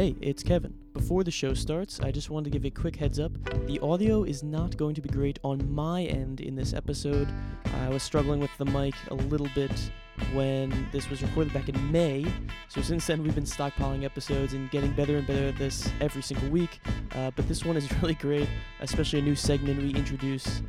Hey, 0.00 0.16
it's 0.22 0.42
Kevin. 0.42 0.72
Before 0.94 1.22
the 1.24 1.30
show 1.30 1.52
starts, 1.52 2.00
I 2.00 2.10
just 2.10 2.30
wanted 2.30 2.50
to 2.50 2.58
give 2.58 2.64
a 2.64 2.70
quick 2.70 2.96
heads 2.96 3.20
up. 3.20 3.32
The 3.66 3.78
audio 3.80 4.22
is 4.22 4.42
not 4.42 4.78
going 4.78 4.94
to 4.94 5.02
be 5.02 5.10
great 5.10 5.38
on 5.44 5.70
my 5.70 6.04
end 6.04 6.40
in 6.40 6.56
this 6.56 6.72
episode. 6.72 7.28
I 7.82 7.90
was 7.90 8.02
struggling 8.02 8.40
with 8.40 8.50
the 8.56 8.64
mic 8.64 8.94
a 9.10 9.14
little 9.14 9.50
bit 9.54 9.70
when 10.32 10.88
this 10.90 11.10
was 11.10 11.20
recorded 11.20 11.52
back 11.52 11.68
in 11.68 11.92
May. 11.92 12.24
So 12.68 12.80
since 12.80 13.06
then, 13.06 13.22
we've 13.22 13.34
been 13.34 13.44
stockpiling 13.44 14.04
episodes 14.04 14.54
and 14.54 14.70
getting 14.70 14.92
better 14.92 15.18
and 15.18 15.26
better 15.26 15.48
at 15.48 15.58
this 15.58 15.86
every 16.00 16.22
single 16.22 16.48
week. 16.48 16.80
Uh, 17.14 17.30
but 17.36 17.46
this 17.46 17.66
one 17.66 17.76
is 17.76 17.92
really 18.00 18.14
great, 18.14 18.48
especially 18.80 19.18
a 19.18 19.22
new 19.22 19.36
segment 19.36 19.82
we 19.82 19.92
introduce. 19.94 20.62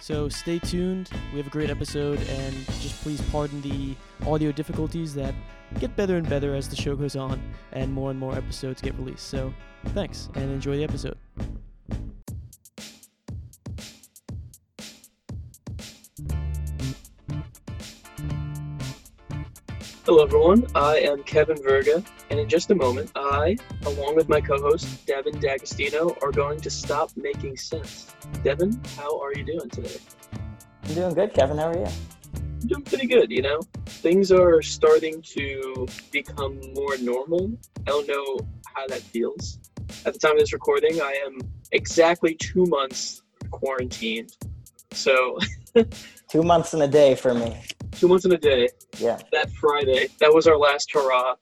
So 0.00 0.28
stay 0.28 0.60
tuned. 0.60 1.10
We 1.32 1.38
have 1.38 1.48
a 1.48 1.50
great 1.50 1.70
episode, 1.70 2.20
and 2.28 2.54
just 2.80 3.02
please 3.02 3.20
pardon 3.32 3.60
the 3.60 3.96
audio 4.24 4.52
difficulties 4.52 5.14
that 5.14 5.34
get 5.80 5.96
better 5.96 6.16
and 6.16 6.28
better 6.28 6.54
as 6.54 6.68
the 6.68 6.76
show 6.76 6.94
goes 6.94 7.16
on 7.16 7.42
and 7.72 7.92
more 7.92 8.10
and 8.10 8.18
more 8.18 8.34
episodes 8.34 8.80
get 8.80 8.94
released. 8.94 9.28
So 9.28 9.52
thanks 9.88 10.28
and 10.34 10.50
enjoy 10.50 10.76
the 10.76 10.84
episode. 10.84 11.16
Hello, 20.04 20.24
everyone. 20.24 20.66
I 20.74 20.96
am 20.98 21.22
Kevin 21.22 21.62
Verga, 21.62 22.02
and 22.28 22.40
in 22.40 22.48
just 22.48 22.72
a 22.72 22.74
moment, 22.74 23.12
I, 23.14 23.56
along 23.86 24.16
with 24.16 24.28
my 24.28 24.40
co 24.40 24.60
host, 24.60 25.06
Devin 25.06 25.38
D'Agostino, 25.38 26.16
are 26.20 26.32
going 26.32 26.60
to 26.60 26.70
stop 26.70 27.10
making 27.16 27.56
sense. 27.56 28.12
Devin, 28.42 28.80
how 28.96 29.20
are 29.20 29.32
you 29.32 29.44
doing 29.44 29.70
today? 29.70 29.96
I'm 30.82 30.94
doing 30.94 31.14
good, 31.14 31.32
Kevin. 31.32 31.56
How 31.56 31.68
are 31.68 31.78
you? 31.78 31.86
I'm 32.62 32.68
doing 32.68 32.82
pretty 32.82 33.06
good, 33.06 33.30
you 33.30 33.42
know? 33.42 33.60
Things 33.86 34.30
are 34.30 34.62
starting 34.62 35.20
to 35.22 35.86
become 36.12 36.60
more 36.74 36.96
normal. 36.98 37.50
I 37.78 37.90
don't 37.90 38.06
know 38.06 38.38
how 38.74 38.86
that 38.86 39.00
feels. 39.00 39.58
At 40.06 40.12
the 40.12 40.18
time 40.20 40.32
of 40.32 40.38
this 40.38 40.52
recording, 40.52 41.00
I 41.00 41.18
am 41.26 41.40
exactly 41.72 42.36
two 42.36 42.64
months 42.66 43.22
quarantined. 43.50 44.36
So, 44.92 45.38
two 46.28 46.42
months 46.44 46.72
and 46.72 46.84
a 46.84 46.88
day 46.88 47.16
for 47.16 47.34
me. 47.34 47.60
Two 47.92 48.06
months 48.06 48.24
and 48.24 48.34
a 48.34 48.38
day. 48.38 48.68
Yeah. 48.98 49.18
That 49.32 49.50
Friday. 49.50 50.08
That 50.20 50.32
was 50.32 50.46
our 50.46 50.56
last 50.56 50.92
hurrah. 50.92 51.34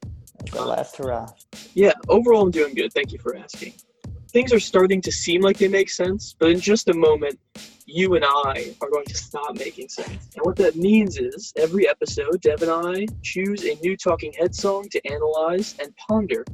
The 0.53 0.65
last 0.65 0.97
hurrah. 0.97 1.29
Yeah, 1.75 1.93
overall, 2.09 2.43
I'm 2.43 2.51
doing 2.51 2.75
good. 2.75 2.95
Thank 2.95 3.13
you 3.13 3.19
for 3.19 3.37
asking. 3.37 3.75
Things 4.29 4.55
are 4.55 4.61
starting 4.61 5.03
to 5.03 5.13
seem 5.13 5.43
like 5.43 5.59
they 5.59 5.69
make 5.69 5.91
sense, 5.91 6.35
but 6.39 6.51
in 6.51 6.61
just 6.61 6.89
a 6.89 6.95
moment, 6.95 7.39
you 7.91 8.15
and 8.15 8.25
I 8.25 8.73
are 8.81 8.89
going 8.89 9.07
to 9.07 9.17
stop 9.17 9.57
making 9.57 9.89
sense. 9.89 10.29
And 10.37 10.45
what 10.45 10.55
that 10.57 10.77
means 10.77 11.19
is 11.19 11.53
every 11.57 11.89
episode, 11.89 12.41
Dev 12.41 12.63
and 12.63 12.71
I 12.71 13.07
choose 13.23 13.65
a 13.65 13.75
new 13.83 13.97
Talking 13.97 14.33
Head 14.33 14.55
song 14.55 14.89
to 14.91 15.11
analyze 15.11 15.75
and 15.83 15.95
ponder. 15.97 16.45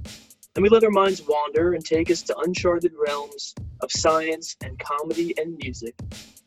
And 0.54 0.62
we 0.62 0.70
let 0.70 0.82
our 0.84 0.90
minds 0.90 1.22
wander 1.28 1.74
and 1.74 1.84
take 1.84 2.10
us 2.10 2.22
to 2.22 2.38
uncharted 2.38 2.92
realms 2.98 3.54
of 3.82 3.92
science 3.92 4.56
and 4.64 4.78
comedy 4.78 5.34
and 5.38 5.58
music, 5.62 5.94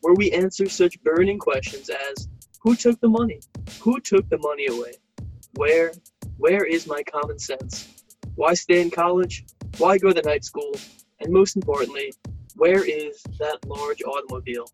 where 0.00 0.14
we 0.14 0.32
answer 0.32 0.68
such 0.68 1.00
burning 1.04 1.38
questions 1.38 1.88
as 1.88 2.28
who 2.60 2.74
took 2.74 3.00
the 3.00 3.08
money? 3.08 3.40
Who 3.80 4.00
took 4.00 4.28
the 4.28 4.38
money 4.38 4.66
away? 4.66 4.94
Where? 5.54 5.92
Where 6.38 6.64
is 6.64 6.88
my 6.88 7.02
common 7.04 7.38
sense? 7.38 8.02
Why 8.34 8.54
stay 8.54 8.80
in 8.80 8.90
college? 8.90 9.44
Why 9.78 9.98
go 9.98 10.12
to 10.12 10.22
night 10.22 10.44
school? 10.44 10.72
And 11.20 11.32
most 11.32 11.54
importantly, 11.54 12.12
where 12.60 12.84
is 12.84 13.22
that 13.38 13.56
large 13.66 14.02
automobile? 14.02 14.66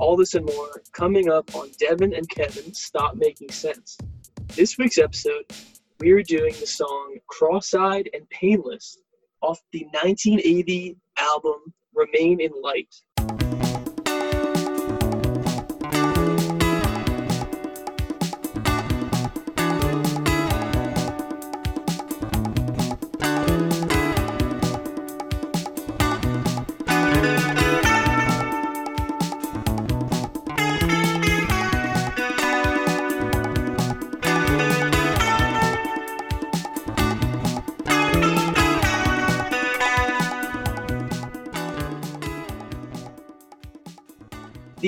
All 0.00 0.16
this 0.16 0.32
and 0.32 0.46
more 0.46 0.80
coming 0.92 1.28
up 1.28 1.54
on 1.54 1.68
Devin 1.78 2.14
and 2.14 2.26
Kevin 2.30 2.72
Stop 2.72 3.16
Making 3.16 3.50
Sense. 3.50 3.98
This 4.56 4.78
week's 4.78 4.96
episode, 4.96 5.44
we 6.00 6.10
are 6.12 6.22
doing 6.22 6.54
the 6.58 6.66
song 6.66 7.18
Cross 7.26 7.74
Eyed 7.74 8.08
and 8.14 8.26
Painless 8.30 8.96
off 9.42 9.60
the 9.74 9.84
1980 9.92 10.96
album 11.18 11.74
Remain 11.94 12.40
in 12.40 12.50
Light. 12.62 12.94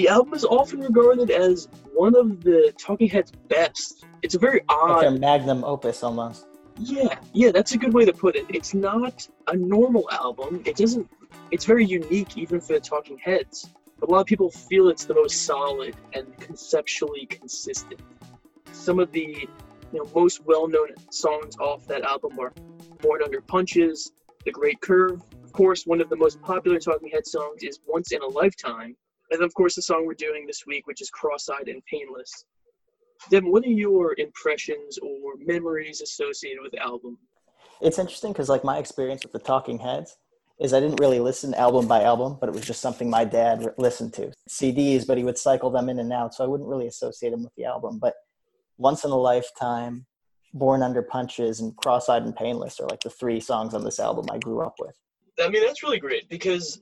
The 0.00 0.09
album 0.09 0.33
is 0.33 0.47
often 0.47 0.81
regarded 0.81 1.31
as 1.31 1.69
one 1.93 2.16
of 2.16 2.43
the 2.43 2.72
Talking 2.78 3.06
Heads' 3.06 3.33
best. 3.49 4.06
It's 4.22 4.34
a 4.34 4.38
very 4.38 4.62
odd. 4.66 5.05
Like 5.05 5.09
a 5.09 5.11
magnum 5.11 5.62
opus 5.62 6.03
almost. 6.03 6.47
Yeah, 6.78 7.19
yeah, 7.34 7.53
that's 7.53 7.72
a 7.72 7.77
good 7.77 7.93
way 7.93 8.06
to 8.06 8.12
put 8.15 8.34
it. 8.34 8.47
It's 8.49 8.72
not 8.72 9.28
a 9.49 9.56
normal 9.59 10.11
album. 10.11 10.62
It 10.65 10.77
doesn't. 10.77 11.06
It's 11.50 11.66
very 11.66 11.84
unique, 11.84 12.38
even 12.38 12.62
for 12.62 12.72
the 12.72 12.81
Talking 12.81 13.19
Heads. 13.19 13.69
A 14.03 14.06
lot 14.06 14.21
of 14.21 14.27
people 14.27 14.50
feel 14.50 14.88
it's 14.88 15.05
the 15.05 15.12
most 15.12 15.44
solid 15.44 15.94
and 16.15 16.34
conceptually 16.38 17.27
consistent. 17.27 18.00
Some 18.72 19.00
of 19.00 19.12
the 19.12 19.47
you 19.93 19.99
know, 19.99 20.11
most 20.15 20.47
well-known 20.47 20.94
songs 21.11 21.59
off 21.59 21.87
that 21.88 22.05
album 22.05 22.41
are 22.41 22.55
"Born 23.03 23.22
Under 23.22 23.43
Punches," 23.43 24.12
"The 24.47 24.50
Great 24.50 24.81
Curve." 24.81 25.21
Of 25.44 25.53
course, 25.53 25.84
one 25.84 26.00
of 26.00 26.09
the 26.09 26.17
most 26.17 26.41
popular 26.41 26.78
Talking 26.78 27.11
Heads 27.11 27.32
songs 27.32 27.62
is 27.62 27.81
"Once 27.87 28.12
in 28.12 28.22
a 28.22 28.27
Lifetime," 28.27 28.97
and 29.30 29.42
of 29.42 29.52
course 29.54 29.74
the 29.74 29.82
song 29.82 30.06
we're 30.06 30.14
doing 30.14 30.46
this 30.46 30.66
week, 30.66 30.86
which 30.86 31.00
is 31.00 31.10
"Cross-eyed 31.10 31.68
and 31.68 31.82
Painless." 31.86 32.44
Devin, 33.30 33.52
what 33.52 33.64
are 33.64 33.68
your 33.68 34.14
impressions 34.18 34.98
or 34.98 35.34
memories 35.38 36.00
associated 36.00 36.62
with 36.62 36.72
the 36.72 36.78
album? 36.78 37.18
It's 37.82 37.98
interesting 37.98 38.32
because, 38.32 38.48
like, 38.48 38.64
my 38.64 38.78
experience 38.78 39.22
with 39.22 39.32
the 39.32 39.38
Talking 39.38 39.78
Heads 39.78 40.16
is 40.58 40.74
I 40.74 40.80
didn't 40.80 41.00
really 41.00 41.20
listen 41.20 41.54
album 41.54 41.86
by 41.86 42.02
album, 42.02 42.36
but 42.38 42.48
it 42.48 42.54
was 42.54 42.66
just 42.66 42.80
something 42.80 43.08
my 43.08 43.24
dad 43.24 43.66
listened 43.78 44.12
to. 44.14 44.32
CDs, 44.48 45.06
but 45.06 45.16
he 45.16 45.24
would 45.24 45.38
cycle 45.38 45.70
them 45.70 45.88
in 45.88 45.98
and 45.98 46.12
out, 46.12 46.34
so 46.34 46.44
I 46.44 46.46
wouldn't 46.46 46.69
really 46.69 46.86
associate 46.86 47.30
them 47.30 47.42
with 47.42 47.54
the 47.56 47.64
album. 47.64 47.98
But 47.98 48.14
Once 48.76 49.04
in 49.04 49.10
a 49.10 49.16
Lifetime, 49.16 50.06
Born 50.52 50.82
Under 50.82 51.02
Punches, 51.02 51.60
and 51.60 51.76
Cross 51.76 52.08
Eyed 52.08 52.24
and 52.24 52.36
Painless 52.36 52.80
are 52.80 52.86
like 52.88 53.00
the 53.00 53.10
three 53.10 53.40
songs 53.40 53.74
on 53.74 53.84
this 53.84 54.00
album 54.00 54.26
I 54.30 54.38
grew 54.38 54.60
up 54.60 54.74
with. 54.78 54.96
I 55.38 55.48
mean, 55.48 55.64
that's 55.64 55.82
really 55.82 55.98
great 55.98 56.28
because 56.28 56.80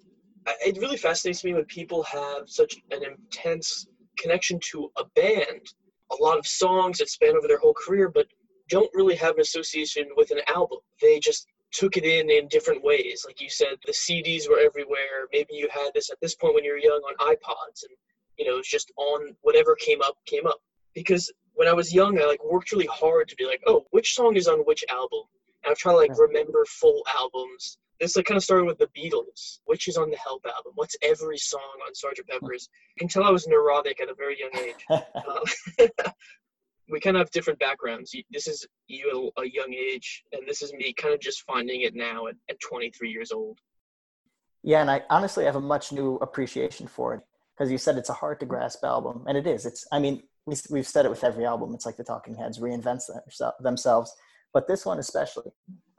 it 0.60 0.78
really 0.78 0.96
fascinates 0.96 1.44
me 1.44 1.54
when 1.54 1.64
people 1.64 2.02
have 2.04 2.48
such 2.48 2.76
an 2.90 3.02
intense 3.04 3.86
connection 4.18 4.58
to 4.70 4.90
a 4.96 5.04
band, 5.16 5.72
a 6.10 6.22
lot 6.22 6.38
of 6.38 6.46
songs 6.46 6.98
that 6.98 7.08
span 7.08 7.36
over 7.36 7.48
their 7.48 7.58
whole 7.58 7.74
career, 7.74 8.08
but 8.08 8.26
don't 8.68 8.90
really 8.94 9.16
have 9.16 9.34
an 9.34 9.40
association 9.40 10.06
with 10.16 10.30
an 10.30 10.40
album. 10.48 10.78
They 11.00 11.18
just 11.18 11.46
took 11.72 11.96
it 11.96 12.04
in 12.04 12.30
in 12.30 12.48
different 12.48 12.82
ways. 12.82 13.24
Like 13.26 13.40
you 13.40 13.50
said, 13.50 13.76
the 13.84 13.92
CDs 13.92 14.48
were 14.48 14.58
everywhere. 14.58 15.28
Maybe 15.32 15.54
you 15.54 15.68
had 15.72 15.90
this 15.94 16.10
at 16.10 16.18
this 16.20 16.34
point 16.34 16.54
when 16.54 16.64
you 16.64 16.72
were 16.72 16.78
young 16.78 17.00
on 17.00 17.34
iPods, 17.34 17.82
and 17.82 17.96
you 18.38 18.46
know, 18.46 18.58
it's 18.58 18.70
just 18.70 18.92
on 18.96 19.34
whatever 19.42 19.74
came 19.74 20.02
up, 20.02 20.16
came 20.26 20.46
up. 20.46 20.60
Because 20.94 21.32
when 21.54 21.68
I 21.68 21.72
was 21.72 21.92
young, 21.94 22.18
I 22.20 22.24
like 22.24 22.44
worked 22.44 22.72
really 22.72 22.86
hard 22.86 23.28
to 23.28 23.36
be 23.36 23.46
like, 23.46 23.62
oh, 23.66 23.84
which 23.90 24.14
song 24.14 24.36
is 24.36 24.48
on 24.48 24.60
which 24.60 24.84
album? 24.90 25.22
And 25.64 25.72
I've 25.72 25.78
tried 25.78 25.92
to 25.92 25.98
like 25.98 26.18
remember 26.18 26.64
full 26.66 27.04
albums 27.18 27.78
this 28.00 28.16
like 28.16 28.26
kind 28.26 28.36
of 28.36 28.44
started 28.44 28.66
with 28.66 28.78
the 28.78 28.88
Beatles, 28.96 29.58
which 29.64 29.88
is 29.88 29.96
on 29.96 30.10
the 30.10 30.16
Help 30.16 30.44
album. 30.46 30.72
What's 30.76 30.96
every 31.02 31.38
song 31.38 31.60
on 31.86 31.92
Sgt. 31.92 32.26
Pepper's? 32.28 32.68
You 32.96 33.00
can 33.00 33.08
tell 33.08 33.24
I 33.24 33.30
was 33.30 33.48
neurotic 33.48 34.00
at 34.00 34.08
a 34.08 34.14
very 34.14 34.38
young 34.38 34.50
age. 34.64 34.84
uh, 34.90 35.86
we 36.88 37.00
kind 37.00 37.16
of 37.16 37.20
have 37.20 37.30
different 37.30 37.58
backgrounds. 37.58 38.14
This 38.30 38.46
is 38.46 38.66
you 38.86 39.30
at 39.36 39.44
a 39.44 39.50
young 39.50 39.74
age, 39.74 40.24
and 40.32 40.46
this 40.46 40.62
is 40.62 40.72
me 40.72 40.92
kind 40.92 41.14
of 41.14 41.20
just 41.20 41.42
finding 41.42 41.82
it 41.82 41.94
now 41.94 42.26
at, 42.28 42.36
at 42.48 42.60
23 42.60 43.10
years 43.10 43.32
old. 43.32 43.58
Yeah, 44.62 44.80
and 44.80 44.90
I 44.90 45.02
honestly 45.10 45.44
have 45.44 45.56
a 45.56 45.60
much 45.60 45.92
new 45.92 46.16
appreciation 46.16 46.86
for 46.86 47.14
it 47.14 47.20
because 47.56 47.70
you 47.70 47.78
said 47.78 47.96
it's 47.96 48.10
a 48.10 48.14
hard 48.14 48.40
to 48.40 48.46
grasp 48.46 48.84
album, 48.84 49.24
and 49.26 49.36
it 49.36 49.46
is. 49.46 49.66
It's, 49.66 49.86
I 49.92 49.98
mean, 49.98 50.22
we've 50.70 50.86
said 50.86 51.04
it 51.04 51.10
with 51.10 51.24
every 51.24 51.44
album. 51.44 51.74
It's 51.74 51.86
like 51.86 51.96
the 51.96 52.04
Talking 52.04 52.34
Heads 52.34 52.58
reinvents 52.58 53.10
themselves, 53.60 54.14
but 54.52 54.66
this 54.68 54.86
one 54.86 54.98
especially. 54.98 55.52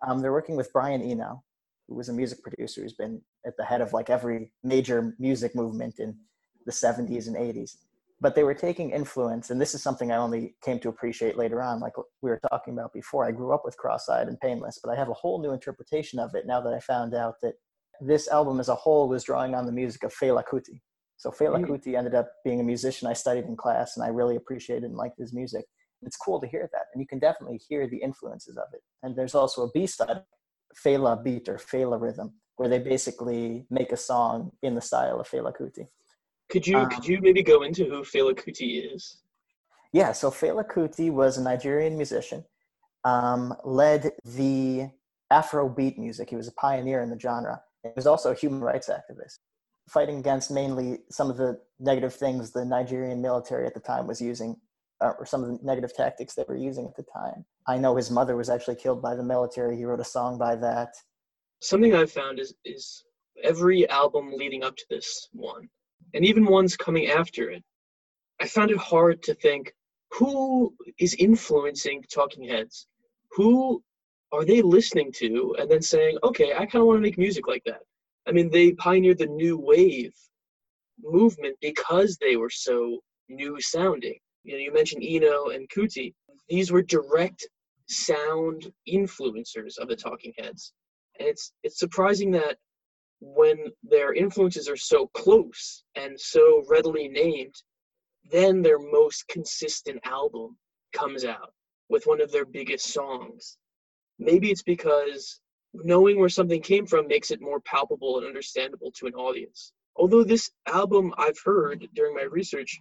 Um, 0.06 0.22
they're 0.22 0.32
working 0.32 0.56
with 0.56 0.72
Brian 0.72 1.02
Eno, 1.02 1.44
who 1.90 1.96
was 1.96 2.08
a 2.08 2.14
music 2.14 2.42
producer 2.42 2.82
who's 2.82 2.94
been 2.94 3.22
at 3.46 3.58
the 3.58 3.66
head 3.66 3.82
of 3.82 3.92
like 3.92 4.10
every 4.10 4.52
major 4.64 5.16
music 5.20 5.56
movement 5.56 6.00
in 6.00 6.16
the 6.66 6.72
70s 6.72 7.28
and 7.28 7.36
80s 7.36 7.78
but 8.22 8.36
they 8.36 8.44
were 8.44 8.54
taking 8.54 8.92
influence 8.92 9.50
and 9.50 9.60
this 9.60 9.74
is 9.74 9.82
something 9.82 10.12
i 10.12 10.18
only 10.18 10.56
came 10.64 10.80
to 10.80 10.90
appreciate 10.90 11.38
later 11.38 11.62
on 11.62 11.80
like 11.80 11.94
we 12.22 12.30
were 12.30 12.40
talking 12.50 12.74
about 12.74 12.94
before 12.94 13.26
i 13.26 13.32
grew 13.32 13.54
up 13.54 13.64
with 13.66 13.78
cross-eyed 13.78 14.28
and 14.28 14.40
painless 14.40 14.80
but 14.84 14.92
i 14.92 14.96
have 14.96 15.10
a 15.10 15.14
whole 15.14 15.42
new 15.42 15.52
interpretation 15.52 16.20
of 16.20 16.36
it 16.36 16.46
now 16.46 16.62
that 16.62 16.74
i 16.74 16.80
found 16.80 17.16
out 17.16 17.36
that 17.42 17.56
this 18.02 18.28
album 18.30 18.60
as 18.60 18.70
a 18.70 18.76
whole 18.76 19.08
was 19.08 19.24
drawing 19.24 19.54
on 19.54 19.66
the 19.66 19.72
music 19.72 20.04
of 20.04 20.14
Fela 20.14 20.44
Kuti. 20.44 20.82
So 21.18 21.32
Fela 21.32 21.60
mm. 21.60 21.68
Kuti 21.68 21.98
ended 21.98 22.16
up 22.16 22.32
being 22.46 22.60
a 22.60 22.64
musician 22.64 23.08
I 23.08 23.14
studied 23.14 23.46
in 23.46 23.56
class 23.56 23.98
and 23.98 24.06
I 24.06 24.10
really 24.10 24.36
appreciated 24.36 24.86
and 24.86 24.96
liked 24.96 25.20
his 25.20 25.34
music. 25.34 25.66
It's 26.02 26.16
cool 26.16 26.40
to 26.40 26.48
hear 26.48 26.70
that 26.72 26.86
and 26.94 27.02
you 27.02 27.08
can 27.08 27.20
definitely 27.20 27.60
hear 27.68 27.88
the 27.88 27.98
influences 27.98 28.58
of 28.58 28.68
it. 28.74 28.82
And 29.04 29.16
there's 29.16 29.36
also 29.36 29.64
a 29.64 29.72
B-side 29.72 30.22
Fela 30.76 31.22
beat 31.24 31.50
or 31.50 31.58
Fela 31.58 32.00
rhythm, 32.00 32.34
where 32.56 32.70
they 32.70 32.80
basically 32.80 33.66
make 33.70 33.92
a 33.92 33.98
song 33.98 34.52
in 34.62 34.76
the 34.76 34.82
style 34.82 35.20
of 35.20 35.30
Fela 35.30 35.54
Kuti. 35.56 35.88
Could 36.50 36.66
you 36.66 36.78
um, 36.78 36.90
could 36.90 37.06
you 37.06 37.20
maybe 37.22 37.44
go 37.44 37.64
into 37.64 37.86
who 37.86 38.02
Fela 38.02 38.34
Kuti 38.34 38.94
is? 38.94 39.18
Yeah, 39.94 40.12
so 40.12 40.30
Fela 40.30 40.68
Kuti 40.68 41.12
was 41.12 41.38
a 41.38 41.44
Nigerian 41.44 41.96
musician, 41.98 42.44
um, 43.04 43.56
led 43.64 44.12
the 44.24 44.90
Afrobeat 45.32 45.98
music. 45.98 46.30
He 46.30 46.36
was 46.36 46.48
a 46.48 46.54
pioneer 46.54 47.02
in 47.02 47.10
the 47.10 47.20
genre. 47.20 47.62
He 47.84 47.90
was 47.96 48.08
also 48.08 48.32
a 48.32 48.36
human 48.36 48.62
rights 48.62 48.90
activist, 48.90 49.40
fighting 49.90 50.20
against 50.20 50.52
mainly 50.52 51.00
some 51.10 51.30
of 51.30 51.38
the 51.38 51.60
negative 51.80 52.14
things 52.14 52.52
the 52.52 52.66
Nigerian 52.66 53.22
military 53.22 53.66
at 53.66 53.74
the 53.74 53.80
time 53.80 54.06
was 54.06 54.22
using, 54.22 54.58
uh, 55.02 55.14
or 55.18 55.26
some 55.26 55.44
of 55.44 55.50
the 55.50 55.66
negative 55.66 55.96
tactics 55.96 56.34
they 56.34 56.46
were 56.48 56.56
using 56.56 56.86
at 56.86 56.96
the 56.96 57.04
time. 57.04 57.46
I 57.68 57.78
know 57.78 57.96
his 57.96 58.12
mother 58.12 58.36
was 58.36 58.50
actually 58.50 58.76
killed 58.76 59.02
by 59.02 59.16
the 59.16 59.24
military. 59.24 59.78
He 59.78 59.86
wrote 59.86 60.00
a 60.00 60.06
song 60.06 60.38
by 60.38 60.56
that. 60.58 60.94
Something 61.62 61.96
I've 61.96 62.12
found 62.12 62.40
is 62.40 62.54
is 62.66 63.04
every 63.44 63.88
album 63.90 64.32
leading 64.36 64.64
up 64.64 64.76
to 64.78 64.86
this 64.90 65.30
one, 65.34 65.70
and 66.14 66.26
even 66.26 66.46
ones 66.46 66.76
coming 66.76 67.08
after 67.08 67.50
it, 67.50 67.64
I 68.42 68.48
found 68.48 68.72
it 68.72 68.78
hard 68.78 69.22
to 69.24 69.34
think 69.34 69.74
who 70.12 70.74
is 71.00 71.14
influencing 71.16 72.04
Talking 72.12 72.48
Heads, 72.48 72.88
who 73.32 73.84
are 74.32 74.46
they 74.46 74.62
listening 74.62 75.12
to, 75.14 75.56
and 75.60 75.70
then 75.70 75.82
saying, 75.82 76.18
okay, 76.24 76.54
I 76.54 76.66
kind 76.66 76.82
of 76.82 76.86
want 76.86 76.98
to 76.98 77.02
make 77.02 77.18
music 77.18 77.48
like 77.48 77.64
that. 77.66 77.82
I 78.28 78.32
mean, 78.32 78.50
they 78.50 78.74
pioneered 78.74 79.18
the 79.18 79.26
new 79.26 79.58
wave 79.58 80.14
movement 81.02 81.58
because 81.62 82.18
they 82.18 82.36
were 82.36 82.50
so 82.50 83.00
new 83.28 83.60
sounding. 83.60 84.20
You 84.50 84.56
know, 84.56 84.62
you 84.62 84.74
mentioned 84.74 85.04
Eno 85.06 85.50
and 85.50 85.70
Kuti. 85.70 86.16
These 86.48 86.72
were 86.72 86.82
direct 86.82 87.48
sound 87.88 88.72
influencers 88.92 89.78
of 89.78 89.88
the 89.88 89.96
Talking 89.96 90.34
Heads, 90.40 90.74
and 91.20 91.30
it's 91.30 91.52
it's 91.62 91.78
surprising 91.78 92.32
that 92.32 92.58
when 93.20 93.58
their 93.84 94.12
influences 94.12 94.68
are 94.68 94.76
so 94.76 95.06
close 95.14 95.84
and 95.94 96.20
so 96.20 96.64
readily 96.68 97.08
named, 97.08 97.54
then 98.32 98.64
their 98.64 98.80
most 98.80 99.28
consistent 99.28 100.00
album 100.04 100.58
comes 100.94 101.26
out 101.26 101.54
with 101.88 102.08
one 102.08 102.20
of 102.20 102.32
their 102.32 102.46
biggest 102.46 102.92
songs. 102.92 103.56
Maybe 104.18 104.50
it's 104.50 104.64
because 104.64 105.40
knowing 105.76 106.20
where 106.20 106.28
something 106.28 106.64
came 106.64 106.88
from 106.88 107.08
makes 107.08 107.30
it 107.30 107.40
more 107.40 107.60
palpable 107.60 108.18
and 108.18 108.26
understandable 108.26 108.92
to 108.94 109.06
an 109.06 109.14
audience. 109.14 109.74
Although 109.96 110.24
this 110.24 110.50
album 110.66 111.14
I've 111.20 111.40
heard 111.46 111.88
during 111.94 112.16
my 112.16 112.24
research 112.24 112.80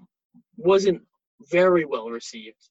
wasn't 0.56 1.02
very 1.50 1.84
well 1.84 2.08
received. 2.10 2.68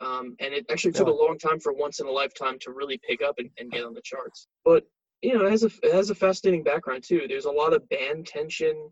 Um, 0.00 0.36
and 0.40 0.52
it 0.52 0.66
actually 0.70 0.92
took 0.92 1.08
a 1.08 1.10
long 1.10 1.38
time 1.38 1.58
for 1.58 1.72
Once 1.72 2.00
in 2.00 2.06
a 2.06 2.10
Lifetime 2.10 2.58
to 2.60 2.70
really 2.70 3.00
pick 3.08 3.22
up 3.22 3.36
and, 3.38 3.48
and 3.58 3.70
get 3.70 3.84
on 3.84 3.94
the 3.94 4.02
charts. 4.04 4.46
But 4.64 4.84
you 5.22 5.34
know, 5.34 5.46
it 5.46 5.50
has 5.50 5.64
a 5.64 5.70
it 5.82 5.92
has 5.94 6.10
a 6.10 6.14
fascinating 6.14 6.62
background 6.62 7.02
too. 7.02 7.22
There's 7.26 7.46
a 7.46 7.50
lot 7.50 7.72
of 7.72 7.88
band 7.88 8.26
tension, 8.26 8.90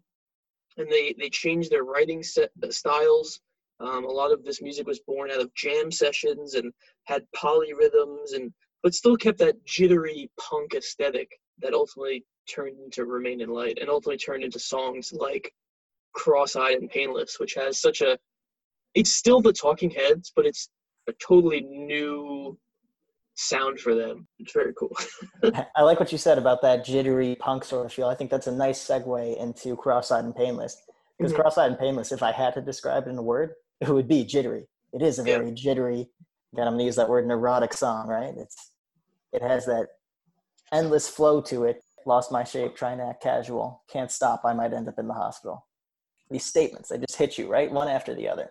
and 0.79 0.91
they 0.91 1.15
they 1.19 1.29
changed 1.29 1.71
their 1.71 1.85
writing 1.85 2.23
set, 2.23 2.51
uh, 2.63 2.71
styles. 2.71 3.41
Um, 3.81 4.05
a 4.05 4.11
lot 4.11 4.33
of 4.33 4.45
this 4.45 4.63
music 4.63 4.87
was 4.87 5.01
born 5.01 5.31
out 5.31 5.41
of 5.41 5.55
jam 5.55 5.91
sessions 5.91 6.55
and 6.55 6.73
had 7.05 7.25
polyrhythms 7.37 8.35
and 8.35 8.53
but 8.83 8.95
still 8.95 9.17
kept 9.17 9.39
that 9.39 9.65
jittery 9.67 10.31
punk 10.39 10.75
aesthetic 10.75 11.29
that 11.61 11.75
ultimately 11.75 12.25
turned 12.49 12.79
into 12.79 13.05
Remain 13.05 13.41
in 13.41 13.49
Light 13.49 13.79
and 13.81 13.91
ultimately 13.91 14.19
turned 14.19 14.45
into 14.45 14.59
songs 14.59 15.13
like 15.13 15.53
Cross-eyed 16.15 16.77
and 16.77 16.91
Painless, 16.91 17.41
which 17.41 17.55
has 17.55 17.81
such 17.81 18.01
a 18.01 18.19
it's 18.95 19.13
still 19.13 19.41
the 19.41 19.53
Talking 19.53 19.91
Heads, 19.91 20.33
but 20.35 20.47
it's 20.47 20.69
a 21.09 21.13
totally 21.15 21.61
new 21.63 22.59
sound 23.35 23.81
for 23.81 23.95
them. 23.95 24.27
It's 24.39 24.53
very 24.53 24.73
cool. 24.75 24.97
I 25.77 25.83
like 25.83 26.01
what 26.01 26.13
you 26.13 26.19
said 26.19 26.39
about 26.39 26.63
that 26.63 26.85
jittery 26.85 27.37
punk 27.37 27.65
sort 27.65 27.87
of 27.87 27.93
feel. 27.93 28.09
I 28.09 28.15
think 28.15 28.31
that's 28.31 28.47
a 28.47 28.53
nice 28.53 28.87
segue 28.87 29.39
into 29.39 29.77
Cross-eyed 29.77 30.25
and 30.25 30.35
Painless. 30.35 30.77
Because 31.19 31.33
mm-hmm. 31.33 31.43
Cross-eyed 31.43 31.71
and 31.71 31.79
Painless, 31.79 32.13
if 32.13 32.23
I 32.23 32.33
had 32.33 32.55
to 32.55 32.61
describe 32.61 33.07
it 33.07 33.11
in 33.11 33.19
a 33.19 33.23
word, 33.23 33.53
it 33.81 33.89
would 33.89 34.09
be 34.09 34.25
jittery. 34.25 34.67
It 34.93 35.03
is 35.03 35.19
a 35.19 35.25
very 35.25 35.49
yeah. 35.49 35.55
jittery. 35.55 36.09
Again, 36.53 36.69
I'm 36.69 36.75
gonna 36.75 36.85
use 36.85 36.97
that 36.97 37.09
word 37.09 37.27
neurotic 37.27 37.73
song, 37.73 38.07
right? 38.07 38.33
It's 38.37 38.71
it 39.33 39.43
has 39.43 39.67
that 39.67 39.89
endless 40.73 41.09
flow 41.09 41.41
to 41.43 41.65
it. 41.65 41.83
Lost 42.07 42.31
my 42.31 42.45
shape, 42.45 42.77
trying 42.77 42.99
to 42.99 43.05
act 43.05 43.23
casual. 43.23 43.83
Can't 43.91 44.11
stop. 44.11 44.43
I 44.45 44.53
might 44.53 44.73
end 44.73 44.89
up 44.89 44.99
in 44.99 45.09
the 45.09 45.15
hospital. 45.15 45.67
These 46.31 46.45
statements, 46.45 46.91
they 46.91 46.99
just 46.99 47.17
hit 47.17 47.39
you 47.39 47.51
right, 47.51 47.71
one 47.71 47.89
after 47.89 48.15
the 48.15 48.29
other. 48.29 48.51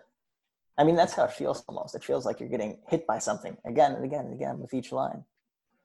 I 0.76 0.84
mean, 0.84 0.96
that's 0.96 1.14
how 1.14 1.24
it 1.24 1.32
feels 1.32 1.62
almost. 1.68 1.94
It 1.94 2.02
feels 2.02 2.26
like 2.26 2.40
you're 2.40 2.48
getting 2.48 2.78
hit 2.88 3.06
by 3.06 3.18
something 3.18 3.56
again 3.64 3.92
and 3.92 4.04
again 4.04 4.26
and 4.26 4.34
again 4.34 4.58
with 4.58 4.74
each 4.74 4.90
line. 4.90 5.24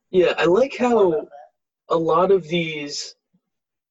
Yeah, 0.09 0.33
I 0.37 0.45
like 0.45 0.75
how 0.75 1.27
a 1.89 1.95
lot 1.95 2.31
of 2.31 2.47
these 2.47 3.15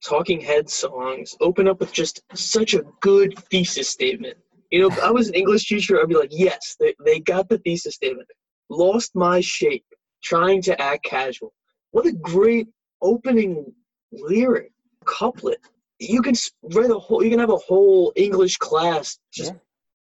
Talking 0.05 0.41
Head 0.41 0.69
songs 0.69 1.37
open 1.41 1.69
up 1.69 1.81
with 1.81 1.93
just 1.93 2.23
such 2.35 2.75
a 2.75 2.85
good 3.01 3.39
thesis 3.51 3.89
statement. 3.89 4.37
You 4.71 4.81
know, 4.81 4.89
if 4.89 4.99
I 5.01 5.11
was 5.11 5.29
an 5.29 5.35
English 5.35 5.67
teacher, 5.67 6.01
I'd 6.01 6.09
be 6.09 6.17
like, 6.17 6.31
yes, 6.33 6.77
they, 6.79 6.95
they 7.05 7.21
got 7.21 7.49
the 7.49 7.59
thesis 7.59 7.95
statement. 7.95 8.29
Lost 8.69 9.15
my 9.15 9.41
shape, 9.41 9.87
trying 10.23 10.63
to 10.63 10.81
act 10.81 11.05
casual. 11.05 11.53
What 11.93 12.07
a 12.07 12.13
great 12.13 12.69
opening 13.01 13.73
lyric, 14.13 14.73
couplet. 15.05 15.61
You 16.01 16.23
can 16.23 16.35
write 16.75 16.91
a 16.91 16.99
whole, 16.99 17.25
you 17.25 17.31
can 17.31 17.41
have 17.41 17.51
a 17.51 17.57
whole 17.57 18.13
English 18.15 18.57
class 18.59 19.19
just 19.33 19.53
yeah 19.53 19.59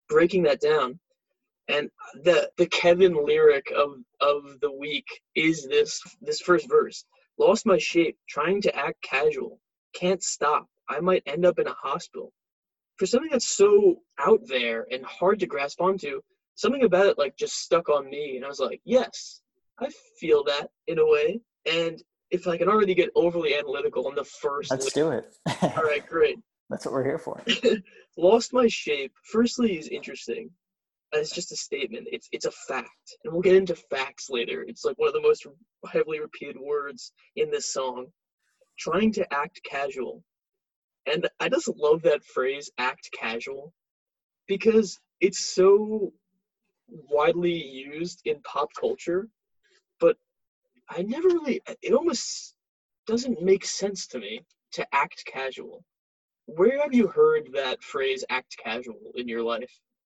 breaking 0.10 0.44
that 0.44 0.60
down. 0.60 1.00
And 1.68 1.90
the 2.24 2.50
the 2.58 2.66
kevin 2.66 3.26
lyric 3.26 3.72
of 3.76 3.98
of 4.20 4.60
the 4.60 4.72
week 4.72 5.06
is 5.36 5.68
this 5.68 6.02
this 6.22 6.42
first 6.42 6.68
verse. 6.68 7.06
Lost 7.38 7.66
my 7.66 7.78
shape 7.78 8.18
trying 8.28 8.62
to 8.64 8.76
act 8.76 9.02
casual. 9.04 9.60
Can't 9.94 10.22
stop. 10.22 10.68
I 10.90 11.00
might 11.00 11.24
end 11.26 11.46
up 11.46 11.60
in 11.60 11.68
a 11.68 11.74
hospital. 11.74 12.34
For 12.98 13.06
something 13.06 13.30
that's 13.32 13.48
so 13.48 14.02
out 14.20 14.42
there 14.48 14.88
and 14.92 15.06
hard 15.06 15.40
to 15.40 15.46
grasp 15.46 15.80
onto 15.80 16.22
something 16.56 16.84
about 16.84 17.06
it 17.06 17.18
like 17.18 17.38
just 17.38 17.58
stuck 17.58 17.88
on 17.88 18.10
me. 18.10 18.36
And 18.36 18.44
i 18.44 18.48
was 18.48 18.60
like 18.60 18.82
yes 18.84 19.42
i 19.80 19.88
feel 20.20 20.44
that 20.46 20.70
in 20.88 20.98
a 20.98 21.06
way. 21.06 21.40
And 21.72 22.02
if 22.32 22.48
i 22.48 22.58
can 22.58 22.68
already 22.68 22.96
get 22.96 23.12
overly 23.16 23.56
analytical 23.56 24.08
on 24.08 24.16
the 24.16 24.26
first 24.26 24.72
let's 24.72 24.92
do 24.92 25.12
it. 25.12 25.26
All 25.62 25.84
right 25.84 26.06
great 26.06 26.40
that's 26.70 26.86
what 26.86 26.94
we're 26.94 27.04
here 27.04 27.18
for. 27.18 27.42
Lost 28.18 28.54
my 28.54 28.68
shape. 28.68 29.14
Firstly 29.24 29.78
is 29.78 29.88
interesting. 29.88 30.50
It's 31.12 31.32
just 31.32 31.52
a 31.52 31.56
statement. 31.56 32.08
It's 32.12 32.30
it's 32.32 32.46
a 32.46 32.52
fact. 32.52 33.18
And 33.24 33.34
we'll 33.34 33.42
get 33.42 33.56
into 33.56 33.76
facts 33.76 34.30
later. 34.30 34.64
It's 34.68 34.86
like 34.86 34.98
one 35.00 35.08
of 35.08 35.14
the 35.14 35.22
most 35.22 35.48
heavily 35.92 36.20
repeated 36.20 36.58
words 36.60 37.12
in 37.36 37.50
this 37.50 37.74
song. 37.74 38.08
Trying 38.78 39.12
to 39.14 39.34
act 39.34 39.62
casual. 39.64 40.24
And 41.08 41.28
i 41.40 41.50
just 41.50 41.70
love 41.76 42.04
that 42.04 42.24
phrase 42.24 42.70
act 42.78 43.10
casual 43.18 43.74
because 44.48 45.00
it's 45.22 45.40
so 45.40 46.14
widely 46.88 47.54
used 47.54 48.22
in 48.26 48.42
pop 48.42 48.70
culture 48.80 49.28
but 50.00 50.18
i 50.90 51.02
never 51.02 51.28
really 51.28 51.62
it 51.82 51.94
almost 51.94 52.56
doesn't 53.08 53.42
make 53.42 53.66
sense 53.66 54.08
to 54.08 54.20
me 54.20 54.42
to 54.72 54.86
act 54.94 55.24
casual 55.26 55.84
where 56.56 56.80
have 56.82 56.94
you 56.94 57.08
heard 57.08 57.50
that 57.54 57.82
phrase 57.84 58.24
act 58.30 58.56
casual 58.64 59.12
in 59.16 59.28
your 59.28 59.44
life? 59.44 59.72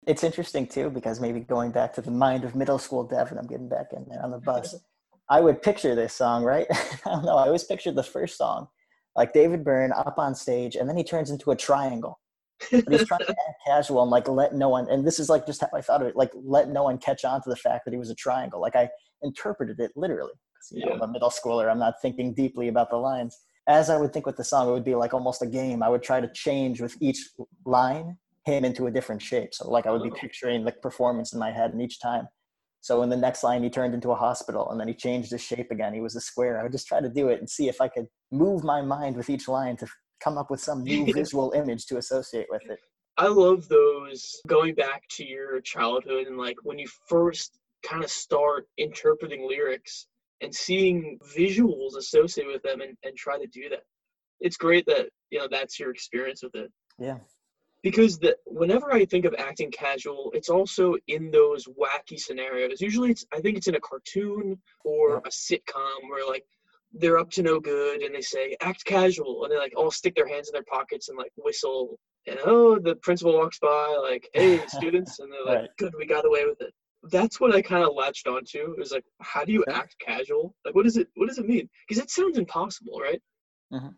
It's 0.07 0.25
interesting 0.25 0.67
too, 0.67 0.91
because 0.91 1.21
maybe 1.21 1.41
going 1.41 1.71
back 1.71 1.93
to 1.95 2.03
the 2.03 2.11
mind 2.11 2.45
of 2.45 2.55
middle 2.55 2.79
school 2.79 3.05
Devin, 3.05 3.39
I'm 3.39 3.47
getting 3.47 3.69
back 3.69 3.93
in 3.93 4.07
there 4.09 4.23
on 4.23 4.31
the 4.31 4.39
bus. 4.39 4.75
I 5.29 5.41
would 5.41 5.63
picture 5.63 5.95
this 5.95 6.15
song, 6.15 6.45
right? 6.45 6.67
I 6.71 7.11
don't 7.11 7.25
know. 7.25 7.37
I 7.37 7.47
always 7.47 7.65
pictured 7.65 7.95
the 7.95 8.03
first 8.03 8.37
song, 8.37 8.69
like 9.17 9.33
David 9.33 9.65
Byrne 9.65 9.93
up 9.93 10.19
on 10.19 10.35
stage, 10.35 10.77
and 10.77 10.89
then 10.89 10.97
he 10.97 11.05
turns 11.05 11.31
into 11.31 11.53
a 11.53 11.57
triangle. 11.57 12.19
But 12.71 12.85
he's 12.91 13.07
trying 13.07 13.21
to 13.21 13.29
act 13.49 13.61
casual 13.67 14.03
and 14.03 14.11
like 14.11 14.29
let 14.29 14.55
no 14.55 14.69
one, 14.69 14.89
and 14.91 15.07
this 15.07 15.19
is 15.19 15.29
like 15.29 15.47
just 15.47 15.61
how 15.61 15.69
I 15.75 15.81
thought 15.81 16.03
of 16.03 16.09
it, 16.09 16.17
like 16.17 16.33
let 16.35 16.69
no 16.69 16.83
one 16.85 16.99
catch 16.99 17.25
on 17.25 17.41
to 17.43 17.51
the 17.51 17.57
fact 17.57 17.85
that 17.85 17.93
he 17.93 17.99
was 17.99 18.11
a 18.11 18.15
triangle. 18.15 18.61
Like 18.61 18.77
I 18.77 18.89
interpreted 19.23 19.79
it 19.81 19.93
literally. 19.97 20.33
You 20.71 20.87
know, 20.87 20.93
I'm 20.93 21.03
a 21.03 21.09
middle 21.09 21.31
schooler. 21.31 21.71
I'm 21.71 21.79
not 21.79 21.95
thinking 22.03 22.35
deeply 22.35 22.69
about 22.69 22.91
the 22.91 22.97
lines 22.97 23.37
as 23.69 23.91
I 23.91 23.97
would 23.97 24.13
think 24.13 24.27
with 24.27 24.37
the 24.37 24.45
song, 24.45 24.69
it 24.69 24.73
would 24.73 24.85
be 24.85 24.95
like 24.95 25.15
almost 25.15 25.43
a 25.43 25.47
game. 25.47 25.83
I 25.83 25.89
would 25.89 26.03
try 26.03 26.21
to 26.21 26.29
change 26.33 26.81
with 26.81 26.97
each 27.01 27.31
line 27.65 28.17
him 28.45 28.65
into 28.65 28.87
a 28.87 28.91
different 28.91 29.23
shape. 29.23 29.55
So 29.55 29.71
like 29.71 29.87
I 29.87 29.91
would 29.91 30.03
be 30.03 30.11
oh. 30.11 30.15
picturing 30.15 30.65
the 30.65 30.73
performance 30.73 31.33
in 31.33 31.39
my 31.39 31.53
head, 31.53 31.73
and 31.73 31.81
each 31.81 32.01
time. 32.01 32.29
So 32.81 33.03
in 33.03 33.09
the 33.09 33.17
next 33.17 33.45
line, 33.45 33.63
he 33.63 33.71
turned 33.71 33.95
into 33.95 34.11
a 34.11 34.17
hospital, 34.17 34.71
and 34.71 34.81
then 34.81 34.89
he 34.89 34.95
changed 34.95 35.31
his 35.31 35.43
shape 35.43 35.71
again. 35.71 35.95
He 35.95 36.01
was 36.01 36.17
a 36.17 36.21
square. 36.21 36.59
I 36.59 36.65
would 36.65 36.73
just 36.73 36.89
try 36.89 37.01
to 37.01 37.09
do 37.09 37.29
it 37.29 37.39
and 37.39 37.49
see 37.49 37.69
if 37.69 37.81
I 37.81 37.87
could 37.87 38.07
move 38.33 38.65
my 38.65 38.83
mind 38.83 39.17
with 39.17 39.31
each 39.31 39.47
line 39.47 39.77
to 39.77 39.87
come 40.21 40.37
up 40.37 40.51
with 40.51 40.61
some 40.61 40.83
new 40.83 41.13
visual 41.13 41.53
image 41.53 41.87
to 41.87 41.99
associate 41.99 42.47
with 42.51 42.63
it. 42.69 42.81
I 43.19 43.29
love 43.29 43.69
those 43.69 44.41
going 44.49 44.75
back 44.75 45.03
to 45.11 45.25
your 45.25 45.61
childhood 45.61 46.27
and 46.27 46.39
like 46.39 46.57
when 46.63 46.79
you 46.79 46.89
first 47.09 47.59
kind 47.85 48.03
of 48.03 48.11
start 48.11 48.67
interpreting 48.79 49.47
lyrics 49.47 50.07
and 50.43 50.55
seeing 50.55 51.19
visuals 51.37 51.97
associated 51.97 52.53
with 52.53 52.63
them 52.63 52.81
and, 52.81 52.97
and 53.05 53.17
try 53.17 53.39
to 53.39 53.47
do 53.47 53.69
that. 53.71 53.85
It's 54.41 54.57
great 54.57 54.85
that 54.87 55.09
you 55.31 55.39
know 55.39 55.49
that's 55.51 55.79
your 55.81 55.91
experience 55.91 56.43
with 56.43 56.55
it. 56.55 56.71
Yeah. 56.99 57.19
Because 57.83 58.19
the, 58.19 58.37
whenever 58.47 58.93
I 58.93 59.05
think 59.05 59.25
of 59.25 59.35
acting 59.39 59.73
casual, 59.73 60.31
it's 60.35 60.49
also 60.49 60.95
in 61.09 61.33
those 61.33 61.67
wacky 61.67 62.17
scenarios. 62.17 62.81
Usually, 62.81 63.11
it's 63.11 63.25
I 63.33 63.41
think 63.41 63.57
it's 63.57 63.67
in 63.67 63.75
a 63.75 63.81
cartoon 63.81 64.61
or 64.85 65.11
yeah. 65.11 65.19
a 65.27 65.31
sitcom 65.31 66.09
where 66.11 66.29
like 66.29 66.45
they're 66.95 67.19
up 67.19 67.31
to 67.31 67.43
no 67.43 67.59
good 67.59 68.03
and 68.03 68.15
they 68.15 68.21
say 68.21 68.57
act 68.61 68.85
casual 68.85 69.45
and 69.45 69.53
they 69.53 69.59
like 69.59 69.73
all 69.77 69.91
stick 69.91 70.15
their 70.15 70.29
hands 70.29 70.49
in 70.49 70.53
their 70.53 70.65
pockets 70.65 71.09
and 71.09 71.17
like 71.17 71.33
whistle 71.37 71.99
and 72.27 72.39
oh 72.45 72.79
the 72.79 72.95
principal 72.97 73.33
walks 73.33 73.59
by 73.59 73.99
like 74.03 74.29
hey 74.35 74.61
students 74.69 75.19
and 75.19 75.33
they're 75.33 75.45
like 75.45 75.61
Right. 75.61 75.71
good 75.79 75.95
we 75.99 76.07
got 76.07 76.27
away 76.27 76.45
with 76.45 76.61
it 76.61 76.73
that's 77.11 77.41
what 77.41 77.55
i 77.55 77.61
kind 77.61 77.83
of 77.85 77.95
latched 77.95 78.27
onto 78.29 78.73
it 78.73 78.79
was 78.79 78.93
like 78.93 79.05
how 79.21 79.45
do 79.45 79.53
you 79.53 79.65
Yeah. 79.67 79.79
act 79.79 79.97
casual? 79.99 80.55
Like 80.65 80.75
what 80.75 80.85
does 80.85 80.97
it 80.97 81.09
what 81.17 81.29
does 81.29 81.39
it 81.39 81.47
mean? 81.47 81.69
Because 81.89 82.03
it 82.03 82.11
sounds 82.11 82.39
impossible 82.39 82.99
right? 83.01 83.21
Mhm. 83.73 83.95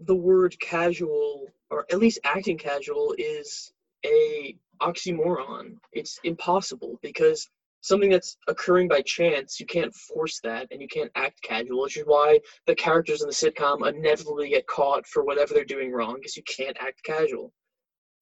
the 0.00 0.14
word 0.14 0.54
casual 0.60 1.48
or 1.70 1.86
at 1.90 1.98
least 1.98 2.18
acting 2.24 2.58
casual 2.58 3.14
is 3.18 3.72
a 4.04 4.56
oxymoron. 4.82 5.76
It's 5.92 6.18
impossible 6.24 6.98
because 7.02 7.48
something 7.80 8.10
that's 8.10 8.36
occurring 8.48 8.88
by 8.88 9.00
chance 9.02 9.58
you 9.60 9.66
can't 9.66 9.94
force 9.94 10.40
that 10.40 10.66
and 10.70 10.80
you 10.82 10.88
can't 10.88 11.10
act 11.14 11.40
casual 11.42 11.82
which 11.82 11.96
is 11.96 12.04
why 12.06 12.38
the 12.66 12.74
characters 12.74 13.22
in 13.22 13.28
the 13.28 13.34
sitcom 13.34 13.86
inevitably 13.88 14.48
get 14.50 14.66
caught 14.66 15.06
for 15.06 15.24
whatever 15.24 15.54
they're 15.54 15.64
doing 15.64 15.92
wrong 15.92 16.14
because 16.16 16.36
you 16.36 16.42
can't 16.44 16.76
act 16.80 17.02
casual 17.04 17.52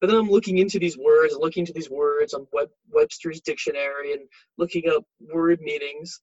but 0.01 0.09
then 0.09 0.17
i'm 0.17 0.29
looking 0.31 0.59
into 0.59 0.79
these 0.79 0.99
words 0.99 1.35
looking 1.39 1.63
into 1.63 1.73
these 1.73 1.91
words 1.91 2.35
on 2.35 2.47
Web- 2.53 2.69
webster's 2.91 3.41
dictionary 3.41 4.13
and 4.13 4.23
looking 4.59 4.89
up 4.89 5.05
word 5.33 5.61
meanings 5.61 6.21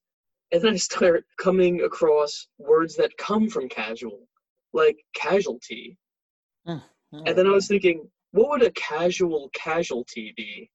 and 0.52 0.62
then 0.62 0.74
i 0.74 0.76
start 0.76 1.24
coming 1.38 1.82
across 1.82 2.48
words 2.58 2.96
that 2.96 3.16
come 3.18 3.48
from 3.48 3.68
casual 3.68 4.28
like 4.72 4.96
casualty 5.14 5.98
mm-hmm. 6.66 7.26
and 7.26 7.36
then 7.36 7.46
I 7.46 7.50
was 7.50 7.68
thinking, 7.68 8.08
what 8.32 8.48
would 8.50 8.62
a 8.62 8.70
casual 8.72 9.50
casualty 9.54 10.32
be? 10.36 10.70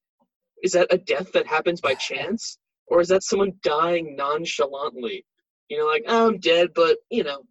Is 0.63 0.72
that 0.74 0.94
a 0.94 0.98
death 0.98 1.32
that 1.34 1.48
happens 1.48 1.82
by 1.82 1.96
chance? 1.96 2.58
Or 2.88 3.01
is 3.01 3.10
that 3.10 3.24
someone 3.24 3.54
dying 3.63 4.16
nonchalantly? 4.16 5.25
You 5.70 5.80
know, 5.80 5.86
like, 5.86 6.04
oh, 6.08 6.27
I'm 6.27 6.39
dead, 6.39 6.70
but, 6.74 6.98
you 7.10 7.24
know, 7.24 7.42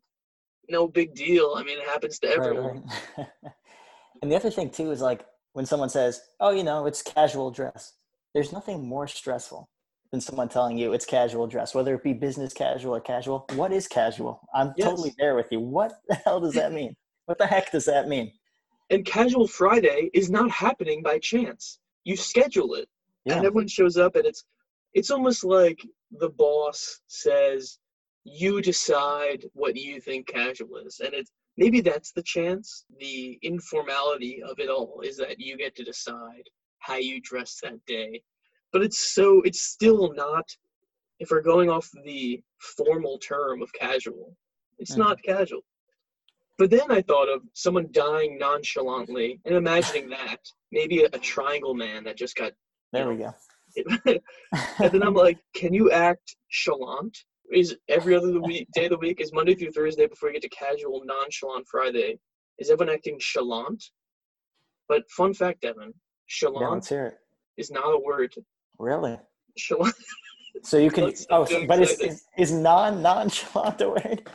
no 0.68 0.88
big 0.88 1.14
deal. 1.14 1.54
I 1.56 1.62
mean, 1.62 1.78
it 1.78 1.86
happens 1.86 2.18
to 2.20 2.28
Right, 2.28 2.36
everyone. 2.38 2.88
right. 3.18 3.26
and 4.22 4.30
the 4.30 4.36
other 4.36 4.50
thing 4.50 4.70
too 4.70 4.90
is 4.90 5.00
like 5.00 5.24
when 5.56 5.64
someone 5.64 5.88
says, 5.88 6.20
"Oh, 6.38 6.50
you 6.50 6.62
know, 6.62 6.84
it's 6.84 7.00
casual 7.00 7.50
dress." 7.50 7.94
There's 8.34 8.52
nothing 8.52 8.86
more 8.86 9.08
stressful 9.08 9.70
than 10.12 10.20
someone 10.20 10.50
telling 10.50 10.76
you 10.76 10.92
it's 10.92 11.06
casual 11.06 11.46
dress, 11.46 11.74
whether 11.74 11.94
it 11.94 12.02
be 12.02 12.12
business 12.12 12.52
casual 12.52 12.94
or 12.94 13.00
casual. 13.00 13.46
What 13.54 13.72
is 13.72 13.88
casual? 13.88 14.46
I'm 14.54 14.74
Yes. 14.76 14.86
totally 14.86 15.14
there 15.16 15.34
with 15.34 15.50
you. 15.50 15.60
What 15.60 16.02
the 16.08 16.16
hell 16.16 16.40
does 16.40 16.52
that 16.54 16.72
mean? 16.72 16.94
What 17.24 17.38
the 17.38 17.46
heck 17.46 17.72
does 17.72 17.86
that 17.86 18.06
mean? 18.06 18.32
And 18.90 19.04
Casual 19.06 19.48
Friday 19.48 20.10
is 20.12 20.30
not 20.30 20.50
happening 20.50 21.02
by 21.02 21.18
chance. 21.18 21.80
You 22.04 22.16
schedule 22.16 22.74
it, 22.74 22.88
Yeah. 23.24 23.36
and 23.38 23.46
everyone 23.46 23.66
shows 23.66 23.96
up, 23.96 24.14
and 24.14 24.26
it's 24.26 24.44
it's 24.92 25.10
almost 25.10 25.42
like 25.42 25.80
the 26.10 26.28
boss 26.28 27.00
says, 27.06 27.78
"You 28.24 28.60
decide 28.60 29.46
what 29.54 29.74
you 29.76 30.00
think 30.02 30.26
casual 30.26 30.76
is," 30.76 31.00
and 31.00 31.14
it's 31.14 31.32
maybe 31.56 31.80
that's 31.80 32.12
the 32.12 32.22
chance. 32.22 32.84
The 32.98 33.38
informality 33.42 34.42
of 34.42 34.58
it 34.58 34.68
all 34.68 35.00
is 35.04 35.16
that 35.18 35.40
you 35.40 35.56
get 35.56 35.74
to 35.76 35.84
decide 35.84 36.48
how 36.78 36.96
you 36.96 37.20
dress 37.20 37.58
that 37.62 37.84
day, 37.86 38.22
but 38.72 38.82
it's 38.82 38.98
so 39.14 39.42
it's 39.42 39.62
still 39.62 40.12
not. 40.14 40.48
If 41.18 41.30
we're 41.30 41.40
going 41.40 41.70
off 41.70 41.88
the 42.04 42.42
formal 42.76 43.18
term 43.18 43.62
of 43.62 43.72
casual, 43.72 44.36
it's 44.78 44.92
Mhm. 44.94 44.98
not 44.98 45.22
casual. 45.22 45.64
But 46.58 46.70
then 46.70 46.90
I 46.90 47.02
thought 47.02 47.28
of 47.28 47.42
someone 47.52 47.88
dying 47.92 48.38
nonchalantly 48.38 49.40
and 49.44 49.54
imagining 49.54 50.08
that 50.10 50.40
maybe 50.72 51.02
a, 51.04 51.06
a 51.06 51.18
triangle 51.18 51.74
man 51.74 52.04
that 52.04 52.16
just 52.16 52.36
got. 52.36 52.52
There 52.92 53.08
we 53.08 53.16
go. 53.16 53.34
and 54.06 54.92
then 54.92 55.02
I'm 55.02 55.14
like, 55.14 55.38
can 55.54 55.74
you 55.74 55.90
act 55.90 56.36
chalant? 56.50 57.14
Is 57.52 57.76
every 57.88 58.14
other 58.14 58.40
week, 58.40 58.68
day 58.74 58.84
of 58.86 58.90
the 58.90 58.98
week 58.98 59.20
is 59.20 59.32
Monday 59.32 59.54
through 59.54 59.70
Thursday 59.72 60.06
before 60.06 60.28
you 60.28 60.34
get 60.34 60.42
to 60.42 60.48
casual 60.48 61.02
nonchalant 61.04 61.66
Friday? 61.68 62.18
Is 62.58 62.70
everyone 62.70 62.94
acting 62.94 63.18
chalant? 63.18 63.82
But 64.88 65.08
fun 65.10 65.34
fact, 65.34 65.58
yeah, 65.62 65.72
chalant 66.30 66.90
it. 66.92 67.18
is 67.56 67.70
not 67.70 67.86
a 67.86 67.98
word. 67.98 68.34
Really? 68.78 69.18
Chalant. 69.58 69.94
So 70.62 70.78
you 70.78 70.90
can. 70.90 71.12
Oh, 71.30 71.44
so, 71.44 71.66
but 71.66 71.80
is, 71.80 72.00
is 72.00 72.24
is 72.38 72.50
non 72.50 73.02
nonchalant 73.02 73.80
a 73.82 73.90
word? 73.90 74.22
Oh, 74.26 74.30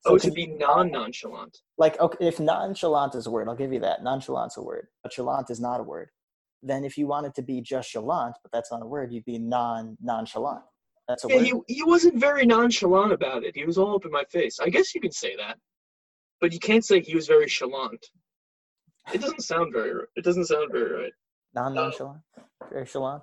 so 0.00 0.14
Oh, 0.14 0.18
to 0.18 0.30
be 0.30 0.46
non 0.46 0.92
nonchalant. 0.92 1.58
like 1.78 1.98
okay, 1.98 2.24
if 2.24 2.38
nonchalant 2.38 3.14
is 3.16 3.26
a 3.26 3.30
word, 3.30 3.48
I'll 3.48 3.56
give 3.56 3.72
you 3.72 3.80
that. 3.80 4.04
Nonchalant's 4.04 4.58
a 4.58 4.62
word, 4.62 4.86
but 5.02 5.12
chalant 5.12 5.50
is 5.50 5.58
not 5.58 5.80
a 5.80 5.82
word. 5.82 6.10
Then 6.62 6.84
if 6.84 6.96
you 6.98 7.06
wanted 7.06 7.34
to 7.36 7.42
be 7.42 7.62
just 7.62 7.92
chalant, 7.92 8.34
but 8.42 8.52
that's 8.52 8.70
not 8.70 8.82
a 8.82 8.86
word, 8.86 9.12
you'd 9.12 9.24
be 9.24 9.38
non 9.38 9.96
nonchalant. 10.00 10.62
That's 11.08 11.24
a 11.24 11.28
Yeah, 11.28 11.38
he, 11.40 11.52
he 11.68 11.82
wasn't 11.84 12.16
very 12.18 12.44
nonchalant 12.46 13.12
about 13.12 13.44
it. 13.44 13.54
He 13.56 13.64
was 13.64 13.78
all 13.78 13.94
up 13.96 14.04
in 14.04 14.10
my 14.10 14.24
face. 14.24 14.58
I 14.60 14.68
guess 14.68 14.94
you 14.94 15.00
can 15.00 15.12
say 15.12 15.36
that, 15.36 15.56
but 16.40 16.52
you 16.52 16.58
can't 16.58 16.84
say 16.84 17.00
he 17.00 17.14
was 17.14 17.26
very 17.26 17.46
chalant. 17.46 18.02
It 19.14 19.20
doesn't 19.20 19.42
sound 19.42 19.72
very. 19.72 19.92
r- 19.92 20.08
It 20.16 20.24
doesn't 20.24 20.46
sound 20.46 20.72
very 20.72 21.02
right. 21.02 21.12
non 21.54 21.74
nonchalant. 21.74 22.20
Very 22.72 22.86
chalant. 22.86 23.22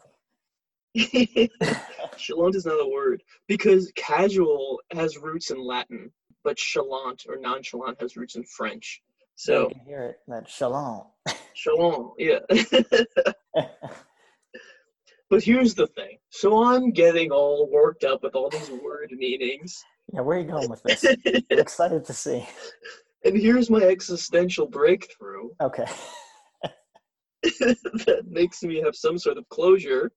chalant 0.98 2.56
is 2.56 2.66
not 2.66 2.80
a 2.80 2.90
word 2.90 3.22
because 3.48 3.92
casual 3.96 4.80
has 4.92 5.18
roots 5.18 5.50
in 5.52 5.60
Latin, 5.62 6.12
but 6.44 6.56
chalant 6.58 7.28
or 7.28 7.38
nonchalant 7.38 8.00
has 8.00 8.16
roots 8.16 8.36
in 8.36 8.44
French. 8.44 9.02
So 9.36 9.64
you 9.64 9.70
can 9.76 9.86
hear 9.86 10.04
it. 10.04 10.18
That 10.28 10.48
chalant. 10.48 11.08
chalant, 11.56 12.14
yeah. 12.18 12.40
but 15.34 15.42
here's 15.42 15.74
the 15.74 15.88
thing. 15.88 16.20
So 16.30 16.64
I'm 16.64 16.92
getting 16.92 17.32
all 17.32 17.68
worked 17.72 18.04
up 18.04 18.22
with 18.22 18.36
all 18.36 18.52
these 18.52 18.70
word 18.70 19.12
meanings. 19.14 19.84
yeah, 20.14 20.22
where 20.22 20.38
are 20.38 20.42
you 20.42 20.48
going 20.48 20.70
with 20.70 20.84
this? 20.84 21.04
Excited 21.50 22.06
to 22.06 22.14
see. 22.14 22.48
And 23.26 23.36
here's 23.36 23.68
my 23.68 23.82
existential 23.82 24.68
breakthrough 24.68 25.50
Okay. 25.62 25.86
that 27.42 28.26
makes 28.28 28.62
me 28.62 28.80
have 28.80 28.96
some 28.96 29.18
sort 29.18 29.40
of 29.40 29.50
closure, 29.50 30.12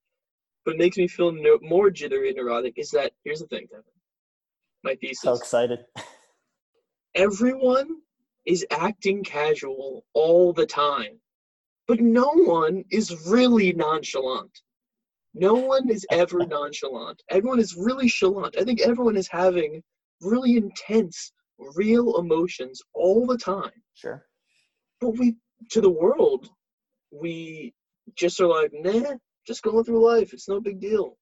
but 0.67 0.77
makes 0.77 0.99
me 0.99 1.09
feel 1.09 1.33
no, 1.33 1.59
more 1.63 1.89
jittery 1.91 2.29
and 2.29 2.37
neurotic 2.37 2.75
is 2.77 2.91
that 2.91 3.13
here's 3.25 3.41
the 3.41 3.47
thing, 3.47 3.67
Devin. 3.71 3.85
My 4.85 4.97
thesis. 4.97 5.23
So 5.23 5.33
excited. 5.33 5.79
Everyone 7.15 7.89
is 8.45 8.67
acting 8.71 9.25
casual 9.25 10.05
all 10.13 10.53
the 10.53 10.67
time, 10.67 11.19
but 11.89 12.01
no 12.01 12.33
one 12.35 12.85
is 12.91 13.27
really 13.27 13.73
nonchalant. 13.73 14.61
No 15.39 15.53
one 15.53 15.91
is 15.91 16.07
ever 16.11 16.47
nonchalant. 16.47 17.23
Everyone 17.29 17.59
is 17.59 17.77
really 17.77 18.09
chalant. 18.09 18.59
I 18.59 18.65
think 18.65 18.81
everyone 18.81 19.19
is 19.19 19.29
having 19.29 19.83
really 20.23 20.57
intense, 20.57 21.31
real 21.59 22.17
emotions 22.17 22.81
all 22.95 23.27
the 23.27 23.37
time. 23.37 23.83
Sure. 23.93 24.25
But 24.99 25.11
we, 25.19 25.37
to 25.73 25.83
the 25.83 25.91
world, 25.91 26.49
we 27.11 27.75
just 28.15 28.41
are 28.41 28.47
like, 28.47 28.71
nah, 28.73 29.17
just 29.47 29.63
going 29.63 29.85
through 29.85 30.07
life. 30.07 30.33
It's 30.33 30.49
no 30.49 30.59
big 30.59 30.81
deal. 30.81 31.19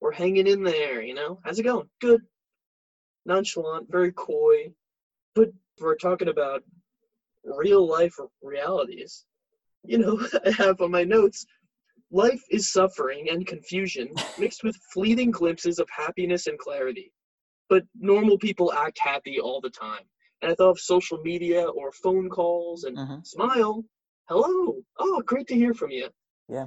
We're 0.00 0.12
hanging 0.12 0.46
in 0.46 0.62
there, 0.62 1.02
you 1.02 1.12
know? 1.12 1.38
How's 1.44 1.58
it 1.58 1.64
going? 1.64 1.90
Good. 2.00 2.22
Nonchalant, 3.26 3.92
very 3.92 4.12
coy. 4.12 4.72
But 5.34 5.50
we're 5.78 5.96
talking 5.96 6.28
about 6.28 6.62
real 7.44 7.86
life 7.86 8.14
realities. 8.42 9.26
You 9.84 9.98
know, 9.98 10.26
I 10.46 10.52
have 10.52 10.80
on 10.80 10.90
my 10.90 11.04
notes 11.04 11.44
life 12.12 12.42
is 12.50 12.70
suffering 12.70 13.28
and 13.30 13.46
confusion 13.46 14.08
mixed 14.38 14.62
with 14.62 14.76
fleeting 14.92 15.30
glimpses 15.30 15.78
of 15.78 15.88
happiness 15.90 16.46
and 16.46 16.58
clarity. 16.58 17.10
But 17.68 17.84
normal 17.98 18.38
people 18.38 18.72
act 18.72 18.98
happy 18.98 19.40
all 19.40 19.60
the 19.60 19.70
time. 19.70 20.02
And 20.42 20.52
I 20.52 20.54
thought 20.54 20.70
of 20.70 20.78
social 20.78 21.18
media 21.22 21.62
or 21.62 21.90
phone 21.90 22.28
calls 22.28 22.84
and 22.84 22.98
hmm 22.98 23.20
smile, 23.24 23.84
hello, 24.28 24.76
oh, 24.98 25.22
great 25.24 25.46
to 25.48 25.54
hear 25.54 25.72
from 25.72 25.90
you. 25.90 26.08
Yeah. 26.48 26.66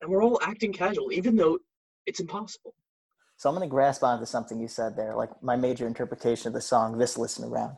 And 0.00 0.10
we're 0.10 0.24
all 0.24 0.40
acting 0.42 0.72
casual, 0.72 1.12
even 1.12 1.36
though 1.36 1.58
it's 2.06 2.20
impossible. 2.20 2.74
So 3.36 3.48
I'm 3.48 3.54
going 3.54 3.68
to 3.68 3.70
grasp 3.70 4.02
onto 4.02 4.26
something 4.26 4.58
you 4.58 4.68
said 4.68 4.96
there, 4.96 5.14
like 5.14 5.30
my 5.42 5.54
major 5.54 5.86
interpretation 5.86 6.48
of 6.48 6.54
the 6.54 6.60
song, 6.60 6.98
This 6.98 7.18
Listen 7.18 7.44
Around. 7.44 7.76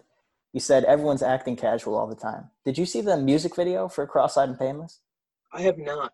You 0.53 0.61
said 0.61 0.85
everyone's 0.85 1.23
acting 1.23 1.57
casual 1.57 1.97
all 1.97 2.07
the 2.07 2.15
time. 2.15 2.51
Did 2.65 2.79
you 2.79 2.87
see 2.87 3.01
the 3.01 3.17
music 3.17 3.55
video 3.57 3.89
for 3.89 4.07
Cross 4.07 4.37
Eyed 4.37 4.49
and 4.49 4.59
Painless? 4.59 5.01
I 5.53 5.63
have 5.63 5.79
not. 5.79 6.13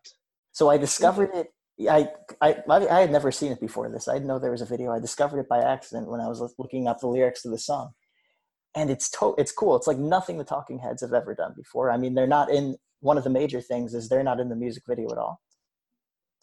So 0.57 0.71
I 0.71 0.77
discovered 0.77 1.29
it. 1.35 1.53
I, 1.87 2.09
I, 2.41 2.55
I 2.67 3.01
had 3.01 3.11
never 3.11 3.31
seen 3.31 3.51
it 3.51 3.61
before 3.61 3.91
this. 3.91 4.07
I 4.07 4.13
didn't 4.13 4.25
know 4.27 4.39
there 4.39 4.49
was 4.49 4.63
a 4.63 4.65
video. 4.65 4.91
I 4.91 4.99
discovered 4.99 5.39
it 5.39 5.47
by 5.47 5.59
accident 5.59 6.09
when 6.09 6.19
I 6.19 6.27
was 6.27 6.41
looking 6.57 6.87
up 6.87 6.99
the 6.99 7.05
lyrics 7.05 7.43
to 7.43 7.49
the 7.49 7.59
song. 7.59 7.91
And 8.73 8.89
it's 8.89 9.07
to, 9.11 9.35
it's 9.37 9.51
cool. 9.51 9.75
It's 9.75 9.85
like 9.85 9.99
nothing 9.99 10.39
the 10.39 10.43
Talking 10.43 10.79
Heads 10.79 11.03
have 11.03 11.13
ever 11.13 11.35
done 11.35 11.53
before. 11.55 11.91
I 11.91 11.97
mean, 11.97 12.15
they're 12.15 12.25
not 12.25 12.49
in 12.49 12.75
one 13.01 13.19
of 13.19 13.23
the 13.23 13.29
major 13.29 13.61
things 13.61 13.93
is 13.93 14.09
they're 14.09 14.23
not 14.23 14.39
in 14.39 14.49
the 14.49 14.55
music 14.55 14.81
video 14.87 15.11
at 15.11 15.19
all. 15.19 15.41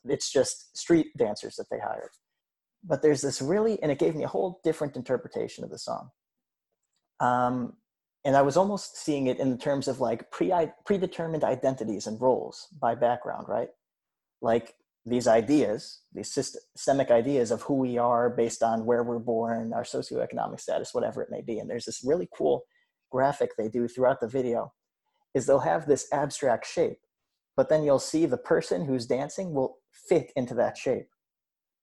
It's 0.05 0.31
just 0.31 0.79
street 0.79 1.09
dancers 1.19 1.57
that 1.57 1.67
they 1.69 1.81
hired. 1.81 2.11
But 2.85 3.03
there's 3.03 3.21
this 3.21 3.43
really, 3.43 3.83
and 3.83 3.91
it 3.91 3.99
gave 3.99 4.15
me 4.15 4.23
a 4.23 4.29
whole 4.29 4.61
different 4.63 4.95
interpretation 4.95 5.65
of 5.65 5.71
the 5.71 5.79
song. 5.79 6.11
Um, 7.19 7.73
and 8.25 8.37
I 8.37 8.43
was 8.43 8.57
almost 8.57 8.97
seeing 8.97 9.27
it 9.27 9.41
in 9.41 9.59
terms 9.59 9.89
of 9.89 9.99
like 9.99 10.31
pre 10.31 10.53
predetermined 10.87 11.43
identities 11.43 12.07
and 12.07 12.21
roles 12.21 12.69
by 12.81 12.95
background, 12.95 13.49
right? 13.49 13.71
Like 14.45 14.75
these 15.07 15.27
ideas, 15.27 16.03
these 16.13 16.31
systemic 16.31 17.11
ideas 17.11 17.51
of 17.51 17.63
who 17.63 17.77
we 17.77 17.97
are 17.97 18.29
based 18.29 18.63
on 18.63 18.85
where 18.85 19.03
we're 19.03 19.19
born, 19.19 19.73
our 19.73 19.85
socioeconomic 19.85 20.61
status, 20.61 20.93
whatever 20.93 21.23
it 21.23 21.31
may 21.31 21.41
be. 21.41 21.59
And 21.59 21.69
there's 21.69 21.87
this 21.87 22.05
really 22.05 22.29
cool 22.37 22.65
graphic 23.11 23.57
they 23.57 23.69
do 23.69 23.89
throughout 23.89 24.21
the 24.21 24.29
video 24.29 24.75
is 25.35 25.47
they'll 25.47 25.61
have 25.61 25.87
this 25.87 26.07
abstract 26.13 26.67
shape, 26.67 26.99
but 27.57 27.71
then 27.71 27.85
you'll 27.85 27.99
see 27.99 28.27
the 28.27 28.37
person 28.37 28.85
who's 28.85 29.07
dancing 29.07 29.55
will 29.55 29.79
fit 29.91 30.31
into 30.37 30.55
that 30.55 30.77
shape. 30.77 31.09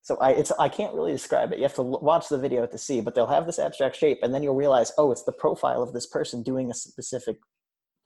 So 0.02 0.16
I, 0.18 0.30
it's, 0.30 0.52
I 0.52 0.68
can't 0.68 0.94
really 0.94 1.12
describe 1.12 1.52
it. 1.52 1.58
You 1.58 1.64
have 1.64 1.74
to 1.74 1.82
watch 1.82 2.28
the 2.28 2.38
video 2.38 2.64
to 2.66 2.78
see, 2.78 3.00
but 3.00 3.16
they'll 3.16 3.26
have 3.26 3.46
this 3.46 3.58
abstract 3.58 3.96
shape 3.96 4.20
and 4.22 4.32
then 4.32 4.44
you'll 4.44 4.54
realize, 4.54 4.92
oh, 4.98 5.10
it's 5.10 5.24
the 5.24 5.32
profile 5.32 5.82
of 5.82 5.92
this 5.92 6.06
person 6.06 6.44
doing 6.44 6.70
a 6.70 6.74
specific 6.74 7.38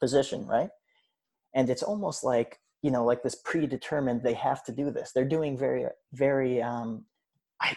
position, 0.00 0.46
right? 0.46 0.70
And 1.54 1.68
it's 1.68 1.82
almost 1.82 2.24
like 2.24 2.58
you 2.86 2.92
know 2.92 3.04
like 3.04 3.24
this 3.24 3.34
predetermined 3.34 4.22
they 4.22 4.34
have 4.34 4.62
to 4.62 4.70
do 4.70 4.92
this. 4.92 5.10
They're 5.12 5.34
doing 5.36 5.58
very 5.58 5.86
very 6.12 6.62
um 6.62 7.04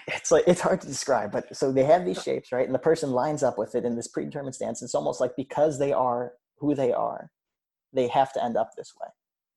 it's 0.08 0.30
like 0.30 0.44
it's 0.46 0.62
hard 0.62 0.82
to 0.82 0.88
describe 0.88 1.32
but 1.32 1.56
so 1.56 1.72
they 1.72 1.84
have 1.84 2.06
these 2.06 2.22
shapes 2.22 2.52
right? 2.52 2.68
And 2.68 2.76
the 2.76 2.80
person 2.92 3.10
lines 3.12 3.42
up 3.42 3.58
with 3.58 3.74
it 3.74 3.86
in 3.86 3.96
this 3.96 4.08
predetermined 4.08 4.54
stance. 4.54 4.84
It's 4.84 4.94
almost 4.94 5.20
like 5.20 5.32
because 5.36 5.80
they 5.80 5.92
are 5.92 6.34
who 6.60 6.76
they 6.76 6.94
are 6.94 7.32
they 7.92 8.08
have 8.08 8.32
to 8.34 8.44
end 8.44 8.56
up 8.56 8.70
this 8.78 8.94
way. 9.02 9.08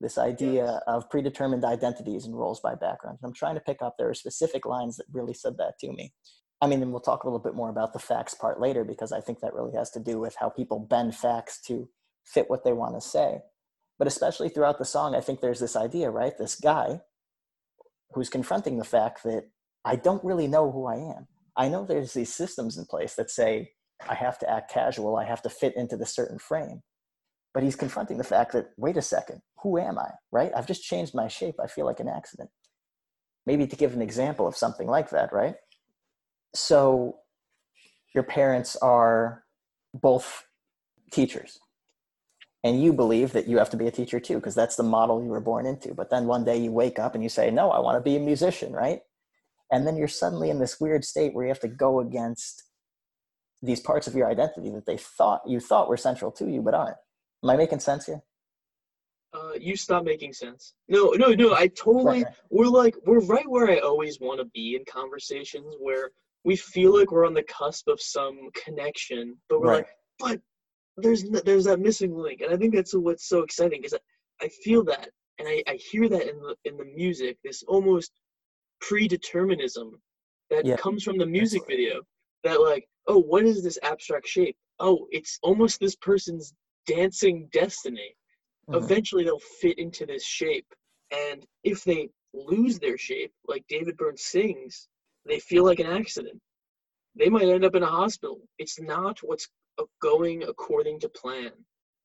This 0.01 0.17
idea 0.17 0.65
yes. 0.65 0.83
of 0.87 1.11
predetermined 1.11 1.67
identities 1.67 2.25
and 2.25 2.35
roles 2.35 2.61
by 2.61 2.75
background 2.75 3.19
i'm 3.23 3.35
trying 3.35 3.57
to 3.57 3.61
pick 3.61 3.83
up 3.83 3.97
there 3.99 4.09
are 4.09 4.15
specific 4.15 4.65
lines 4.65 4.97
that 4.97 5.07
really 5.13 5.35
said 5.35 5.59
that 5.59 5.75
to 5.81 5.93
me. 5.93 6.15
I 6.63 6.67
mean 6.67 6.81
and 6.81 6.93
we'll 6.93 7.09
talk 7.09 7.25
a 7.25 7.27
little 7.27 7.47
bit 7.47 7.55
more 7.55 7.69
about 7.69 7.93
the 7.93 8.07
facts 8.11 8.33
part 8.33 8.59
later 8.59 8.85
because 8.85 9.13
i 9.13 9.21
think 9.21 9.41
that 9.41 9.53
really 9.53 9.77
has 9.77 9.91
to 9.91 10.01
do 10.01 10.19
with 10.19 10.35
how 10.41 10.49
people 10.49 10.79
bend 10.79 11.15
facts 11.15 11.61
to 11.67 11.91
fit 12.25 12.49
what 12.49 12.65
they 12.65 12.73
want 12.73 12.95
to 12.95 13.07
say 13.17 13.43
but 13.99 14.09
especially 14.09 14.49
throughout 14.49 14.79
the 14.79 14.85
song, 14.85 15.15
I 15.15 15.21
think 15.21 15.41
there's 15.41 15.61
this 15.61 15.77
idea, 15.77 16.11
right? 16.11 16.37
This 16.37 16.55
guy 16.55 17.01
who's 18.15 18.29
confronting 18.29 18.79
the 18.79 18.85
fact 18.85 19.23
that 19.25 19.45
I 19.85 19.97
don't 19.97 20.25
really 20.25 20.47
know 20.47 20.71
who 20.71 20.87
I 20.87 20.97
am. 20.97 21.27
I 21.57 21.69
know 21.69 21.85
there's 21.85 22.15
these 22.15 22.35
systems 22.35 22.79
in 22.79 22.87
place 22.87 23.15
that 23.15 23.31
say 23.31 23.71
I 24.09 24.15
have 24.15 24.39
to 24.41 24.51
act 24.51 24.73
casual, 24.73 25.17
I 25.17 25.25
have 25.25 25.43
to 25.43 25.51
fit 25.51 25.77
into 25.77 25.97
the 25.97 26.07
certain 26.07 26.39
frame. 26.39 26.83
But 27.55 27.63
he's 27.63 27.77
confronting 27.77 28.19
the 28.19 28.25
fact 28.25 28.53
that, 28.53 28.71
wait 28.77 28.97
a 28.97 29.03
second, 29.03 29.43
who 29.63 29.79
am 29.79 29.99
I, 29.99 30.11
right? 30.31 30.51
I've 30.57 30.67
just 30.67 30.83
changed 30.83 31.15
my 31.15 31.29
shape. 31.29 31.57
I 31.63 31.67
feel 31.67 31.85
like 31.85 32.01
an 32.01 32.09
accident. 32.09 32.51
Maybe 33.45 33.67
to 33.67 33.77
give 33.77 33.93
an 33.93 34.03
example 34.03 34.47
of 34.47 34.57
something 34.57 34.89
like 34.89 35.11
that, 35.11 35.33
right? 35.33 35.57
So 36.55 37.19
your 38.15 38.25
parents 38.25 38.77
are 38.77 39.45
both 39.93 40.47
teachers 41.11 41.59
and 42.65 42.83
you 42.83 42.93
believe 42.93 43.33
that 43.33 43.49
you 43.49 43.59
have 43.59 43.71
to 43.71 43.77
be 43.77 43.87
a 43.87 43.91
teacher 43.91 44.21
too 44.21 44.37
because 44.37 44.55
that's 44.55 44.77
the 44.77 44.83
model 44.83 45.23
you 45.23 45.29
were 45.29 45.41
born 45.41 45.67
into 45.67 45.95
but 45.95 46.11
then 46.11 46.27
one 46.27 46.45
day 46.45 46.57
you 46.57 46.71
wake 46.71 46.99
up 46.99 47.15
and 47.15 47.23
you 47.23 47.29
say 47.29 47.51
no 47.51 47.71
i 47.71 47.79
want 47.79 47.97
to 47.97 48.01
be 48.01 48.17
a 48.17 48.21
musician 48.21 48.73
right 48.73 49.01
and 49.71 49.87
then 49.87 49.97
you're 49.97 50.09
suddenly 50.09 50.51
in 50.51 50.59
this 50.59 50.81
weird 50.81 51.05
state 51.05 51.35
where 51.35 51.45
you 51.45 51.49
have 51.49 51.61
to 51.61 51.69
go 51.69 52.01
against 52.01 52.65
these 53.63 53.81
parts 53.81 54.07
of 54.07 54.15
your 54.15 54.29
identity 54.29 54.71
that 54.71 54.87
they 54.87 54.97
thought 54.97 55.41
you 55.47 55.61
thought 55.61 55.89
were 55.89 55.97
central 55.97 56.31
to 56.31 56.51
you 56.51 56.63
but 56.63 56.75
aren't 56.75 56.97
am 57.43 57.51
i 57.51 57.57
making 57.57 57.81
sense 57.81 58.07
here 58.07 58.23
uh, 59.35 59.53
you 59.59 59.77
stop 59.77 60.05
making 60.05 60.31
sense. 60.31 60.75
No, 60.89 61.13
no, 61.13 61.29
no. 61.29 61.55
I 61.55 61.69
totally. 61.69 62.25
Right. 62.25 62.35
We're 62.51 62.67
like 62.67 62.95
we're 63.07 63.25
right 63.25 63.49
where 63.49 63.71
I 63.71 63.79
always 63.79 64.21
want 64.21 64.41
to 64.41 64.45
be 64.45 64.77
in 64.77 64.85
conversations 64.85 65.75
where 65.81 66.11
we 66.45 66.55
feel 66.55 66.99
like 66.99 67.11
we're 67.11 67.27
on 67.27 67.33
the 67.33 67.45
cusp 67.45 67.89
of 67.89 67.99
some 68.01 68.51
connection, 68.53 69.37
but 69.49 69.61
we're 69.61 69.69
right. 69.69 69.87
like, 70.21 70.37
but 70.37 70.41
there's 70.97 71.25
there's 71.45 71.65
that 71.65 71.81
missing 71.81 72.17
link, 72.17 72.41
and 72.41 72.53
I 72.53 72.57
think 72.57 72.75
that's 72.75 72.95
what's 72.95 73.29
so 73.29 73.43
exciting 73.43 73.83
is 73.85 73.95
I, 73.95 74.45
I 74.45 74.49
feel 74.49 74.85
that 74.85 75.09
and 75.39 75.49
I, 75.49 75.63
I 75.67 75.77
hear 75.77 76.09
that 76.09 76.29
in 76.29 76.41
the 76.41 76.55
in 76.65 76.77
the 76.77 76.85
music, 76.85 77.39
this 77.43 77.63
almost 77.67 78.13
predeterminism 78.83 79.93
that 80.51 80.65
yeah. 80.65 80.77
comes 80.77 81.03
from 81.03 81.19
the 81.19 81.27
music 81.27 81.63
video. 81.67 82.03
That 82.45 82.61
like, 82.61 82.87
oh, 83.07 83.19
what 83.19 83.45
is 83.45 83.63
this 83.63 83.79
abstract 83.83 84.27
shape? 84.27 84.57
Oh, 84.79 85.07
it's 85.11 85.39
almost 85.43 85.81
this 85.81 85.97
person's 85.97 86.53
dancing 86.87 87.49
destiny. 87.53 88.15
Mm-hmm. 88.69 88.85
Eventually, 88.85 89.25
they'll 89.25 89.39
fit 89.61 89.79
into 89.79 90.07
this 90.07 90.25
shape, 90.25 90.67
and 91.11 91.45
if 91.65 91.85
they 91.85 92.09
lose 92.35 92.79
their 92.79 92.99
shape, 92.99 93.33
like 93.47 93.65
David 93.69 93.97
Byrne 93.97 94.17
sings, 94.17 94.89
they 95.27 95.39
feel 95.39 95.65
like 95.65 95.81
an 95.81 95.87
accident. 95.87 96.41
They 97.17 97.29
might 97.29 97.49
end 97.49 97.65
up 97.65 97.75
in 97.75 97.83
a 97.83 97.87
hospital. 97.87 98.41
It's 98.59 98.81
not 98.81 99.19
what's 99.23 99.49
going 100.01 100.45
according 100.45 101.01
to 101.01 101.09
plan. 101.09 101.53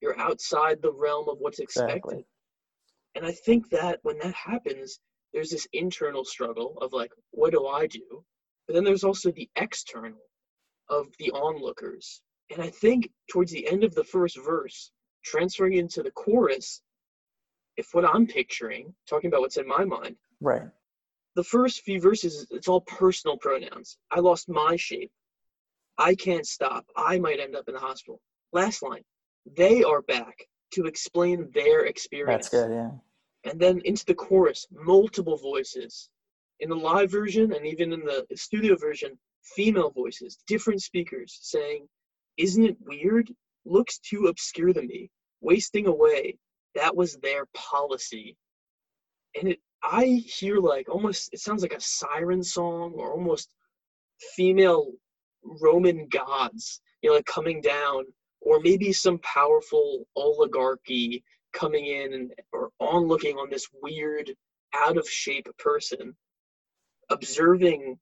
You're 0.01 0.13
mm-hmm. 0.13 0.21
outside 0.21 0.81
the 0.81 0.91
realm 0.91 1.27
of 1.29 1.37
what's 1.39 1.59
expected. 1.59 1.97
Exactly. 1.97 2.25
And 3.15 3.25
I 3.25 3.31
think 3.31 3.69
that 3.69 3.99
when 4.03 4.19
that 4.19 4.35
happens, 4.35 4.99
there's 5.33 5.49
this 5.49 5.67
internal 5.73 6.23
struggle 6.23 6.77
of 6.81 6.93
like, 6.93 7.11
what 7.31 7.51
do 7.51 7.67
I 7.67 7.87
do? 7.87 8.23
But 8.67 8.75
then 8.75 8.83
there's 8.83 9.03
also 9.03 9.31
the 9.31 9.49
external 9.55 10.19
of 10.89 11.07
the 11.19 11.31
onlookers. 11.31 12.21
And 12.51 12.61
I 12.61 12.69
think 12.69 13.09
towards 13.29 13.51
the 13.51 13.67
end 13.67 13.83
of 13.83 13.93
the 13.95 14.03
first 14.03 14.37
verse, 14.43 14.91
transferring 15.25 15.73
into 15.73 16.03
the 16.03 16.11
chorus, 16.11 16.81
if 17.75 17.87
what 17.93 18.05
I'm 18.05 18.25
picturing, 18.25 18.93
talking 19.09 19.27
about 19.27 19.41
what's 19.41 19.57
in 19.57 19.67
my 19.67 19.83
mind, 19.83 20.15
right. 20.41 20.63
The 21.35 21.43
first 21.43 21.81
few 21.81 22.01
verses, 22.01 22.47
it's 22.49 22.67
all 22.67 22.81
personal 22.81 23.37
pronouns. 23.37 23.99
I 24.09 24.21
lost 24.21 24.49
my 24.49 24.75
shape. 24.75 25.11
I 25.97 26.15
can't 26.15 26.45
stop. 26.45 26.85
I 26.95 27.19
might 27.19 27.39
end 27.39 27.55
up 27.55 27.67
in 27.67 27.73
the 27.73 27.79
hospital. 27.79 28.21
Last 28.53 28.83
line. 28.83 29.03
They 29.55 29.83
are 29.83 30.01
back 30.01 30.35
to 30.73 30.85
explain 30.85 31.49
their 31.53 31.85
experience. 31.85 32.49
That's 32.49 32.67
good, 32.67 32.71
yeah. 32.71 33.49
And 33.49 33.59
then 33.59 33.81
into 33.85 34.05
the 34.05 34.15
chorus, 34.15 34.67
multiple 34.71 35.37
voices. 35.37 36.09
In 36.59 36.69
the 36.69 36.75
live 36.75 37.11
version 37.11 37.53
and 37.53 37.65
even 37.65 37.93
in 37.93 38.01
the 38.01 38.25
studio 38.35 38.75
version, 38.75 39.17
female 39.55 39.91
voices, 39.91 40.37
different 40.47 40.81
speakers 40.81 41.37
saying, 41.41 41.87
Isn't 42.37 42.65
it 42.65 42.77
weird? 42.81 43.31
Looks 43.65 43.99
too 43.99 44.27
obscure 44.27 44.73
to 44.73 44.81
me. 44.81 45.09
Wasting 45.41 45.87
away. 45.87 46.37
That 46.75 46.95
was 46.95 47.15
their 47.17 47.45
policy. 47.53 48.35
And 49.39 49.49
it 49.49 49.59
I 49.83 50.05
hear 50.25 50.57
like 50.57 50.89
almost 50.89 51.29
it 51.31 51.39
sounds 51.39 51.61
like 51.61 51.73
a 51.73 51.79
siren 51.79 52.43
song 52.43 52.93
or 52.95 53.11
almost 53.11 53.49
female 54.35 54.91
Roman 55.61 56.07
gods, 56.09 56.81
you 57.01 57.09
know, 57.09 57.15
like 57.15 57.25
coming 57.25 57.61
down, 57.61 58.03
or 58.41 58.59
maybe 58.59 58.93
some 58.93 59.19
powerful 59.19 60.05
oligarchy 60.15 61.23
coming 61.53 61.85
in 61.85 62.13
and 62.13 62.31
or 62.53 62.69
on 62.79 63.07
looking 63.07 63.37
on 63.37 63.49
this 63.49 63.67
weird, 63.81 64.31
out 64.75 64.97
of 64.97 65.07
shape 65.09 65.47
person, 65.57 66.15
observing 67.09 67.97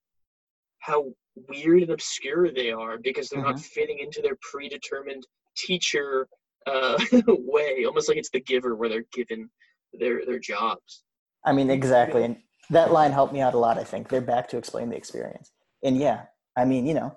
how 0.80 1.06
weird 1.50 1.84
and 1.84 1.92
obscure 1.92 2.52
they 2.52 2.72
are 2.72 2.98
because 2.98 3.30
they're 3.30 3.42
mm-hmm. 3.42 3.52
not 3.52 3.60
fitting 3.60 4.00
into 4.00 4.22
their 4.22 4.38
predetermined 4.42 5.26
teacher 5.58 6.28
uh, 6.68 6.98
way, 7.28 7.86
almost 7.86 8.08
like 8.08 8.18
it's 8.18 8.30
the 8.30 8.42
giver 8.42 8.76
where 8.76 8.90
they're 8.90 9.06
given 9.14 9.50
their 9.94 10.26
their 10.26 10.40
jobs. 10.40 11.04
I 11.44 11.54
mean, 11.54 11.70
exactly, 11.70 12.24
and 12.24 12.38
that 12.70 12.92
line 12.92 13.12
helped 13.12 13.34
me 13.34 13.42
out 13.42 13.54
a 13.54 13.58
lot. 13.58 13.78
I 13.78 13.84
think 13.84 14.10
they're 14.10 14.22
back 14.22 14.50
to 14.50 14.58
explain 14.58 14.90
the 14.90 14.98
experience, 14.98 15.52
and 15.84 15.98
yeah, 15.98 16.24
I 16.58 16.66
mean, 16.66 16.88
you 16.88 16.94
know, 16.94 17.16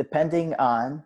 depending 0.00 0.54
on 0.54 1.04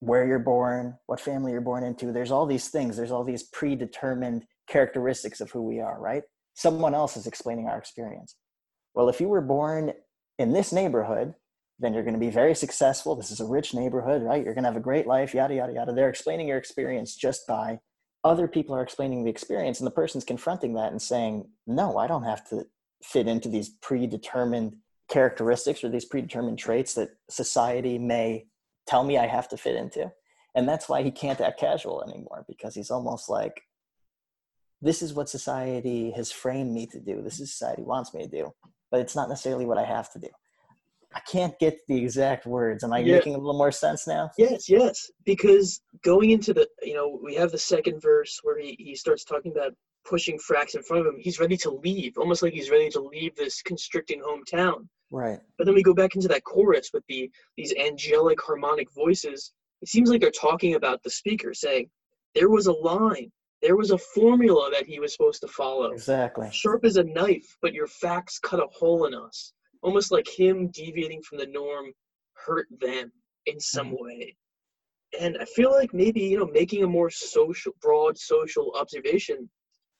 where 0.00 0.26
you're 0.26 0.38
born, 0.38 0.98
what 1.06 1.18
family 1.18 1.52
you're 1.52 1.62
born 1.62 1.82
into, 1.82 2.12
there's 2.12 2.30
all 2.30 2.44
these 2.44 2.68
things, 2.68 2.98
there's 2.98 3.10
all 3.10 3.24
these 3.24 3.44
predetermined 3.44 4.44
characteristics 4.68 5.40
of 5.40 5.50
who 5.50 5.62
we 5.62 5.80
are, 5.80 5.98
right? 5.98 6.22
Someone 6.52 6.94
else 6.94 7.16
is 7.16 7.26
explaining 7.26 7.66
our 7.66 7.78
experience. 7.78 8.36
Well, 8.94 9.08
if 9.08 9.22
you 9.22 9.28
were 9.28 9.40
born 9.40 9.94
in 10.38 10.52
this 10.52 10.70
neighborhood, 10.70 11.32
then 11.78 11.94
you're 11.94 12.02
going 12.02 12.12
to 12.12 12.20
be 12.20 12.28
very 12.28 12.54
successful. 12.54 13.16
This 13.16 13.30
is 13.30 13.40
a 13.40 13.46
rich 13.46 13.72
neighborhood, 13.72 14.20
right? 14.20 14.44
You're 14.44 14.52
going 14.52 14.64
to 14.64 14.68
have 14.68 14.76
a 14.76 14.80
great 14.80 15.06
life, 15.06 15.32
yada, 15.32 15.54
yada, 15.54 15.72
yada. 15.72 15.94
They're 15.94 16.10
explaining 16.10 16.48
your 16.48 16.58
experience 16.58 17.16
just 17.16 17.46
by 17.46 17.78
other 18.22 18.46
people 18.46 18.76
are 18.76 18.82
explaining 18.82 19.24
the 19.24 19.30
experience, 19.30 19.80
and 19.80 19.86
the 19.86 19.90
person's 20.02 20.24
confronting 20.24 20.74
that 20.74 20.92
and 20.92 21.00
saying, 21.00 21.48
No, 21.66 21.96
I 21.96 22.06
don't 22.06 22.24
have 22.24 22.46
to 22.50 22.66
fit 23.02 23.26
into 23.26 23.48
these 23.48 23.70
predetermined 23.80 24.76
characteristics 25.08 25.84
or 25.84 25.88
these 25.88 26.04
predetermined 26.04 26.58
traits 26.58 26.94
that 26.94 27.10
society 27.28 27.98
may 27.98 28.46
tell 28.86 29.04
me 29.04 29.18
I 29.18 29.26
have 29.26 29.48
to 29.48 29.56
fit 29.56 29.76
into. 29.76 30.12
And 30.54 30.68
that's 30.68 30.88
why 30.88 31.02
he 31.02 31.10
can't 31.10 31.40
act 31.40 31.58
casual 31.58 32.02
anymore 32.02 32.44
because 32.48 32.74
he's 32.74 32.90
almost 32.90 33.28
like, 33.28 33.62
this 34.80 35.02
is 35.02 35.14
what 35.14 35.28
society 35.28 36.10
has 36.12 36.30
framed 36.30 36.72
me 36.72 36.86
to 36.88 37.00
do. 37.00 37.22
This 37.22 37.40
is 37.40 37.52
society 37.52 37.82
wants 37.82 38.12
me 38.14 38.24
to 38.24 38.30
do, 38.30 38.54
but 38.90 39.00
it's 39.00 39.16
not 39.16 39.28
necessarily 39.28 39.66
what 39.66 39.78
I 39.78 39.84
have 39.84 40.12
to 40.12 40.18
do. 40.18 40.28
I 41.14 41.20
can't 41.30 41.56
get 41.60 41.78
the 41.86 41.96
exact 41.96 42.44
words. 42.44 42.82
Am 42.82 42.92
I 42.92 42.98
yeah. 42.98 43.14
making 43.14 43.34
a 43.34 43.38
little 43.38 43.56
more 43.56 43.70
sense 43.72 44.06
now? 44.06 44.30
Yes, 44.36 44.68
yes. 44.68 45.10
Because 45.24 45.80
going 46.02 46.30
into 46.30 46.52
the, 46.52 46.68
you 46.82 46.94
know, 46.94 47.20
we 47.22 47.36
have 47.36 47.52
the 47.52 47.58
second 47.58 48.02
verse 48.02 48.40
where 48.42 48.58
he, 48.58 48.76
he 48.78 48.96
starts 48.96 49.24
talking 49.24 49.52
about 49.52 49.72
pushing 50.04 50.38
Frax 50.38 50.74
in 50.74 50.82
front 50.82 51.06
of 51.06 51.14
him. 51.14 51.20
He's 51.20 51.38
ready 51.38 51.56
to 51.58 51.70
leave, 51.70 52.18
almost 52.18 52.42
like 52.42 52.52
he's 52.52 52.68
ready 52.68 52.90
to 52.90 53.00
leave 53.00 53.34
this 53.36 53.62
constricting 53.62 54.20
hometown. 54.20 54.88
Right. 55.10 55.38
But 55.56 55.66
then 55.66 55.74
we 55.76 55.82
go 55.84 55.94
back 55.94 56.16
into 56.16 56.28
that 56.28 56.42
chorus 56.44 56.90
with 56.92 57.04
the 57.08 57.30
these 57.56 57.72
angelic 57.78 58.40
harmonic 58.42 58.88
voices. 58.92 59.52
It 59.82 59.88
seems 59.88 60.10
like 60.10 60.20
they're 60.20 60.30
talking 60.32 60.74
about 60.74 61.02
the 61.04 61.10
speaker, 61.10 61.54
saying, 61.54 61.88
"There 62.34 62.50
was 62.50 62.66
a 62.66 62.72
line 62.72 63.30
There 63.62 63.76
was 63.76 63.92
a 63.92 63.98
formula 63.98 64.68
that 64.72 64.86
he 64.86 65.00
was 65.00 65.12
supposed 65.12 65.40
to 65.40 65.48
follow. 65.48 65.92
Exactly. 65.92 66.50
Sharp 66.52 66.84
as 66.84 66.96
a 66.96 67.04
knife, 67.04 67.56
but 67.62 67.72
your 67.72 67.86
facts 67.86 68.38
cut 68.38 68.60
a 68.60 68.66
hole 68.72 69.06
in 69.06 69.14
us. 69.14 69.52
Almost 69.84 70.10
like 70.10 70.26
him 70.26 70.68
deviating 70.68 71.22
from 71.22 71.38
the 71.38 71.46
norm 71.46 71.92
hurt 72.46 72.66
them 72.80 73.12
in 73.46 73.60
some 73.60 73.90
Mhm. 73.92 74.00
way. 74.00 74.36
And 75.20 75.36
I 75.38 75.44
feel 75.44 75.70
like 75.70 75.94
maybe, 75.94 76.22
you 76.22 76.38
know, 76.38 76.46
making 76.46 76.82
a 76.82 76.88
more 76.88 77.10
social, 77.10 77.72
broad 77.80 78.18
social 78.18 78.72
observation, 78.74 79.48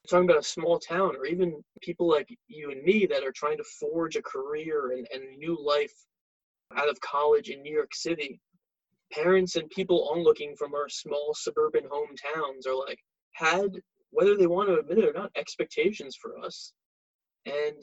talking 0.09 0.29
about 0.29 0.43
a 0.43 0.49
small 0.57 0.79
town 0.79 1.17
or 1.17 1.27
even 1.27 1.63
people 1.83 2.09
like 2.09 2.29
you 2.49 2.71
and 2.71 2.83
me 2.83 3.07
that 3.07 3.23
are 3.23 3.33
trying 3.33 3.59
to 3.59 3.65
forge 3.79 4.17
a 4.17 4.23
career 4.23 4.93
and, 4.93 5.07
and 5.13 5.39
new 5.39 5.57
life 5.63 5.95
out 6.75 6.89
of 6.89 7.01
college 7.01 7.51
in 7.51 7.63
New 7.63 7.73
York 7.73 7.95
City. 7.95 8.41
Parents 9.13 9.57
and 9.57 9.69
people 9.71 10.09
onlooking 10.11 10.57
from 10.57 10.75
our 10.75 10.89
small 10.89 11.35
suburban 11.35 11.85
hometowns 11.85 12.67
are 12.67 12.75
like, 12.75 12.99
had, 13.33 13.71
whether 14.11 14.37
they 14.37 14.47
want 14.47 14.69
to 14.69 14.79
admit 14.79 14.99
it 14.99 15.09
or 15.09 15.13
not, 15.13 15.31
expectations 15.37 16.17
for 16.17 16.39
us. 16.39 16.73
And, 17.47 17.77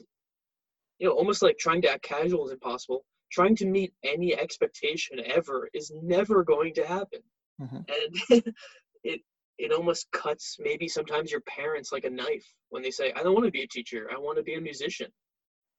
you 1.02 1.08
know, 1.08 1.14
almost 1.14 1.42
like 1.42 1.58
trying 1.58 1.82
to 1.82 1.90
act 1.90 2.04
casual 2.04 2.46
is 2.46 2.52
impossible. 2.52 3.04
Trying 3.32 3.56
to 3.56 3.66
meet 3.66 3.92
any 4.04 4.38
expectation 4.38 5.18
ever 5.26 5.68
is 5.74 5.90
never 6.00 6.44
going 6.44 6.72
to 6.74 6.86
happen. 6.86 7.18
Mhm. 7.60 7.84
And 7.88 8.14
it, 9.02 9.20
it 9.58 9.72
almost 9.72 10.06
cuts 10.12 10.58
maybe 10.60 10.86
sometimes 10.86 11.32
your 11.32 11.40
parents 11.40 11.90
like 11.90 12.04
a 12.04 12.10
knife 12.10 12.46
when 12.68 12.84
they 12.84 12.92
say, 12.92 13.12
I 13.16 13.24
don't 13.24 13.34
want 13.34 13.46
to 13.46 13.50
be 13.50 13.62
a 13.62 13.66
teacher, 13.66 14.08
I 14.14 14.16
want 14.16 14.36
to 14.36 14.44
be 14.44 14.54
a 14.54 14.60
musician. 14.60 15.10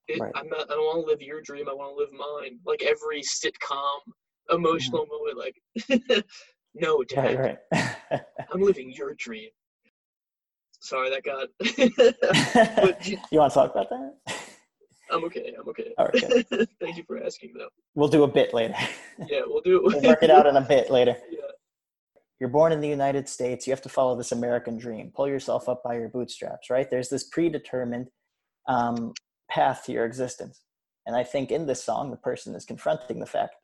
It, 0.09 0.19
Right. 0.19 0.33
I'm 0.35 0.49
not, 0.49 0.69
I 0.69 0.73
don't 0.73 0.83
want 0.83 1.05
to 1.05 1.09
live 1.09 1.21
your 1.21 1.39
dream, 1.39 1.69
I 1.69 1.73
want 1.73 1.95
to 1.95 2.01
live 2.03 2.11
mine. 2.11 2.59
Like 2.65 2.83
every 2.83 3.21
sitcom 3.21 3.99
emotional 4.49 5.05
moment, 5.05 5.37
like, 5.37 6.25
no, 6.73 7.01
dad, 7.05 7.39
Right, 7.39 7.57
right. 7.71 8.21
I'm 8.51 8.59
living 8.59 8.91
your 8.91 9.13
dream. 9.17 9.51
Sorry, 10.81 11.09
that 11.11 11.23
got. 11.23 11.47
you- 13.07 13.17
you 13.31 13.39
want 13.39 13.53
to 13.53 13.59
talk 13.59 13.71
about 13.71 13.89
that? 13.89 14.35
I'm 15.13 15.23
okay. 15.25 15.53
I'm 15.59 15.67
okay. 15.69 15.93
All 15.97 16.07
right. 16.07 16.47
Thank 16.79 16.97
you 16.97 17.03
for 17.05 17.23
asking, 17.23 17.53
though. 17.57 17.69
We'll 17.95 18.09
do 18.09 18.23
a 18.23 18.27
bit 18.27 18.53
later. 18.53 18.75
Yeah, 19.27 19.41
we'll 19.45 19.61
do 19.61 19.77
it. 19.77 19.83
we'll 19.83 20.01
work 20.01 20.23
it 20.23 20.29
out 20.29 20.47
in 20.47 20.55
a 20.55 20.61
bit 20.61 20.89
later. 20.89 21.15
Yeah. 21.31 21.39
You're 22.39 22.49
born 22.49 22.73
in 22.73 22.81
the 22.81 22.89
United 22.89 23.29
States. 23.29 23.65
You 23.65 23.71
have 23.71 23.81
to 23.83 23.89
follow 23.89 24.17
this 24.17 24.33
American 24.33 24.77
dream. 24.77 25.13
Pull 25.15 25.29
yourself 25.29 25.69
up 25.69 25.81
by 25.81 25.93
your 25.93 26.09
bootstraps, 26.09 26.69
right? 26.69 26.89
There's 26.89 27.07
this 27.07 27.23
predetermined 27.23 28.07
um, 28.67 29.13
path 29.49 29.83
to 29.85 29.93
your 29.93 30.03
existence. 30.03 30.61
And 31.05 31.15
I 31.15 31.23
think 31.23 31.51
in 31.51 31.67
this 31.67 31.83
song, 31.83 32.11
the 32.11 32.17
person 32.17 32.53
is 32.55 32.65
confronting 32.65 33.19
the 33.19 33.25
fact. 33.25 33.55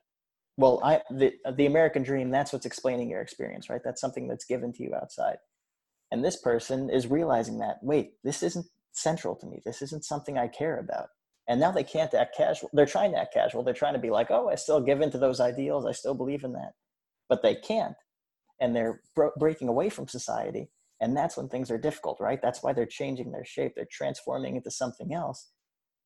Well, 0.56 0.80
I 0.82 1.00
the 1.10 1.32
the 1.56 1.66
American 1.66 2.02
dream. 2.02 2.30
That's 2.30 2.52
what's 2.52 2.64
explaining 2.64 3.10
your 3.10 3.20
experience, 3.20 3.68
right? 3.68 3.80
That's 3.84 4.00
something 4.00 4.28
that's 4.28 4.44
given 4.44 4.72
to 4.74 4.82
you 4.82 4.94
outside. 4.94 5.36
And 6.10 6.24
this 6.24 6.36
person 6.36 6.90
is 6.90 7.06
realizing 7.06 7.58
that 7.58 7.78
wait, 7.82 8.12
this 8.24 8.42
isn't 8.42 8.66
central 8.92 9.36
to 9.36 9.46
me. 9.46 9.60
This 9.64 9.82
isn't 9.82 10.04
something 10.04 10.38
I 10.38 10.48
care 10.48 10.78
about. 10.78 11.08
And 11.50 11.58
now 11.58 11.72
they 11.72 11.82
can't 11.82 12.14
act 12.14 12.36
casual. 12.36 12.70
They're 12.72 12.86
trying 12.86 13.10
to 13.10 13.18
act 13.18 13.34
casual. 13.34 13.64
They're 13.64 13.74
trying 13.74 13.94
to 13.94 13.98
be 13.98 14.10
like, 14.10 14.30
oh, 14.30 14.48
I 14.48 14.54
still 14.54 14.80
give 14.80 15.00
in 15.00 15.10
to 15.10 15.18
those 15.18 15.40
ideals. 15.40 15.84
I 15.84 15.90
still 15.90 16.14
believe 16.14 16.44
in 16.44 16.52
that. 16.52 16.74
But 17.28 17.42
they 17.42 17.56
can't. 17.56 17.96
And 18.60 18.74
they're 18.74 19.00
bro- 19.16 19.32
breaking 19.36 19.66
away 19.66 19.88
from 19.88 20.06
society. 20.06 20.70
And 21.00 21.16
that's 21.16 21.36
when 21.36 21.48
things 21.48 21.68
are 21.72 21.76
difficult, 21.76 22.20
right? 22.20 22.40
That's 22.40 22.62
why 22.62 22.72
they're 22.72 22.86
changing 22.86 23.32
their 23.32 23.44
shape. 23.44 23.72
They're 23.74 23.88
transforming 23.90 24.54
into 24.54 24.70
something 24.70 25.12
else. 25.12 25.50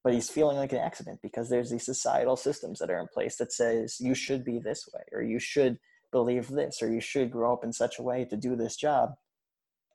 But 0.02 0.14
he's 0.14 0.30
feeling 0.30 0.56
like 0.56 0.72
an 0.72 0.78
accident 0.78 1.20
because 1.22 1.50
there's 1.50 1.70
these 1.70 1.84
societal 1.84 2.36
systems 2.36 2.78
that 2.78 2.88
are 2.88 2.98
in 2.98 3.08
place 3.12 3.36
that 3.36 3.52
says 3.52 3.98
you 4.00 4.14
should 4.14 4.46
be 4.46 4.58
this 4.58 4.88
way, 4.94 5.02
or 5.12 5.22
you 5.22 5.38
should 5.38 5.76
believe 6.10 6.48
this, 6.48 6.80
or 6.80 6.90
you 6.90 7.02
should 7.02 7.30
grow 7.30 7.52
up 7.52 7.64
in 7.64 7.72
such 7.74 7.98
a 7.98 8.02
way 8.02 8.24
to 8.30 8.36
do 8.38 8.56
this 8.56 8.76
job. 8.76 9.10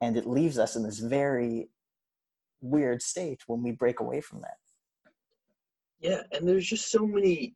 And 0.00 0.16
it 0.16 0.28
leaves 0.28 0.60
us 0.60 0.76
in 0.76 0.84
this 0.84 1.00
very 1.00 1.70
weird 2.60 3.02
state 3.02 3.40
when 3.48 3.64
we 3.64 3.72
break 3.72 3.98
away 3.98 4.20
from 4.20 4.42
that. 4.42 4.58
Yeah, 6.00 6.22
and 6.32 6.48
there's 6.48 6.66
just 6.66 6.90
so 6.90 7.06
many 7.06 7.54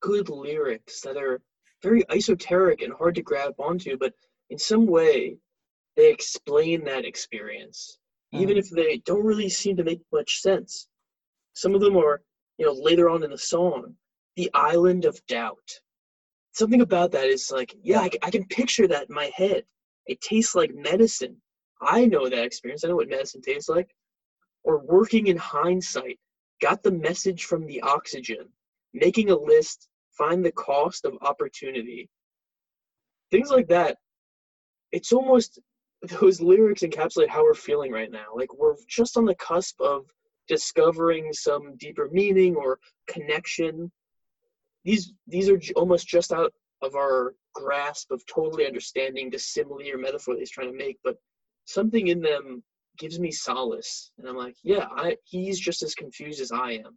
good 0.00 0.30
lyrics 0.30 1.00
that 1.02 1.16
are 1.16 1.42
very 1.82 2.02
esoteric 2.10 2.80
and 2.82 2.92
hard 2.94 3.14
to 3.16 3.22
grab 3.22 3.54
onto, 3.58 3.98
but 3.98 4.14
in 4.50 4.58
some 4.58 4.86
way 4.86 5.36
they 5.96 6.10
explain 6.10 6.84
that 6.84 7.04
experience, 7.04 7.98
even 8.32 8.56
Mhm. 8.56 8.60
if 8.60 8.70
they 8.70 8.98
don't 8.98 9.24
really 9.24 9.48
seem 9.50 9.76
to 9.76 9.84
make 9.84 10.00
much 10.10 10.40
sense. 10.40 10.88
Some 11.52 11.74
of 11.74 11.80
them 11.80 11.96
are, 11.96 12.22
you 12.58 12.66
know, 12.66 12.72
later 12.72 13.10
on 13.10 13.22
in 13.22 13.30
the 13.30 13.38
song, 13.38 13.96
the 14.36 14.50
island 14.54 15.04
of 15.04 15.24
doubt. 15.26 15.80
Something 16.52 16.80
about 16.80 17.10
that 17.12 17.28
is 17.28 17.50
like, 17.50 17.74
yeah, 17.82 18.00
I 18.00 18.30
can 18.30 18.46
picture 18.46 18.88
that 18.88 19.08
in 19.08 19.14
my 19.14 19.30
head. 19.34 19.66
It 20.06 20.20
tastes 20.20 20.54
like 20.54 20.74
medicine. 20.74 21.40
I 21.80 22.06
know 22.06 22.28
that 22.28 22.44
experience. 22.44 22.84
I 22.84 22.88
know 22.88 22.96
what 22.96 23.08
medicine 23.08 23.42
tastes 23.42 23.68
like. 23.68 23.94
Or 24.62 24.78
working 24.78 25.26
in 25.26 25.36
hindsight 25.36 26.18
got 26.64 26.82
the 26.82 26.90
message 26.90 27.44
from 27.44 27.66
the 27.66 27.82
oxygen, 27.82 28.48
making 28.94 29.30
a 29.30 29.36
list, 29.36 29.88
find 30.16 30.42
the 30.42 30.52
cost 30.52 31.04
of 31.04 31.12
opportunity. 31.20 32.08
Things 33.30 33.50
like 33.50 33.68
that. 33.68 33.98
It's 34.90 35.12
almost 35.12 35.58
those 36.20 36.40
lyrics 36.40 36.80
encapsulate 36.80 37.28
how 37.28 37.42
we're 37.42 37.52
feeling 37.52 37.92
right 37.92 38.10
now. 38.10 38.28
Like 38.34 38.54
we're 38.54 38.76
just 38.88 39.18
on 39.18 39.26
the 39.26 39.34
cusp 39.34 39.78
of 39.82 40.06
discovering 40.48 41.34
some 41.34 41.76
deeper 41.76 42.08
meaning 42.10 42.56
or 42.56 42.78
connection. 43.08 43.92
These 44.84 45.12
these 45.26 45.50
are 45.50 45.60
almost 45.76 46.08
just 46.08 46.32
out 46.32 46.54
of 46.80 46.94
our 46.94 47.34
grasp 47.54 48.10
of 48.10 48.24
totally 48.24 48.66
understanding 48.66 49.28
the 49.28 49.38
simile 49.38 49.90
or 49.92 49.98
metaphor 49.98 50.32
that 50.32 50.40
he's 50.40 50.50
trying 50.50 50.72
to 50.72 50.78
make, 50.78 50.98
but 51.04 51.16
something 51.66 52.08
in 52.08 52.22
them 52.22 52.62
gives 52.98 53.18
me 53.18 53.30
solace. 53.30 54.10
And 54.18 54.28
i'm 54.28 54.36
like 54.36 54.56
yeah 54.62 54.86
i 54.96 55.16
he's 55.24 55.58
just 55.58 55.82
as 55.82 55.94
confused 55.94 56.40
as 56.40 56.52
i 56.52 56.72
am. 56.72 56.96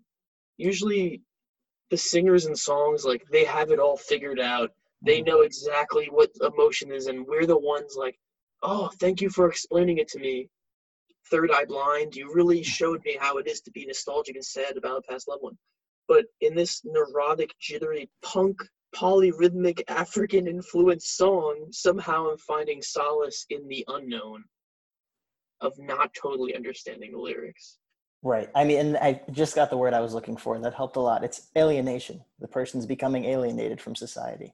Usually 0.58 1.22
the 1.90 1.98
singers 1.98 2.46
and 2.46 2.58
songs 2.58 3.06
like 3.06 3.24
they 3.32 3.46
have 3.46 3.72
it 3.72 3.80
all 3.80 3.98
figured 3.98 4.40
out. 4.40 4.72
They 5.02 5.20
mm-hmm. 5.20 5.30
know 5.30 5.42
exactly 5.42 6.08
what 6.12 6.32
emotion 6.42 6.92
is 6.92 7.08
and 7.08 7.26
we're 7.26 7.46
the 7.46 7.58
ones 7.58 7.96
like 7.98 8.18
oh 8.64 8.90
thank 9.00 9.22
you 9.22 9.30
for 9.30 9.50
explaining 9.50 9.98
it 9.98 10.08
to 10.10 10.20
me 10.20 10.50
third 11.30 11.52
eye 11.52 11.66
blind. 11.66 12.16
You 12.16 12.34
really 12.34 12.60
mm-hmm. 12.60 12.64
showed 12.64 13.04
me 13.06 13.18
how 13.20 13.38
it 13.38 13.48
is 13.48 13.62
to 13.62 13.72
be 13.72 13.86
nostalgic 13.86 14.36
and 14.36 14.46
sad 14.46 14.78
about 14.78 15.00
a 15.00 15.12
past 15.12 15.28
loved 15.28 15.44
one. 15.44 15.58
But 16.08 16.26
in 16.40 16.56
this 16.56 16.82
neurotic 16.86 17.52
jittery 17.60 18.10
punk 18.22 18.62
polyrhythmic 18.96 19.82
african 19.90 20.48
influenced 20.48 21.18
song 21.18 21.68
somehow 21.72 22.30
i'm 22.30 22.38
finding 22.38 22.82
solace 22.82 23.46
in 23.50 23.68
the 23.68 23.84
unknown 23.90 24.44
of 25.62 25.78
not 25.78 26.14
totally 26.14 26.56
understanding 26.56 27.12
the 27.12 27.20
lyrics. 27.20 27.78
Right. 28.24 28.50
I 28.56 28.64
mean, 28.64 28.80
and 28.80 28.98
I 28.98 29.22
just 29.32 29.56
got 29.56 29.70
the 29.70 29.78
word 29.78 29.94
I 29.94 30.00
was 30.00 30.14
looking 30.14 30.38
for. 30.38 30.56
And 30.56 30.66
that 30.66 30.74
helped 30.74 30.96
a 30.96 31.02
lot. 31.02 31.24
It's 31.24 31.50
alienation. 31.58 32.24
The 32.40 32.48
person's 32.48 32.86
becoming 32.86 33.26
alienated 33.26 33.80
from 33.80 33.96
society. 33.96 34.54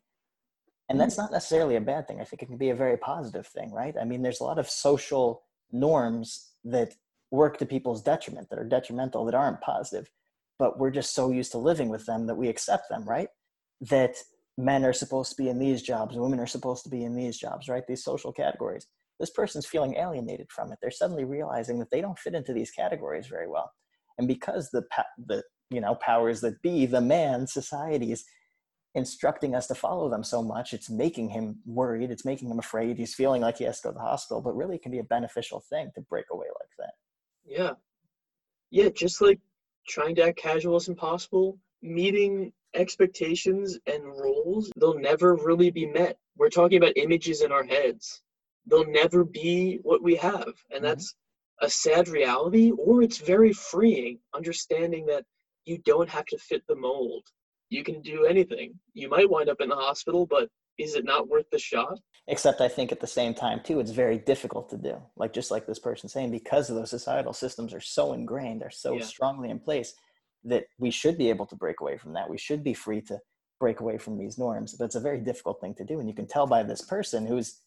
And 0.89 0.99
that's 0.99 1.15
mm. 1.15 1.19
not 1.19 1.31
necessarily 1.31 1.75
a 1.77 1.81
bad 1.81 2.07
thing. 2.07 2.19
I 2.19 2.25
think 2.25 2.43
it 2.43 2.47
can 2.47 2.57
be 2.57 2.69
a 2.69 2.75
very 2.75 2.97
positive 2.97 3.47
thing, 3.47 3.71
right? 3.71 3.95
I 3.99 4.03
mean, 4.03 4.21
there's 4.21 4.41
a 4.41 4.43
lot 4.43 4.59
of 4.59 4.69
social 4.69 5.43
norms 5.71 6.51
that 6.65 6.93
work 7.31 7.57
to 7.57 7.65
people's 7.65 8.01
detriment, 8.01 8.49
that 8.49 8.59
are 8.59 8.65
detrimental, 8.65 9.25
that 9.25 9.35
aren't 9.35 9.61
positive. 9.61 10.09
But 10.59 10.77
we're 10.77 10.91
just 10.91 11.15
so 11.15 11.31
used 11.31 11.51
to 11.53 11.57
living 11.57 11.89
with 11.89 12.05
them 12.05 12.27
that 12.27 12.35
we 12.35 12.49
accept 12.49 12.89
them, 12.89 13.05
right? 13.05 13.29
That 13.81 14.17
men 14.57 14.85
are 14.85 14.93
supposed 14.93 15.31
to 15.31 15.41
be 15.41 15.49
in 15.49 15.57
these 15.57 15.81
jobs, 15.81 16.15
women 16.15 16.39
are 16.39 16.47
supposed 16.47 16.83
to 16.83 16.89
be 16.89 17.03
in 17.03 17.15
these 17.15 17.37
jobs, 17.37 17.67
right? 17.67 17.87
These 17.87 18.03
social 18.03 18.31
categories 18.31 18.87
this 19.19 19.29
person's 19.29 19.65
feeling 19.65 19.95
alienated 19.95 20.47
from 20.51 20.71
it. 20.71 20.79
They're 20.81 20.91
suddenly 20.91 21.25
realizing 21.25 21.79
that 21.79 21.89
they 21.91 22.01
don't 22.01 22.19
fit 22.19 22.35
into 22.35 22.53
these 22.53 22.71
categories 22.71 23.27
very 23.27 23.47
well. 23.47 23.71
And 24.17 24.27
because 24.27 24.69
the 24.71 24.83
the 25.27 25.43
you 25.69 25.81
know 25.81 25.95
powers 25.95 26.41
that 26.41 26.61
be, 26.61 26.85
the 26.85 27.01
man, 27.01 27.47
society 27.47 28.11
is 28.11 28.23
instructing 28.95 29.55
us 29.55 29.67
to 29.67 29.75
follow 29.75 30.09
them 30.09 30.23
so 30.23 30.43
much, 30.43 30.73
it's 30.73 30.89
making 30.89 31.29
him 31.29 31.57
worried. 31.65 32.11
It's 32.11 32.25
making 32.25 32.49
him 32.49 32.59
afraid. 32.59 32.97
He's 32.97 33.15
feeling 33.15 33.41
like 33.41 33.57
he 33.57 33.63
has 33.63 33.79
to 33.81 33.87
go 33.87 33.91
to 33.91 33.95
the 33.95 34.01
hospital. 34.01 34.41
But 34.41 34.55
really, 34.55 34.75
it 34.75 34.83
can 34.83 34.91
be 34.91 34.99
a 34.99 35.03
beneficial 35.03 35.63
thing 35.69 35.91
to 35.95 36.01
break 36.01 36.25
away 36.31 36.47
like 36.47 36.69
that. 36.79 36.93
Yeah. 37.45 37.71
Yeah, 38.69 38.89
just 38.89 39.21
like 39.21 39.39
trying 39.87 40.15
to 40.15 40.25
act 40.27 40.37
casual 40.37 40.77
is 40.77 40.87
impossible, 40.87 41.59
meeting 41.81 42.51
expectations 42.73 43.77
and 43.87 44.03
roles, 44.03 44.71
they'll 44.77 44.97
never 44.99 45.35
really 45.35 45.69
be 45.69 45.85
met. 45.85 46.17
We're 46.37 46.49
talking 46.49 46.77
about 46.77 46.97
images 46.97 47.41
in 47.41 47.51
our 47.51 47.63
heads. 47.63 48.21
They'll 48.65 48.89
never 48.89 49.23
be 49.23 49.79
what 49.83 50.01
we 50.01 50.15
have. 50.15 50.53
And 50.71 50.79
Mhm. 50.79 50.87
that's 50.87 51.15
a 51.61 51.69
sad 51.69 52.07
reality, 52.07 52.71
or 52.71 53.01
it's 53.01 53.17
very 53.17 53.53
freeing, 53.53 54.19
understanding 54.33 55.05
that 55.07 55.25
you 55.65 55.77
don't 55.79 56.09
have 56.09 56.25
to 56.25 56.37
fit 56.37 56.65
the 56.67 56.75
mold. 56.75 57.27
You 57.69 57.83
can 57.83 58.01
do 58.01 58.25
anything. 58.25 58.79
You 58.93 59.09
might 59.09 59.29
wind 59.29 59.49
up 59.49 59.61
in 59.61 59.69
the 59.69 59.75
hospital, 59.75 60.25
but 60.25 60.49
is 60.77 60.95
it 60.95 61.05
not 61.05 61.27
worth 61.27 61.49
the 61.51 61.59
shot? 61.59 61.99
Except 62.27 62.61
I 62.61 62.67
think 62.67 62.91
at 62.91 62.99
the 62.99 63.07
same 63.07 63.33
time 63.33 63.61
too, 63.63 63.79
it's 63.79 63.91
very 63.91 64.17
difficult 64.17 64.69
to 64.69 64.77
do. 64.77 65.01
Like 65.15 65.33
just 65.33 65.51
like 65.51 65.65
this 65.65 65.79
person 65.79 66.09
saying, 66.09 66.31
because 66.31 66.69
of 66.69 66.75
those 66.75 66.89
societal 66.89 67.33
systems 67.33 67.73
are 67.73 67.81
so 67.81 68.13
ingrained, 68.13 68.61
they're 68.61 68.69
so 68.69 68.97
Yeah. 68.97 69.03
strongly 69.03 69.49
in 69.49 69.59
place, 69.59 69.93
that 70.45 70.65
we 70.77 70.91
should 70.91 71.17
be 71.17 71.29
able 71.29 71.45
to 71.45 71.55
break 71.55 71.79
away 71.79 71.97
from 71.97 72.13
that. 72.13 72.29
We 72.29 72.37
should 72.37 72.63
be 72.63 72.73
free 72.73 73.01
to 73.03 73.19
break 73.59 73.79
away 73.79 73.97
from 73.97 74.17
these 74.17 74.37
norms. 74.37 74.75
But 74.75 74.85
it's 74.85 74.95
a 74.95 74.99
very 74.99 75.19
difficult 75.19 75.61
thing 75.61 75.75
to 75.75 75.85
do. 75.85 75.99
And 75.99 76.07
you 76.09 76.15
can 76.15 76.27
tell 76.27 76.47
by 76.47 76.63
this 76.63 76.81
person 76.81 77.25
who's 77.25 77.61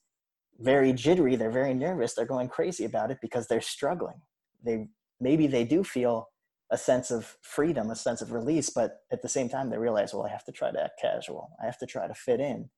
very 0.59 0.93
jittery, 0.93 1.37
they're 1.37 1.51
very 1.51 1.75
nervous, 1.75 2.15
they're 2.15 2.25
going 2.25 2.49
crazy 2.49 2.85
about 2.85 3.11
it 3.11 3.19
because 3.21 3.47
they're 3.47 3.61
struggling. 3.61 4.21
They 4.65 4.89
maybe 5.21 5.47
they 5.47 5.65
do 5.65 5.85
feel 5.85 6.29
a 6.71 6.79
sense 6.79 7.11
of 7.11 7.37
freedom, 7.43 7.91
a 7.91 7.97
sense 7.97 8.21
of 8.21 8.33
release, 8.33 8.71
but 8.71 8.99
at 9.13 9.23
the 9.23 9.29
same 9.29 9.49
time 9.49 9.71
they 9.71 9.79
realize, 9.79 10.13
well, 10.13 10.27
I 10.27 10.31
have 10.31 10.45
to 10.45 10.53
try 10.53 10.73
to 10.73 10.83
act 10.83 11.01
casual. 11.01 11.51
I 11.63 11.67
have 11.67 11.79
to 11.79 11.87
try 11.87 12.09
to 12.09 12.15
fit 12.15 12.41
in 12.41 12.71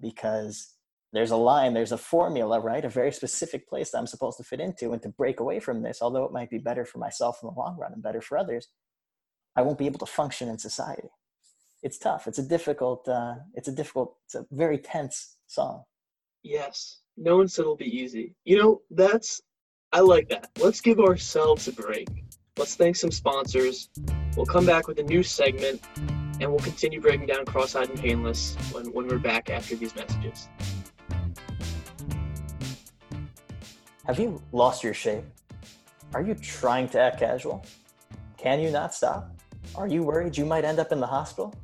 because 0.00 0.74
there's 1.12 1.30
a 1.30 1.36
line, 1.36 1.74
there's 1.74 1.92
a 1.92 1.98
formula, 1.98 2.60
right? 2.60 2.84
A 2.84 2.88
very 2.88 3.12
specific 3.12 3.68
place 3.68 3.90
that 3.90 3.98
I'm 3.98 4.06
supposed 4.06 4.36
to 4.36 4.44
fit 4.44 4.60
into. 4.60 4.92
And 4.92 5.02
to 5.02 5.08
break 5.08 5.40
away 5.40 5.58
from 5.58 5.82
this, 5.82 6.00
although 6.00 6.24
it 6.24 6.32
might 6.32 6.50
be 6.50 6.58
better 6.58 6.84
for 6.84 6.98
myself 6.98 7.38
in 7.42 7.48
the 7.48 7.58
long 7.58 7.76
run 7.78 7.92
and 7.92 8.02
better 8.02 8.20
for 8.20 8.38
others, 8.38 8.68
I 9.56 9.62
won't 9.62 9.78
be 9.78 9.86
able 9.86 9.98
to 10.00 10.06
function 10.06 10.48
in 10.48 10.58
society. 10.58 11.08
It's 11.82 11.98
tough. 11.98 12.28
It's 12.28 12.38
a 12.38 12.46
difficult, 12.46 13.08
uh, 13.08 13.36
it's 13.54 13.68
a 13.68 13.72
difficult, 13.72 14.16
it's 14.26 14.34
a 14.34 14.46
very 14.52 14.78
tense 14.78 15.36
song. 15.46 15.84
Yes. 16.42 16.99
No 17.16 17.36
one 17.36 17.48
said 17.48 17.62
it'll 17.62 17.76
be 17.76 17.84
easy. 17.84 18.34
You 18.44 18.58
know, 18.58 18.82
that's, 18.90 19.40
I 19.92 20.00
like 20.00 20.28
that. 20.28 20.50
Let's 20.58 20.80
give 20.80 21.00
ourselves 21.00 21.68
a 21.68 21.72
break. 21.72 22.08
Let's 22.56 22.74
thank 22.74 22.96
some 22.96 23.10
sponsors. 23.10 23.90
We'll 24.36 24.46
come 24.46 24.66
back 24.66 24.88
with 24.88 24.98
a 24.98 25.02
new 25.02 25.22
segment 25.22 25.82
and 26.40 26.50
we'll 26.50 26.60
continue 26.60 27.00
breaking 27.00 27.26
down 27.26 27.44
cross-eyed 27.44 27.90
and 27.90 27.98
painless 27.98 28.56
when, 28.72 28.86
when 28.92 29.06
we're 29.06 29.18
back 29.18 29.50
after 29.50 29.76
these 29.76 29.94
messages. 29.94 30.48
Have 34.06 34.18
you 34.18 34.42
lost 34.52 34.82
your 34.82 34.94
shape? 34.94 35.24
Are 36.14 36.22
you 36.22 36.34
trying 36.34 36.88
to 36.90 37.00
act 37.00 37.20
casual? 37.20 37.64
Can 38.36 38.60
you 38.60 38.70
not 38.70 38.94
stop? 38.94 39.30
Are 39.74 39.86
you 39.86 40.02
worried 40.02 40.36
you 40.36 40.44
might 40.44 40.64
end 40.64 40.78
up 40.78 40.90
in 40.90 41.00
the 41.00 41.06
hospital? 41.06 41.54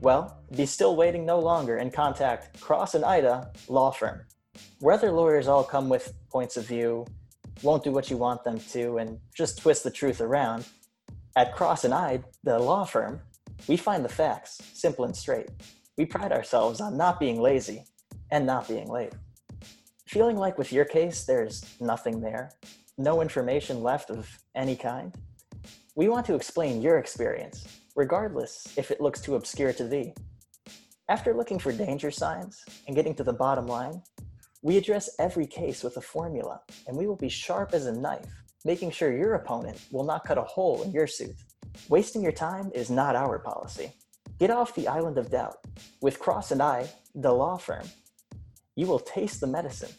Well, 0.00 0.38
be 0.54 0.66
still 0.66 0.94
waiting 0.94 1.26
no 1.26 1.40
longer 1.40 1.78
and 1.78 1.92
contact 1.92 2.60
Cross 2.60 2.94
and 2.94 3.04
Ida 3.04 3.50
Law 3.68 3.90
Firm. 3.90 4.20
Whether 4.80 5.10
lawyers 5.10 5.48
all 5.48 5.64
come 5.64 5.88
with 5.88 6.14
points 6.30 6.56
of 6.56 6.64
view, 6.64 7.04
won't 7.62 7.82
do 7.82 7.90
what 7.90 8.10
you 8.10 8.16
want 8.16 8.44
them 8.44 8.60
to, 8.70 8.98
and 8.98 9.18
just 9.34 9.58
twist 9.58 9.82
the 9.82 9.90
truth 9.90 10.20
around, 10.20 10.66
at 11.36 11.54
Cross 11.54 11.84
and 11.84 11.92
I, 11.92 12.22
the 12.44 12.58
law 12.60 12.84
firm, 12.84 13.20
we 13.66 13.76
find 13.76 14.04
the 14.04 14.08
facts 14.08 14.60
simple 14.74 15.04
and 15.04 15.16
straight. 15.16 15.50
We 15.96 16.06
pride 16.06 16.30
ourselves 16.30 16.80
on 16.80 16.96
not 16.96 17.18
being 17.18 17.40
lazy 17.40 17.86
and 18.30 18.46
not 18.46 18.68
being 18.68 18.88
late. 18.88 19.12
Feeling 20.06 20.36
like 20.36 20.58
with 20.58 20.72
your 20.72 20.84
case, 20.84 21.24
there's 21.24 21.64
nothing 21.80 22.20
there, 22.20 22.52
no 22.98 23.20
information 23.20 23.82
left 23.82 24.10
of 24.10 24.28
any 24.54 24.76
kind? 24.76 25.12
We 25.96 26.08
want 26.08 26.24
to 26.26 26.34
explain 26.34 26.80
your 26.80 26.98
experience, 26.98 27.66
regardless 27.96 28.72
if 28.76 28.92
it 28.92 29.00
looks 29.00 29.20
too 29.20 29.34
obscure 29.34 29.72
to 29.72 29.84
thee. 29.84 30.14
After 31.08 31.34
looking 31.34 31.58
for 31.58 31.72
danger 31.72 32.12
signs 32.12 32.64
and 32.86 32.94
getting 32.94 33.14
to 33.16 33.24
the 33.24 33.32
bottom 33.32 33.66
line, 33.66 34.02
we 34.62 34.76
address 34.76 35.10
every 35.18 35.46
case 35.46 35.84
with 35.84 35.96
a 35.96 36.00
formula, 36.00 36.60
and 36.86 36.96
we 36.96 37.06
will 37.06 37.16
be 37.16 37.28
sharp 37.28 37.74
as 37.74 37.86
a 37.86 37.92
knife, 37.92 38.26
making 38.64 38.90
sure 38.90 39.16
your 39.16 39.34
opponent 39.34 39.80
will 39.92 40.04
not 40.04 40.24
cut 40.24 40.38
a 40.38 40.42
hole 40.42 40.82
in 40.82 40.90
your 40.90 41.06
suit. 41.06 41.36
Wasting 41.88 42.22
your 42.22 42.32
time 42.32 42.70
is 42.74 42.90
not 42.90 43.14
our 43.14 43.38
policy. 43.38 43.92
Get 44.38 44.50
off 44.50 44.74
the 44.74 44.88
island 44.88 45.16
of 45.16 45.30
doubt. 45.30 45.58
With 46.00 46.18
Cross 46.18 46.50
and 46.50 46.60
I, 46.60 46.88
the 47.14 47.32
law 47.32 47.56
firm, 47.56 47.86
you 48.74 48.86
will 48.86 48.98
taste 48.98 49.40
the 49.40 49.46
medicine. 49.46 49.90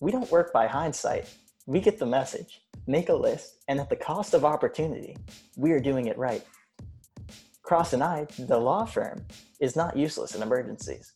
We 0.00 0.12
don't 0.12 0.30
work 0.30 0.52
by 0.52 0.68
hindsight. 0.68 1.32
We 1.66 1.80
get 1.80 1.98
the 1.98 2.06
message, 2.06 2.62
make 2.86 3.08
a 3.08 3.14
list, 3.14 3.64
and 3.68 3.80
at 3.80 3.90
the 3.90 3.96
cost 3.96 4.32
of 4.32 4.44
opportunity, 4.44 5.16
we 5.56 5.72
are 5.72 5.80
doing 5.80 6.06
it 6.06 6.16
right. 6.18 6.42
Cross 7.62 7.92
and 7.92 8.02
I, 8.02 8.26
the 8.38 8.58
law 8.58 8.84
firm, 8.84 9.26
is 9.60 9.76
not 9.76 9.96
useless 9.96 10.34
in 10.34 10.42
emergencies. 10.42 11.12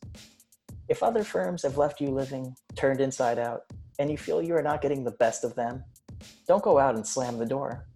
If 0.92 1.02
other 1.02 1.24
firms 1.24 1.62
have 1.62 1.78
left 1.78 2.02
you 2.02 2.09
living 2.09 2.55
turned 2.76 3.00
inside 3.00 3.38
out 3.38 3.62
and 3.98 4.11
you 4.11 4.18
feel 4.18 4.42
you 4.42 4.55
are 4.55 4.62
not 4.62 4.83
getting 4.83 5.05
the 5.05 5.12
best 5.12 5.42
of 5.42 5.55
them, 5.55 5.83
don't 6.46 6.62
go 6.62 6.78
out 6.78 6.96
and 6.96 7.07
slam 7.07 7.38
the 7.38 7.46
door. 7.46 7.87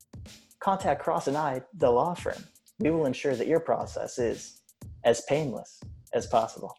Contact 0.61 1.02
Cross 1.02 1.28
and 1.28 1.37
I, 1.37 1.61
the 1.74 1.90
law 1.90 2.14
firm. 2.14 2.42
We 2.78 2.90
will 2.90 3.04
ensure 3.04 3.35
that 3.35 3.48
your 3.48 3.61
process 3.61 4.18
is 4.18 4.62
as 5.04 5.20
painless 5.28 5.78
as 6.14 6.26
possible. 6.26 6.74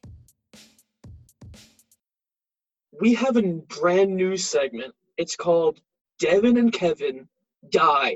We 2.99 3.13
have 3.13 3.37
a 3.37 3.43
brand 3.79 4.15
new 4.15 4.37
segment. 4.37 4.95
It's 5.17 5.35
called 5.35 5.81
Devin 6.17 6.57
and 6.57 6.73
Kevin 6.73 7.29
Die. 7.69 8.15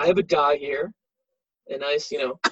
I 0.00 0.06
have 0.06 0.18
a 0.18 0.24
die 0.24 0.56
here. 0.56 0.92
A 1.68 1.78
nice, 1.78 2.10
you 2.10 2.18
know, 2.18 2.40
I 2.44 2.50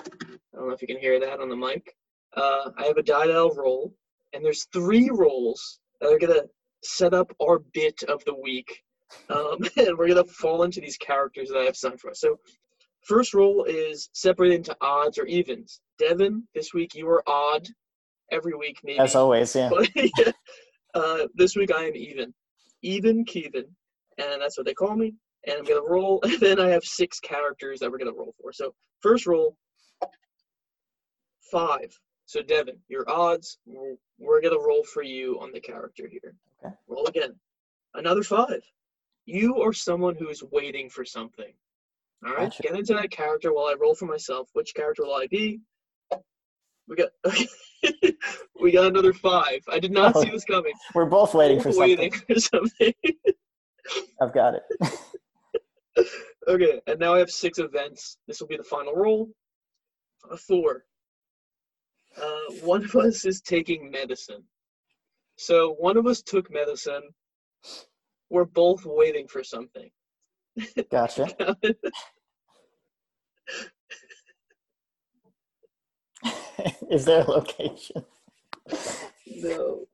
don't 0.54 0.68
know 0.68 0.72
if 0.72 0.82
you 0.82 0.86
can 0.86 1.00
hear 1.00 1.18
that 1.18 1.40
on 1.40 1.48
the 1.48 1.56
mic. 1.56 1.96
Uh, 2.36 2.70
I 2.76 2.84
have 2.84 2.98
a 2.98 3.02
that 3.02 3.56
roll, 3.56 3.94
and 4.32 4.44
there's 4.44 4.66
three 4.72 5.08
rolls 5.10 5.80
that 6.00 6.12
are 6.12 6.18
gonna 6.18 6.42
set 6.82 7.14
up 7.14 7.34
our 7.42 7.60
bit 7.72 8.02
of 8.04 8.24
the 8.24 8.34
week, 8.34 8.82
um, 9.30 9.58
and 9.76 9.96
we're 9.96 10.08
gonna 10.08 10.24
fall 10.24 10.62
into 10.62 10.80
these 10.80 10.98
characters 10.98 11.48
that 11.48 11.58
I 11.58 11.64
have 11.64 11.76
signed 11.76 12.00
for 12.00 12.10
us. 12.10 12.20
So, 12.20 12.38
first 13.02 13.34
roll 13.34 13.64
is 13.64 14.10
separated 14.12 14.56
into 14.56 14.76
odds 14.80 15.18
or 15.18 15.26
evens. 15.26 15.80
Devin, 15.98 16.46
this 16.54 16.74
week 16.74 16.94
you 16.94 17.08
are 17.08 17.22
odd. 17.26 17.66
Every 18.32 18.54
week, 18.54 18.80
maybe. 18.82 18.98
As 18.98 19.14
always, 19.14 19.54
yeah. 19.54 19.70
But, 19.70 19.88
yeah. 19.94 20.32
Uh, 20.94 21.28
this 21.36 21.54
week 21.54 21.70
I 21.72 21.84
am 21.84 21.94
even. 21.94 22.34
Even 22.82 23.24
Kevin. 23.24 23.66
And 24.18 24.42
that's 24.42 24.58
what 24.58 24.66
they 24.66 24.74
call 24.74 24.96
me. 24.96 25.14
And 25.46 25.58
I'm 25.58 25.64
going 25.64 25.80
to 25.80 25.88
roll. 25.88 26.20
And 26.24 26.40
then 26.40 26.58
I 26.58 26.68
have 26.70 26.82
six 26.82 27.20
characters 27.20 27.78
that 27.78 27.90
we're 27.90 27.98
going 27.98 28.12
to 28.12 28.18
roll 28.18 28.34
for. 28.40 28.52
So, 28.52 28.74
first 29.00 29.26
roll 29.26 29.56
five. 31.52 31.96
So, 32.26 32.42
Devin, 32.42 32.76
your 32.88 33.08
odds, 33.08 33.58
we're, 33.66 33.94
we're 34.18 34.40
going 34.40 34.52
to 34.58 34.64
roll 34.64 34.82
for 34.84 35.02
you 35.02 35.38
on 35.40 35.52
the 35.52 35.60
character 35.60 36.08
here. 36.08 36.34
Okay. 36.64 36.74
Roll 36.88 37.06
again. 37.06 37.34
Another 37.94 38.22
five. 38.22 38.62
You 39.26 39.62
are 39.62 39.72
someone 39.72 40.16
who 40.16 40.28
is 40.28 40.42
waiting 40.52 40.90
for 40.90 41.04
something. 41.04 41.52
All 42.26 42.32
right. 42.34 42.50
Gotcha. 42.50 42.62
Get 42.62 42.74
into 42.74 42.94
that 42.94 43.10
character 43.10 43.52
while 43.52 43.66
I 43.66 43.74
roll 43.80 43.94
for 43.94 44.06
myself. 44.06 44.48
Which 44.54 44.74
character 44.74 45.04
will 45.04 45.14
I 45.14 45.26
be? 45.28 45.60
We 46.88 46.94
got 46.96 47.08
we 48.60 48.70
got 48.70 48.86
another 48.86 49.12
five. 49.12 49.60
I 49.68 49.80
did 49.80 49.90
not 49.90 50.14
Oh, 50.14 50.22
see 50.22 50.30
this 50.30 50.44
coming. 50.44 50.72
We're 50.94 51.06
both 51.06 51.34
waiting 51.34 51.60
for 51.60 51.72
something. 51.72 51.98
Waiting 51.98 52.12
for 52.12 52.40
something. 52.40 52.92
I've 54.22 54.32
got 54.32 54.54
it. 54.54 56.06
okay, 56.48 56.80
and 56.86 56.98
now 57.00 57.14
I 57.14 57.18
have 57.18 57.30
six 57.30 57.58
events. 57.58 58.18
This 58.28 58.40
will 58.40 58.46
be 58.46 58.56
the 58.56 58.62
final 58.64 58.94
roll. 58.94 59.28
A 60.30 60.36
four. 60.36 60.84
Uh, 62.20 62.52
one 62.62 62.84
of 62.84 62.94
us 62.96 63.24
is 63.24 63.40
taking 63.40 63.90
medicine. 63.90 64.42
So 65.36 65.74
one 65.78 65.96
of 65.96 66.06
us 66.06 66.22
took 66.22 66.50
medicine. 66.50 67.02
We're 68.30 68.44
both 68.44 68.84
waiting 68.84 69.28
for 69.28 69.44
something. 69.44 69.90
Gotcha. 70.90 71.56
Is 76.90 77.04
there 77.04 77.22
a 77.22 77.30
location? 77.30 78.04
no. 79.26 79.86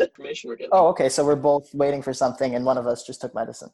Information 0.00 0.48
we're 0.48 0.56
getting. 0.56 0.70
Oh, 0.72 0.88
okay. 0.88 1.10
So 1.10 1.24
we're 1.24 1.36
both 1.36 1.74
waiting 1.74 2.00
for 2.00 2.14
something, 2.14 2.54
and 2.54 2.64
one 2.64 2.78
of 2.78 2.86
us 2.86 3.04
just 3.04 3.20
took 3.20 3.34
medicine. 3.34 3.70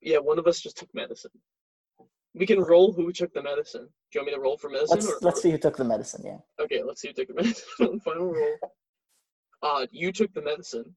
Yeah, 0.00 0.18
one 0.18 0.40
of 0.40 0.46
us 0.48 0.60
just 0.60 0.76
took 0.76 0.92
medicine. 0.92 1.30
We 2.34 2.46
can 2.46 2.60
roll 2.60 2.92
who 2.92 3.12
took 3.12 3.32
the 3.34 3.42
medicine. 3.42 3.82
Do 4.10 4.18
you 4.18 4.20
want 4.20 4.26
me 4.28 4.34
to 4.34 4.40
roll 4.40 4.56
for 4.56 4.70
medicine? 4.70 4.96
Let's 4.98 5.10
or, 5.10 5.18
let's 5.20 5.42
see 5.42 5.50
who 5.50 5.58
took 5.58 5.76
the 5.76 5.84
medicine. 5.84 6.22
Yeah. 6.24 6.38
Okay, 6.60 6.82
let's 6.82 7.00
see 7.02 7.08
who 7.08 7.14
took 7.14 7.28
the 7.28 7.34
medicine. 7.42 8.00
Final 8.00 8.32
roll. 8.32 8.56
Odd, 9.62 9.88
you 9.92 10.12
took 10.12 10.32
the 10.32 10.42
medicine. 10.42 10.94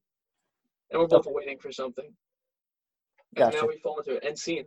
And 0.90 1.00
we're 1.00 1.08
both 1.08 1.26
waiting 1.28 1.58
for 1.58 1.70
something. 1.72 2.04
And 2.06 2.14
Gotcha. 3.36 3.58
now 3.58 3.66
we 3.68 3.76
fall 3.78 3.98
into 3.98 4.14
it. 4.16 4.24
End 4.24 4.38
scene. 4.38 4.64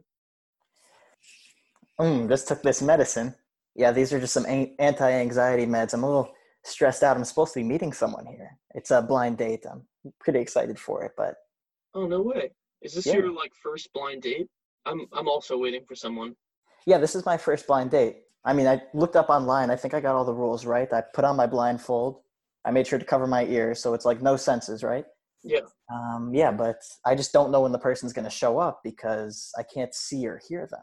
Mm, 2.00 2.28
this 2.28 2.46
took 2.46 2.62
this 2.62 2.82
medicine. 2.82 3.34
Yeah, 3.76 3.92
these 3.92 4.14
are 4.14 4.20
just 4.20 4.34
some 4.34 4.46
anti-anxiety 4.46 5.66
meds. 5.66 5.94
I'm 5.94 6.04
a 6.04 6.08
little 6.08 6.34
stressed 6.64 7.04
out. 7.04 7.18
I'm 7.18 7.24
supposed 7.24 7.54
to 7.54 7.60
be 7.62 7.64
meeting 7.64 7.94
someone 7.94 8.26
here. 8.26 8.58
It's 8.76 8.92
a 8.92 9.02
blind 9.02 9.38
date. 9.38 9.66
I'm 9.70 9.84
pretty 10.20 10.40
excited 10.40 10.78
for 10.78 11.04
it, 11.04 11.14
but 11.18 11.36
Oh 11.96 12.06
no 12.06 12.22
way. 12.22 12.52
Is 12.82 12.94
this 12.94 13.06
Yeah. 13.08 13.16
your 13.16 13.32
like 13.32 13.52
first 13.62 13.92
blind 13.94 14.22
date? 14.22 14.48
I'm 14.86 15.08
I'm 15.14 15.28
also 15.28 15.58
waiting 15.58 15.84
for 15.88 15.96
someone. 15.96 16.36
Yeah, 16.90 16.98
this 16.98 17.14
is 17.14 17.24
my 17.24 17.38
first 17.38 17.68
blind 17.68 17.92
date. 17.92 18.24
I 18.44 18.54
mean, 18.54 18.66
I 18.66 18.82
looked 18.96 19.16
up 19.16 19.30
online. 19.30 19.70
I 19.70 19.76
think 19.76 19.94
I 19.94 20.00
got 20.00 20.16
all 20.16 20.26
the 20.26 20.34
rules 20.34 20.66
right. 20.66 20.92
I 20.92 21.04
put 21.14 21.24
on 21.24 21.36
my 21.36 21.46
blindfold. 21.46 22.22
I 22.66 22.72
made 22.72 22.88
sure 22.88 22.98
to 22.98 23.06
cover 23.06 23.28
my 23.28 23.46
ears, 23.46 23.80
so 23.80 23.94
it's 23.94 24.06
like 24.06 24.24
no 24.24 24.36
senses, 24.36 24.84
right? 24.84 25.06
Yeah. 25.44 25.68
Um, 25.94 26.32
yeah, 26.34 26.52
but 26.52 26.82
I 27.06 27.14
just 27.14 27.32
don't 27.32 27.52
know 27.52 27.62
when 27.62 27.72
the 27.72 27.78
person's 27.78 28.12
going 28.12 28.26
to 28.26 28.32
show 28.32 28.58
up 28.58 28.82
because 28.84 29.52
I 29.56 29.62
can't 29.64 29.94
see 29.94 30.26
or 30.26 30.42
hear 30.50 30.68
them. 30.72 30.82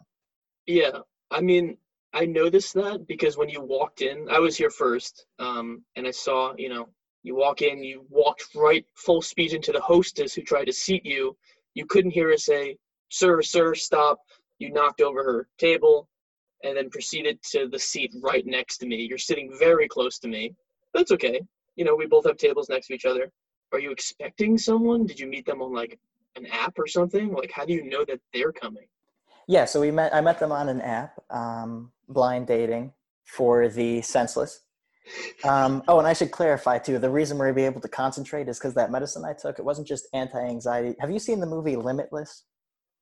Yeah. 0.67 0.99
I 1.33 1.41
mean, 1.41 1.77
I 2.15 2.25
noticed 2.25 2.75
that 2.75 3.09
because 3.09 3.37
when 3.37 3.49
you 3.49 3.61
walked 3.61 4.01
in, 4.01 4.29
I 4.31 4.39
was 4.39 4.57
here 4.57 4.71
first, 4.71 5.27
um, 5.41 5.83
and 5.97 6.07
I 6.07 6.13
saw, 6.13 6.55
you 6.57 6.69
know, 6.69 6.89
you 7.25 7.35
walk 7.35 7.63
in, 7.63 7.83
you 7.83 8.07
walked 8.11 8.45
right 8.55 8.87
full 8.95 9.23
speed 9.23 9.55
into 9.55 9.73
the 9.73 9.81
hostess 9.81 10.35
who 10.35 10.43
tried 10.43 10.67
to 10.67 10.73
seat 10.73 11.05
you. 11.05 11.37
You 11.75 11.85
couldn't 11.85 12.13
hear 12.13 12.31
her 12.31 12.37
say, 12.37 12.79
"Sir, 13.11 13.43
sir, 13.43 13.75
stop." 13.75 14.21
You 14.59 14.73
knocked 14.73 15.01
over 15.01 15.23
her 15.23 15.49
table, 15.59 16.09
and 16.65 16.77
then 16.77 16.91
proceeded 16.91 17.43
to 17.51 17.69
the 17.69 17.79
seat 17.79 18.15
right 18.23 18.47
next 18.47 18.79
to 18.79 18.87
me. 18.87 19.03
You're 19.03 19.19
sitting 19.19 19.55
very 19.59 19.89
close 19.89 20.19
to 20.21 20.29
me. 20.29 20.55
That's 20.95 21.13
okay. 21.13 21.41
You 21.77 21.85
know, 21.85 21.95
we 21.95 22.07
both 22.07 22.27
have 22.27 22.37
tables 22.37 22.69
next 22.69 22.87
to 22.89 22.95
each 22.95 23.05
other. 23.05 23.31
are 23.73 23.81
you 23.81 23.91
expecting 23.91 24.57
someone? 24.57 25.07
Did 25.07 25.21
you 25.21 25.27
meet 25.27 25.45
them 25.45 25.61
on 25.61 25.73
like 25.73 25.99
an 26.37 26.47
app 26.47 26.79
or 26.79 26.87
something? 26.87 27.33
Like, 27.33 27.51
how 27.53 27.65
do 27.65 27.73
you 27.73 27.85
know 27.89 28.05
that 28.07 28.21
they're 28.33 28.53
coming? 28.53 28.87
Yeah, 29.49 29.65
so 29.65 29.81
we 29.81 29.91
met. 29.91 30.15
I 30.15 30.21
met 30.21 30.41
them 30.41 30.51
on 30.51 30.69
an 30.69 30.81
app, 30.81 31.21
um, 31.31 31.93
blind 32.09 32.47
dating 32.47 32.93
for 33.25 33.69
the 33.69 34.03
senseless. 34.03 34.61
Um, 35.45 35.85
oh, 35.87 35.99
and 35.99 36.09
I 36.09 36.15
should 36.15 36.33
clarify 36.33 36.79
too. 36.79 36.99
The 36.99 37.11
reason 37.11 37.39
we're 37.39 37.57
able 37.57 37.81
to 37.81 37.89
concentrate 37.89 38.49
is 38.49 38.59
because 38.59 38.75
that 38.75 38.91
medicine 38.91 39.25
I 39.25 39.35
took. 39.35 39.59
It 39.59 39.65
wasn't 39.65 39.87
just 39.87 40.09
anti-anxiety. 40.13 40.97
Have 40.99 41.11
you 41.11 41.21
seen 41.21 41.39
the 41.39 41.47
movie 41.47 41.77
Limitless? 41.77 42.45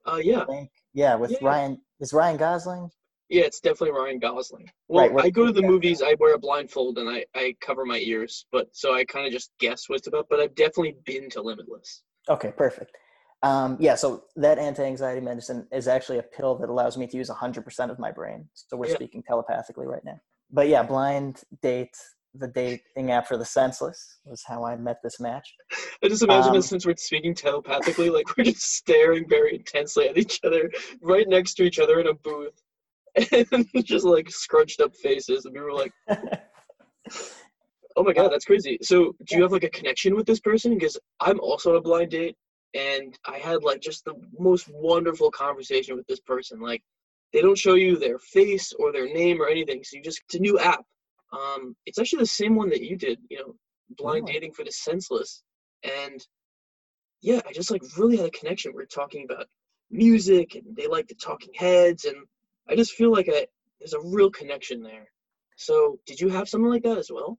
Uh, 0.07 0.21
yeah, 0.23 0.45
Yeah, 0.93 1.15
with 1.17 1.33
Yeah. 1.33 1.39
Ryan. 1.43 1.81
Is 2.01 2.13
Ryan 2.13 2.37
Gosling? 2.37 2.91
yeah, 3.31 3.43
it's 3.45 3.61
definitely 3.61 3.93
Ryan 3.99 4.19
Gosling. 4.19 4.71
Well, 4.89 5.09
Right, 5.09 5.25
I 5.27 5.31
go 5.31 5.47
to 5.47 5.53
the 5.53 5.63
yeah. 5.63 5.69
movies, 5.69 6.03
I 6.03 6.15
wear 6.21 6.35
a 6.35 6.39
blindfold 6.39 6.99
and 6.99 7.09
I 7.09 7.25
I 7.35 7.57
cover 7.61 7.85
my 7.87 7.99
ears, 7.99 8.47
but 8.53 8.69
so 8.77 8.95
I 8.95 9.05
kind 9.05 9.27
of 9.27 9.33
just 9.33 9.51
guess 9.59 9.89
what 9.89 9.99
it's 9.99 10.07
about. 10.09 10.29
But 10.29 10.41
I've 10.41 10.55
definitely 10.55 10.97
been 11.05 11.31
to 11.31 11.43
Limitless. 11.43 12.03
Okay, 12.29 12.53
perfect. 12.53 12.97
Um, 13.43 13.77
yeah, 13.79 13.95
so 13.95 14.25
that 14.37 14.59
anti-anxiety 14.59 15.21
medicine 15.21 15.67
is 15.71 15.87
actually 15.89 16.19
a 16.19 16.23
pill 16.23 16.55
that 16.57 16.71
allows 16.71 16.97
me 16.97 17.07
to 17.07 17.17
use 17.17 17.29
100% 17.29 17.91
of 17.91 17.99
my 17.99 18.11
brain. 18.11 18.49
So 18.55 18.77
we're 18.77 18.89
Yeah. 18.89 18.95
speaking 18.95 19.23
telepathically 19.23 19.87
right 19.87 20.03
now. 20.05 20.19
But 20.51 20.69
yeah, 20.69 20.83
blind 20.83 21.43
date, 21.61 21.97
the 22.35 22.49
dating 22.49 23.13
app 23.13 23.29
for 23.29 23.37
the 23.37 23.45
senseless 23.45 24.19
was 24.25 24.43
how 24.45 24.65
I 24.65 24.77
met 24.77 24.99
this 25.03 25.21
match. 25.21 25.55
I 26.03 26.09
just 26.09 26.23
imagine 26.23 26.51
Um, 26.51 26.57
that 26.57 26.63
since 26.63 26.85
we're 26.85 26.97
speaking 26.97 27.35
telepathically, 27.35 28.11
like 28.11 28.37
we're 28.37 28.45
just 28.45 28.75
staring 28.75 29.29
very 29.29 29.55
intensely 29.55 30.09
at 30.09 30.19
each 30.19 30.41
other, 30.45 30.71
right 31.01 31.29
next 31.29 31.55
to 31.55 31.63
each 31.63 31.79
other 31.79 32.01
in 32.01 32.09
a 32.09 32.15
booth, 32.15 32.61
and 33.33 33.67
just 33.85 34.05
like 34.05 34.31
scrunched 34.31 34.81
up 34.81 34.95
faces, 34.97 35.45
and 35.45 35.55
we 35.55 35.61
were 35.61 35.73
like, 35.73 35.93
"Oh 37.97 38.03
my 38.03 38.13
god, 38.13 38.31
that's 38.33 38.45
crazy!" 38.45 38.79
So, 38.83 39.15
do 39.27 39.37
you 39.37 39.43
have 39.43 39.53
like 39.53 39.65
a 39.65 39.71
connection 39.71 40.17
with 40.17 40.27
this 40.27 40.41
person? 40.41 40.75
Because 40.75 40.99
I'm 41.21 41.39
also 41.41 41.71
on 41.71 41.77
a 41.77 41.81
blind 41.81 42.11
date, 42.11 42.37
and 42.75 43.17
I 43.25 43.39
had 43.39 43.63
like 43.63 43.81
just 43.81 44.05
the 44.05 44.15
most 44.37 44.69
wonderful 44.73 45.31
conversation 45.31 45.97
with 45.97 46.07
this 46.09 46.21
person. 46.21 46.61
Like, 46.61 46.83
they 47.33 47.41
don't 47.43 47.59
show 47.59 47.75
you 47.75 47.97
their 47.97 48.19
face 48.19 48.73
or 48.73 48.91
their 48.91 49.07
name 49.07 49.41
or 49.41 49.47
anything, 49.47 49.85
so 49.85 49.97
you 49.97 50.03
just 50.03 50.21
it's 50.27 50.35
a 50.35 50.41
new 50.41 50.59
app. 50.59 50.85
Um, 51.35 51.77
it's 51.87 51.99
actually 51.99 52.21
the 52.21 52.27
same 52.27 52.55
one 52.55 52.71
that 52.71 52.83
you 52.83 52.97
did, 52.97 53.19
you 53.29 53.39
know, 53.39 53.55
blind 53.91 54.29
Oh. 54.29 54.33
dating 54.33 54.53
for 54.53 54.65
the 54.65 54.73
senseless, 54.73 55.43
and 55.83 56.25
yeah, 57.21 57.41
I 57.47 57.53
just 57.53 57.71
like 57.71 57.83
really 57.99 58.17
had 58.17 58.27
a 58.27 58.31
connection. 58.31 58.73
We 58.75 58.83
are 58.83 58.87
talking 58.87 59.25
about 59.25 59.47
music, 59.91 60.55
and 60.55 60.77
they 60.77 60.87
like 60.87 61.09
the 61.09 61.15
Talking 61.15 61.53
Heads, 61.55 62.05
and 62.05 62.17
I 62.69 62.77
just 62.77 62.93
feel 62.93 63.11
like 63.13 63.29
I, 63.29 63.47
there's 63.81 63.95
a 63.95 64.01
real 64.01 64.31
connection 64.31 64.83
there. 64.83 65.09
So, 65.57 65.99
did 66.07 66.21
you 66.21 66.29
have 66.29 66.49
something 66.49 66.71
like 66.71 66.83
that 66.83 66.99
as 66.99 67.11
well? 67.11 67.39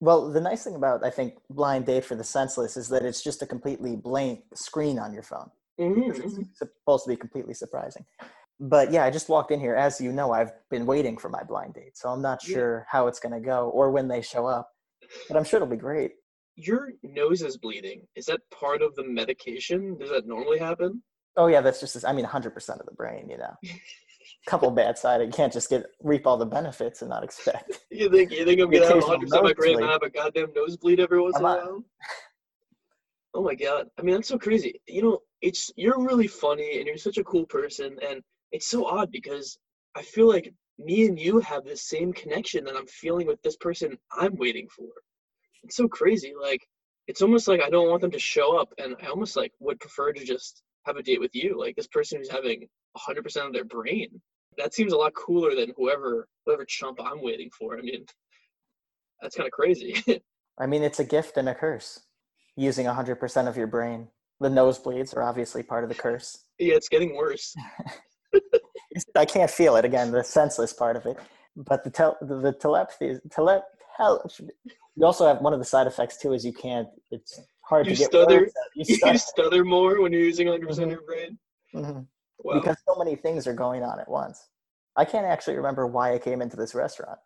well, 0.00 0.30
the 0.30 0.40
nice 0.40 0.64
thing 0.64 0.74
about, 0.74 1.04
I 1.04 1.10
think, 1.10 1.34
blind 1.48 1.86
date 1.86 2.04
for 2.04 2.14
the 2.14 2.24
senseless 2.24 2.76
is 2.76 2.88
that 2.90 3.04
it's 3.04 3.22
just 3.22 3.42
a 3.42 3.46
completely 3.46 3.96
blank 3.96 4.44
screen 4.54 4.98
on 4.98 5.14
your 5.14 5.22
phone. 5.22 5.50
Mm-hmm. 5.80 6.10
It's 6.10 6.58
supposed 6.58 7.04
to 7.04 7.10
be 7.10 7.16
completely 7.16 7.54
surprising. 7.54 8.04
But 8.58 8.90
yeah, 8.90 9.04
I 9.04 9.10
just 9.10 9.28
walked 9.28 9.50
in 9.50 9.60
here. 9.60 9.74
As 9.74 10.00
you 10.00 10.12
know, 10.12 10.32
I've 10.32 10.52
been 10.70 10.86
waiting 10.86 11.18
for 11.18 11.28
my 11.28 11.42
blind 11.42 11.74
date. 11.74 11.96
So 11.96 12.08
I'm 12.08 12.22
not 12.22 12.40
sure 12.40 12.86
how 12.88 13.06
it's 13.06 13.20
going 13.20 13.34
to 13.34 13.40
go 13.40 13.68
or 13.70 13.90
when 13.90 14.08
they 14.08 14.22
show 14.22 14.46
up. 14.46 14.70
But 15.28 15.36
I'm 15.36 15.44
sure 15.44 15.58
it'll 15.58 15.68
be 15.68 15.76
great. 15.76 16.12
Your 16.56 16.92
nose 17.02 17.42
is 17.42 17.58
bleeding. 17.58 18.06
Is 18.16 18.26
that 18.26 18.40
part 18.50 18.80
of 18.80 18.94
the 18.94 19.04
medication? 19.04 19.98
Does 19.98 20.10
that 20.10 20.26
normally 20.26 20.58
happen? 20.58 21.02
Oh 21.36 21.48
yeah, 21.48 21.60
that's 21.60 21.80
just 21.80 21.94
This, 21.94 22.04
I 22.04 22.12
mean 22.12 22.24
100% 22.24 22.80
of 22.80 22.86
the 22.86 22.94
brain, 22.94 23.28
you 23.28 23.36
know. 23.36 23.54
Couple 24.46 24.70
bad 24.70 24.96
side, 24.96 25.20
you 25.20 25.28
can't 25.28 25.52
just 25.52 25.68
get 25.68 25.86
reap 26.02 26.26
all 26.26 26.36
the 26.36 26.46
benefits 26.46 27.02
and 27.02 27.10
not 27.10 27.22
expect. 27.22 27.80
You 27.90 28.10
think 28.10 28.30
you 28.30 28.44
think 28.44 28.60
I'm 28.60 28.70
gonna 28.70 28.86
have 28.86 28.96
occasional 28.96 29.18
100 29.18 29.20
percent 29.20 29.38
of 29.38 29.44
my 29.44 29.52
brain 29.52 29.78
and 29.80 29.90
have 29.90 30.02
a 30.02 30.10
goddamn 30.10 30.52
nosebleed 30.54 31.00
every 31.00 31.20
once 31.20 31.36
in 31.36 31.44
a 31.44 31.48
I'm 31.48 31.56
while? 31.56 31.84
Oh 33.34 33.42
my 33.42 33.54
god! 33.54 33.88
I 33.98 34.02
mean, 34.02 34.14
that's 34.14 34.28
so 34.28 34.38
crazy. 34.38 34.80
You 34.86 35.02
know, 35.02 35.18
it's 35.42 35.70
you're 35.76 35.98
really 35.98 36.26
funny 36.26 36.78
and 36.78 36.86
you're 36.86 36.96
such 36.96 37.18
a 37.18 37.24
cool 37.24 37.46
person, 37.46 37.96
and 38.06 38.22
it's 38.56 38.68
so 38.68 38.86
odd 38.86 39.12
because 39.12 39.58
I 39.94 40.02
feel 40.02 40.28
like 40.28 40.52
me 40.78 41.06
and 41.06 41.18
you 41.20 41.40
have 41.40 41.64
the 41.64 41.76
same 41.76 42.10
connection 42.14 42.64
that 42.64 42.74
I'm 42.74 42.86
feeling 42.86 43.26
with 43.26 43.40
this 43.42 43.56
person 43.56 43.98
I'm 44.12 44.34
waiting 44.36 44.66
for. 44.74 44.88
It's 45.62 45.76
so 45.76 45.86
crazy. 45.88 46.32
Like, 46.40 46.66
it's 47.06 47.20
almost 47.20 47.48
like 47.48 47.60
I 47.60 47.68
don't 47.68 47.90
want 47.90 48.00
them 48.00 48.10
to 48.12 48.18
show 48.18 48.58
up, 48.58 48.72
and 48.78 48.96
I 49.02 49.08
almost 49.08 49.36
like 49.36 49.52
would 49.60 49.78
prefer 49.78 50.12
to 50.12 50.24
just 50.24 50.62
have 50.86 50.96
a 50.96 51.02
date 51.02 51.20
with 51.20 51.34
you, 51.34 51.58
like 51.58 51.76
this 51.76 51.86
person 51.86 52.18
who's 52.18 52.30
having 52.30 52.66
100% 52.96 53.46
of 53.46 53.52
their 53.52 53.64
brain. 53.64 54.08
That 54.56 54.72
seems 54.72 54.94
a 54.94 54.96
lot 54.96 55.12
cooler 55.14 55.54
than 55.54 55.72
whoever 55.76 56.26
whoever 56.46 56.64
chump 56.64 56.98
I'm 57.04 57.22
waiting 57.22 57.50
for. 57.56 57.76
I 57.76 57.82
mean, 57.82 58.06
that's 59.20 59.36
kind 59.36 59.46
of 59.46 59.52
crazy. 59.52 60.02
I 60.58 60.66
mean, 60.66 60.82
it's 60.82 60.98
a 60.98 61.04
gift 61.04 61.36
and 61.36 61.50
a 61.50 61.54
curse. 61.54 62.00
Using 62.56 62.86
100% 62.86 63.48
of 63.48 63.56
your 63.58 63.66
brain. 63.66 64.08
The 64.40 64.48
nosebleeds 64.48 65.14
are 65.14 65.22
obviously 65.22 65.62
part 65.62 65.84
of 65.84 65.90
the 65.90 65.94
curse. 66.06 66.44
yeah, 66.58 66.74
it's 66.74 66.88
getting 66.88 67.14
worse. 67.14 67.54
I 69.14 69.24
can't 69.24 69.50
feel 69.50 69.76
it 69.76 69.84
again, 69.84 70.10
the 70.10 70.24
senseless 70.24 70.72
part 70.72 70.96
of 70.96 71.06
it. 71.06 71.16
But 71.56 71.84
the 71.84 71.90
tel- 71.90 72.16
the, 72.20 72.40
the 72.40 72.52
telepathy, 72.52 73.18
tele- 73.30 73.62
tel- 73.96 74.30
you 74.96 75.04
also 75.04 75.26
have 75.26 75.40
one 75.40 75.52
of 75.52 75.58
the 75.58 75.64
side 75.64 75.86
effects 75.86 76.16
too 76.18 76.32
is 76.32 76.44
you 76.44 76.52
can't. 76.52 76.88
It's 77.10 77.40
hard 77.62 77.86
You 77.86 77.94
to 77.94 77.98
get 77.98 78.08
stutter. 78.08 78.40
words 78.40 78.52
out. 78.58 78.70
You 78.74 78.84
You 78.88 78.96
stutter 78.96 79.18
stutter 79.18 79.64
more 79.64 80.00
when 80.00 80.12
you're 80.12 80.22
using 80.22 80.46
100% 80.48 80.60
Mhm. 80.60 80.82
of 80.84 80.90
your 80.90 81.02
brain. 81.02 81.38
Mhm. 81.74 82.06
Wow. 82.38 82.60
because 82.60 82.76
so 82.86 82.94
many 82.96 83.16
things 83.16 83.46
are 83.46 83.54
going 83.54 83.82
on 83.82 83.98
at 83.98 84.08
once. 84.08 84.48
I 84.94 85.04
can't 85.04 85.26
actually 85.26 85.56
remember 85.56 85.86
why 85.86 86.12
I 86.14 86.18
came 86.18 86.40
into 86.42 86.56
this 86.56 86.74
restaurant. 86.74 87.18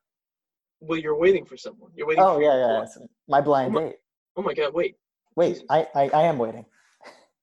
well, 0.80 0.98
you're 0.98 1.18
waiting 1.18 1.44
for 1.44 1.56
someone. 1.56 1.90
You're 1.94 2.06
waiting. 2.06 2.22
Oh 2.24 2.38
yeah, 2.40 2.56
yeah, 2.56 2.78
what? 2.80 2.88
my 3.28 3.40
blind 3.40 3.76
Oh 3.76 3.80
my- 3.80 3.86
date. 3.88 3.96
Oh 4.36 4.42
my 4.42 4.54
god! 4.54 4.72
Wait. 4.72 4.96
Wait, 5.36 5.62
I, 5.68 5.86
I 5.94 6.08
I 6.10 6.22
am 6.22 6.38
waiting. 6.38 6.64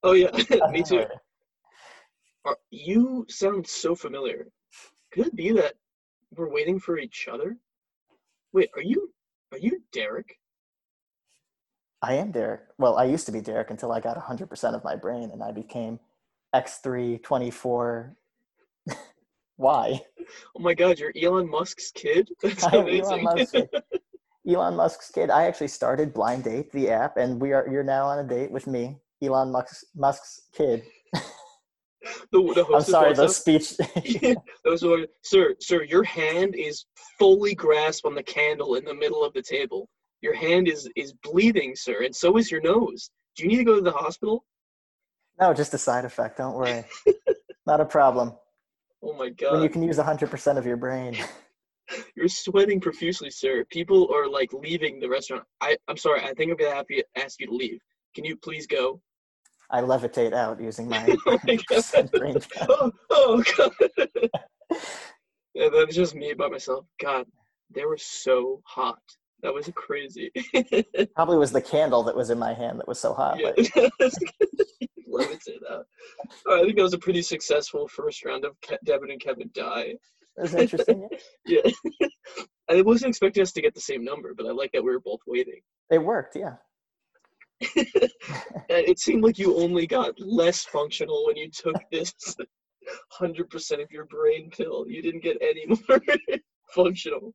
Oh 0.04 0.14
yeah, 0.14 0.32
me 0.72 0.82
too. 0.84 0.98
waiting. 0.98 1.18
Are, 2.48 2.58
you 2.72 3.26
sound 3.28 3.68
so 3.68 3.94
familiar. 3.94 4.48
Could 5.12 5.28
it 5.28 5.36
be 5.36 5.52
that 5.52 5.74
we're 6.34 6.50
waiting 6.50 6.80
for 6.80 6.98
each 6.98 7.28
other? 7.32 7.58
Wait, 8.54 8.70
are 8.76 8.82
you 8.82 9.12
are 9.52 9.58
you 9.58 9.82
Derek? 9.92 10.40
I 12.02 12.14
am 12.14 12.32
Derek. 12.32 12.62
Well, 12.78 12.98
I 12.98 13.04
used 13.04 13.26
to 13.26 13.32
be 13.34 13.42
Derek 13.42 13.70
until 13.70 13.92
I 13.92 14.00
got 14.00 14.18
100% 14.18 14.76
of 14.76 14.84
my 14.84 14.96
brain 14.96 15.32
and 15.32 15.44
I 15.44 15.52
became 15.52 16.00
X324. 16.56 18.16
Why? 19.58 20.00
Oh 20.56 20.60
my 20.60 20.74
god, 20.74 21.00
you're 21.00 21.14
Elon 21.22 21.50
Musk's 21.50 21.92
kid. 21.92 22.30
That's 22.42 22.64
amazing. 22.66 23.04
Elon 23.04 23.24
Musk's 23.24 23.52
kid. 23.52 23.70
Elon 24.48 24.76
Musk's 24.76 25.12
kid. 25.12 25.30
I 25.30 25.48
actually 25.48 25.68
started 25.68 26.14
Blind 26.14 26.46
Date, 26.46 26.72
the 26.72 26.90
app, 26.90 27.18
and 27.18 27.42
we 27.42 27.52
are 27.52 27.68
you're 27.70 27.84
now 27.84 28.06
on 28.06 28.20
a 28.20 28.24
date 28.24 28.52
with 28.52 28.68
me, 28.68 28.98
Elon 29.22 29.52
Musk's, 29.52 29.84
Musk's 29.96 30.44
kid. 30.56 30.84
The, 32.32 32.42
the 32.54 32.66
I'm 32.74 32.82
sorry, 32.82 33.14
up. 33.14 33.30
speech. 33.30 33.74
Those 34.64 34.84
were, 34.84 35.08
sir, 35.24 35.56
sir, 35.60 35.84
your 35.84 36.04
hand 36.04 36.56
is 36.56 36.86
fully 37.18 37.56
grasped 37.56 38.06
on 38.06 38.16
the 38.16 38.24
candle 38.24 38.76
in 38.76 38.86
the 38.86 38.94
middle 38.94 39.24
of 39.24 39.34
the 39.34 39.42
table. 39.42 39.90
Your 40.22 40.36
hand 40.36 40.68
is 40.68 40.90
is 40.96 41.14
bleeding, 41.24 41.76
sir, 41.76 42.04
and 42.04 42.16
so 42.16 42.38
is 42.38 42.52
your 42.52 42.62
nose. 42.62 43.10
Do 43.36 43.44
you 43.44 43.50
need 43.50 43.58
to 43.58 43.64
go 43.64 43.76
to 43.76 43.82
the 43.82 43.92
hospital? 43.92 44.44
no, 45.40 45.54
just 45.54 45.74
a 45.74 45.78
side 45.78 46.06
effect. 46.06 46.38
Don't 46.38 46.56
worry. 46.56 46.84
Not 47.68 47.82
a 47.82 47.86
problem. 47.86 48.34
Oh 49.04 49.14
my 49.14 49.30
god! 49.30 49.54
When 49.54 49.62
you 49.62 49.70
can 49.70 49.84
use 49.84 49.98
100% 49.98 50.58
of 50.58 50.66
your 50.66 50.78
brain. 50.78 51.16
you're 52.16 52.28
sweating 52.28 52.82
profusely, 52.82 53.30
sir. 53.30 53.64
People 53.70 54.12
are 54.14 54.28
like 54.28 54.52
leaving 54.54 55.00
the 55.00 55.08
restaurant. 55.08 55.44
I, 55.62 55.78
I'm 55.88 55.98
sorry. 55.98 56.22
I 56.22 56.34
think 56.34 56.52
I'm 56.52 56.58
gonna 56.58 56.76
have 56.76 56.88
to 56.88 57.04
ask 57.16 57.40
you 57.40 57.48
to 57.48 57.54
leave. 57.54 57.80
Can 58.16 58.26
you 58.26 58.36
please 58.38 58.66
go? 58.66 59.00
I 59.70 59.82
levitate 59.82 60.34
out 60.34 60.62
using 60.62 60.88
my 60.90 61.06
Oh 61.28 61.38
my 61.46 61.56
god. 61.56 61.84
100% 61.84 62.12
brain. 62.18 62.38
Oh, 62.70 62.92
oh 63.10 63.44
god. 63.58 63.72
yeah, 65.54 65.70
that's 65.74 65.96
just 65.96 66.16
me 66.16 66.34
by 66.34 66.48
myself. 66.48 66.86
God, 67.02 67.26
they 67.74 67.86
were 67.86 67.98
so 67.98 68.62
hot. 68.66 69.00
That 69.44 69.54
was 69.54 69.70
crazy. 69.76 70.32
Probably 71.16 71.38
was 71.38 71.52
the 71.52 71.62
candle 71.62 72.02
that 72.04 72.16
was 72.16 72.30
in 72.32 72.40
my 72.40 72.54
hand 72.54 72.80
that 72.80 72.88
was 72.88 73.00
so 73.00 73.14
hot. 73.14 73.40
yeah. 73.40 73.52
But 74.00 74.12
Let 75.10 75.30
me 75.30 75.38
say 75.40 75.58
that. 75.62 75.84
All 76.48 76.56
right, 76.56 76.62
I 76.62 76.64
think 76.64 76.76
that 76.78 76.84
was 76.84 76.94
a 76.94 76.98
pretty 77.00 77.22
successful 77.22 77.88
first 77.88 78.26
round 78.26 78.46
of 78.46 78.56
Ke- 78.62 78.80
Devin 78.84 79.12
and 79.12 79.20
Kevin 79.22 79.50
die. 79.54 79.94
was 80.38 80.56
interesting. 80.56 81.08
Yeah. 81.46 81.62
I 82.70 82.82
wasn't 82.82 83.10
expecting 83.10 83.44
us 83.44 83.52
to 83.54 83.62
get 83.62 83.74
the 83.74 83.82
same 83.82 84.04
number, 84.04 84.34
but 84.36 84.46
I 84.46 84.52
like 84.52 84.72
that 84.74 84.84
we 84.84 84.92
were 84.92 85.00
both 85.00 85.22
waiting. 85.28 85.62
It 85.92 86.00
worked, 86.00 86.36
yeah. 86.36 86.56
It 88.70 89.00
seemed 89.00 89.24
like 89.24 89.38
you 89.38 89.58
only 89.58 89.88
got 89.88 90.20
less 90.20 90.64
functional 90.66 91.26
when 91.26 91.38
you 91.38 91.50
took 91.50 91.76
this 91.92 92.14
100% 93.20 93.84
of 93.84 93.92
your 93.92 94.06
brain 94.06 94.50
pill. 94.50 94.86
You 94.88 95.02
didn't 95.02 95.24
get 95.24 95.38
any 95.42 95.66
more 95.68 96.02
functional. 96.70 97.34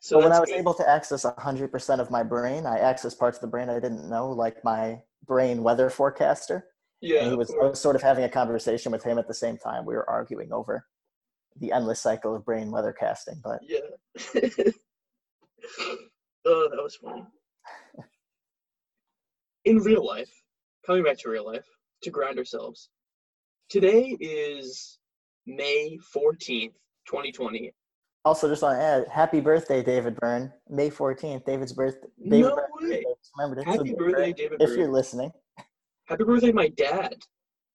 So 0.00 0.18
when 0.18 0.32
I 0.32 0.40
was 0.40 0.50
good. 0.50 0.58
able 0.58 0.74
to 0.74 0.88
access 0.88 1.24
100% 1.24 1.98
of 2.00 2.10
my 2.10 2.22
brain, 2.22 2.66
I 2.66 2.78
accessed 2.78 3.18
parts 3.18 3.38
of 3.38 3.42
the 3.42 3.46
brain 3.48 3.68
I 3.70 3.80
didn't 3.80 4.08
know, 4.08 4.30
like 4.30 4.62
my 4.64 5.00
brain 5.26 5.62
weather 5.62 5.90
forecaster. 5.90 6.66
yeah, 7.00 7.20
and 7.20 7.30
he 7.30 7.36
was, 7.36 7.50
I 7.50 7.68
was 7.68 7.80
sort 7.80 7.96
of 7.96 8.02
having 8.02 8.24
a 8.24 8.28
conversation 8.28 8.92
with 8.92 9.02
him 9.02 9.18
at 9.18 9.28
the 9.28 9.34
same 9.34 9.56
time. 9.56 9.86
We 9.86 9.94
were 9.94 10.08
arguing 10.08 10.52
over 10.52 10.86
the 11.56 11.72
endless 11.72 12.00
cycle 12.00 12.34
of 12.34 12.44
brain 12.44 12.70
weather 12.70 12.92
casting. 12.92 13.40
But 13.42 13.60
yeah. 13.62 13.78
oh, 16.44 16.68
that 16.70 16.82
was 16.82 16.96
funny. 16.96 17.24
In 19.64 19.78
real 19.78 20.04
life, 20.06 20.30
coming 20.86 21.02
back 21.04 21.18
to 21.18 21.28
real 21.30 21.46
life, 21.46 21.66
to 22.02 22.10
ground 22.10 22.38
ourselves. 22.38 22.90
Today 23.68 24.16
is 24.20 24.98
May 25.46 25.98
14th, 26.14 26.72
2020. 27.06 27.72
Also, 28.26 28.48
just 28.48 28.62
want 28.62 28.78
to 28.78 28.82
add, 28.82 29.06
happy 29.08 29.40
birthday, 29.40 29.82
David 29.82 30.16
Byrne. 30.16 30.52
May 30.68 30.90
14th, 30.90 31.44
David's 31.44 31.72
birthday. 31.72 32.08
David 32.22 32.40
no 32.40 32.56
Byrne's 32.56 32.90
way. 32.90 33.04
Remember, 33.38 33.56
this 33.56 33.64
Happy 33.64 33.94
birthday, 33.94 34.32
David 34.32 34.60
If 34.62 34.68
Byrne. 34.70 34.78
you're 34.78 34.92
listening. 34.92 35.32
Happy 36.06 36.24
birthday, 36.24 36.52
my 36.52 36.68
dad 36.68 37.16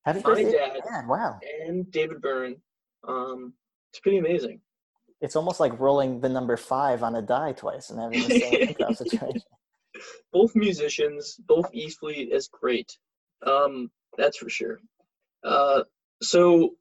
Happy 0.05 0.19
My 0.19 0.23
birthday, 0.23 0.51
dad. 0.51 0.79
Dad. 0.89 1.07
Wow. 1.07 1.39
and 1.67 1.91
David 1.91 2.21
Byrne. 2.21 2.55
Um, 3.07 3.53
it's 3.91 3.99
pretty 3.99 4.17
amazing. 4.17 4.61
It's 5.21 5.35
almost 5.35 5.59
like 5.59 5.77
rolling 5.79 6.21
the 6.21 6.29
number 6.29 6.55
five 6.55 7.03
on 7.03 7.15
a 7.15 7.21
die 7.21 7.51
twice 7.51 7.89
and 7.89 7.99
having 7.99 8.27
the 8.27 8.39
same 8.39 8.93
situation. 8.95 9.41
Both 10.31 10.55
musicians, 10.55 11.35
both 11.47 11.69
equally 11.73 12.23
is 12.31 12.47
great. 12.47 12.97
Um, 13.45 13.89
that's 14.17 14.37
for 14.37 14.49
sure. 14.49 14.79
Uh, 15.43 15.83
so 16.21 16.75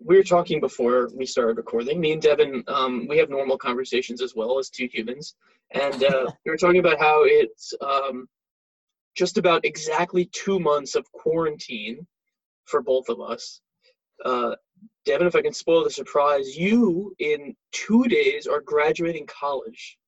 we 0.00 0.16
were 0.16 0.22
talking 0.22 0.60
before 0.60 1.10
we 1.14 1.26
started 1.26 1.56
recording. 1.56 2.00
Me 2.00 2.12
and 2.12 2.22
Devin, 2.22 2.62
um, 2.68 3.06
we 3.08 3.18
have 3.18 3.30
normal 3.30 3.58
conversations 3.58 4.22
as 4.22 4.34
well 4.34 4.58
as 4.58 4.70
two 4.70 4.88
humans, 4.92 5.34
and 5.72 6.04
uh, 6.04 6.26
we 6.44 6.50
were 6.50 6.56
talking 6.56 6.80
about 6.80 6.98
how 6.98 7.22
it's 7.24 7.74
um, 7.80 8.28
just 9.16 9.38
about 9.38 9.64
exactly 9.64 10.26
two 10.32 10.60
months 10.60 10.94
of 10.94 11.10
quarantine 11.12 12.06
for 12.66 12.80
both 12.80 13.08
of 13.08 13.20
us. 13.20 13.60
Uh, 14.24 14.54
Devin, 15.04 15.26
if 15.26 15.34
I 15.34 15.42
can 15.42 15.52
spoil 15.52 15.82
the 15.82 15.90
surprise, 15.90 16.56
you 16.56 17.14
in 17.18 17.54
two 17.72 18.04
days 18.04 18.46
are 18.46 18.60
graduating 18.60 19.26
college, 19.26 19.98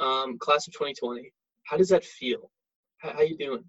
um, 0.00 0.38
class 0.38 0.66
of 0.66 0.72
2020. 0.72 1.32
How 1.66 1.76
does 1.76 1.88
that 1.88 2.04
feel? 2.04 2.50
How, 2.98 3.12
how 3.12 3.22
you 3.22 3.36
doing? 3.36 3.64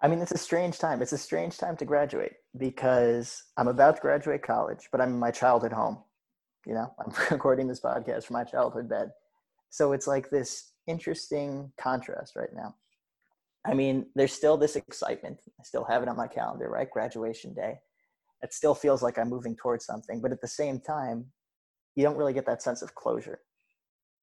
I 0.00 0.08
mean, 0.08 0.20
it's 0.20 0.32
a 0.32 0.38
strange 0.38 0.78
time. 0.78 1.00
It's 1.00 1.12
a 1.12 1.18
strange 1.18 1.56
time 1.56 1.76
to 1.78 1.84
graduate 1.84 2.34
because 2.58 3.42
I'm 3.56 3.68
about 3.68 3.96
to 3.96 4.02
graduate 4.02 4.42
college, 4.42 4.88
but 4.90 5.00
I'm 5.00 5.10
in 5.10 5.18
my 5.18 5.30
childhood 5.30 5.72
home. 5.72 5.98
You 6.66 6.74
know, 6.74 6.94
I'm 6.98 7.12
recording 7.30 7.68
this 7.68 7.80
podcast 7.80 8.24
from 8.24 8.34
my 8.34 8.44
childhood 8.44 8.88
bed. 8.88 9.10
So 9.70 9.92
it's 9.92 10.06
like 10.06 10.30
this 10.30 10.72
interesting 10.86 11.72
contrast 11.78 12.36
right 12.36 12.52
now. 12.54 12.74
I 13.66 13.74
mean, 13.74 14.06
there's 14.14 14.32
still 14.32 14.56
this 14.56 14.76
excitement. 14.76 15.40
I 15.58 15.62
still 15.64 15.84
have 15.84 16.02
it 16.02 16.08
on 16.08 16.16
my 16.16 16.26
calendar, 16.26 16.68
right? 16.68 16.90
Graduation 16.90 17.54
day. 17.54 17.78
It 18.42 18.52
still 18.52 18.74
feels 18.74 19.02
like 19.02 19.18
I'm 19.18 19.30
moving 19.30 19.56
towards 19.56 19.86
something, 19.86 20.20
but 20.20 20.32
at 20.32 20.42
the 20.42 20.48
same 20.48 20.80
time, 20.80 21.26
you 21.96 22.02
don't 22.02 22.16
really 22.16 22.34
get 22.34 22.44
that 22.44 22.62
sense 22.62 22.82
of 22.82 22.94
closure, 22.94 23.40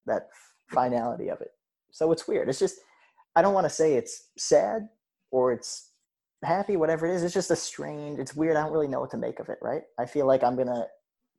that 0.06 0.28
finality 0.70 1.30
of 1.30 1.42
it. 1.42 1.52
So 1.92 2.12
it's 2.12 2.28
weird. 2.28 2.50
It's 2.50 2.60
just, 2.60 2.78
I 3.36 3.42
don't 3.42 3.54
want 3.54 3.66
to 3.66 3.70
say 3.70 3.96
it's 3.96 4.30
sad 4.38 4.88
or 5.32 5.52
it's 5.52 5.92
happy, 6.44 6.76
whatever 6.78 7.06
it 7.06 7.14
is. 7.16 7.24
It's 7.24 7.34
just 7.34 7.52
a 7.52 7.56
strange, 7.56 8.20
it's 8.20 8.36
weird. 8.36 8.56
I 8.58 8.64
don't 8.64 8.74
really 8.74 8.88
know 8.88 9.00
what 9.00 9.12
to 9.12 9.18
make 9.18 9.40
of 9.40 9.50
it, 9.50 9.58
right? 9.62 9.84
I 10.00 10.06
feel 10.06 10.26
like 10.26 10.44
I'm 10.44 10.56
going 10.56 10.68
to 10.68 10.86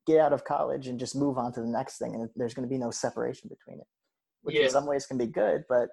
get 0.06 0.18
out 0.20 0.32
of 0.32 0.44
college 0.44 0.88
and 0.88 0.98
just 0.98 1.16
move 1.16 1.38
on 1.38 1.52
to 1.52 1.60
the 1.60 1.66
next 1.66 1.98
thing, 1.98 2.14
and 2.14 2.28
there's 2.36 2.54
going 2.54 2.68
to 2.68 2.72
be 2.72 2.78
no 2.78 2.90
separation 2.90 3.48
between 3.48 3.80
it, 3.80 3.86
which 4.42 4.56
Yeah. 4.56 4.64
in 4.64 4.70
some 4.70 4.86
ways 4.86 5.06
can 5.06 5.18
be 5.18 5.26
good, 5.26 5.64
but 5.68 5.88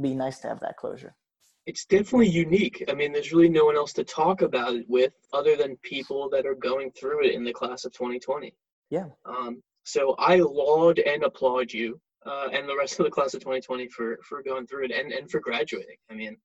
be 0.00 0.14
nice 0.14 0.38
to 0.40 0.48
have 0.48 0.60
that 0.60 0.76
closure. 0.76 1.14
It's 1.66 1.84
definitely 1.84 2.28
unique. 2.28 2.82
I 2.88 2.94
mean, 2.94 3.12
there's 3.12 3.32
really 3.32 3.48
no 3.48 3.64
one 3.64 3.76
else 3.76 3.92
to 3.94 4.04
talk 4.04 4.42
about 4.42 4.74
it 4.74 4.86
with 4.88 5.12
other 5.32 5.56
than 5.56 5.76
people 5.78 6.28
that 6.30 6.44
are 6.46 6.56
going 6.56 6.90
through 6.92 7.24
it 7.24 7.34
in 7.34 7.44
the 7.44 7.52
class 7.52 7.84
of 7.84 7.92
2020. 7.92 8.52
Yeah. 8.90 9.06
Um, 9.24 9.62
so 9.84 10.14
I 10.18 10.36
laud 10.36 10.98
and 10.98 11.22
applaud 11.22 11.72
you 11.72 12.00
uh, 12.26 12.48
and 12.52 12.68
the 12.68 12.76
rest 12.76 12.98
of 13.00 13.04
the 13.04 13.10
class 13.10 13.34
of 13.34 13.40
2020 13.40 13.88
for 13.88 14.18
for 14.28 14.42
going 14.42 14.66
through 14.66 14.84
it 14.84 14.90
and, 14.92 15.12
and 15.12 15.30
for 15.30 15.40
graduating. 15.40 15.96
I 16.10 16.14
mean, 16.14 16.36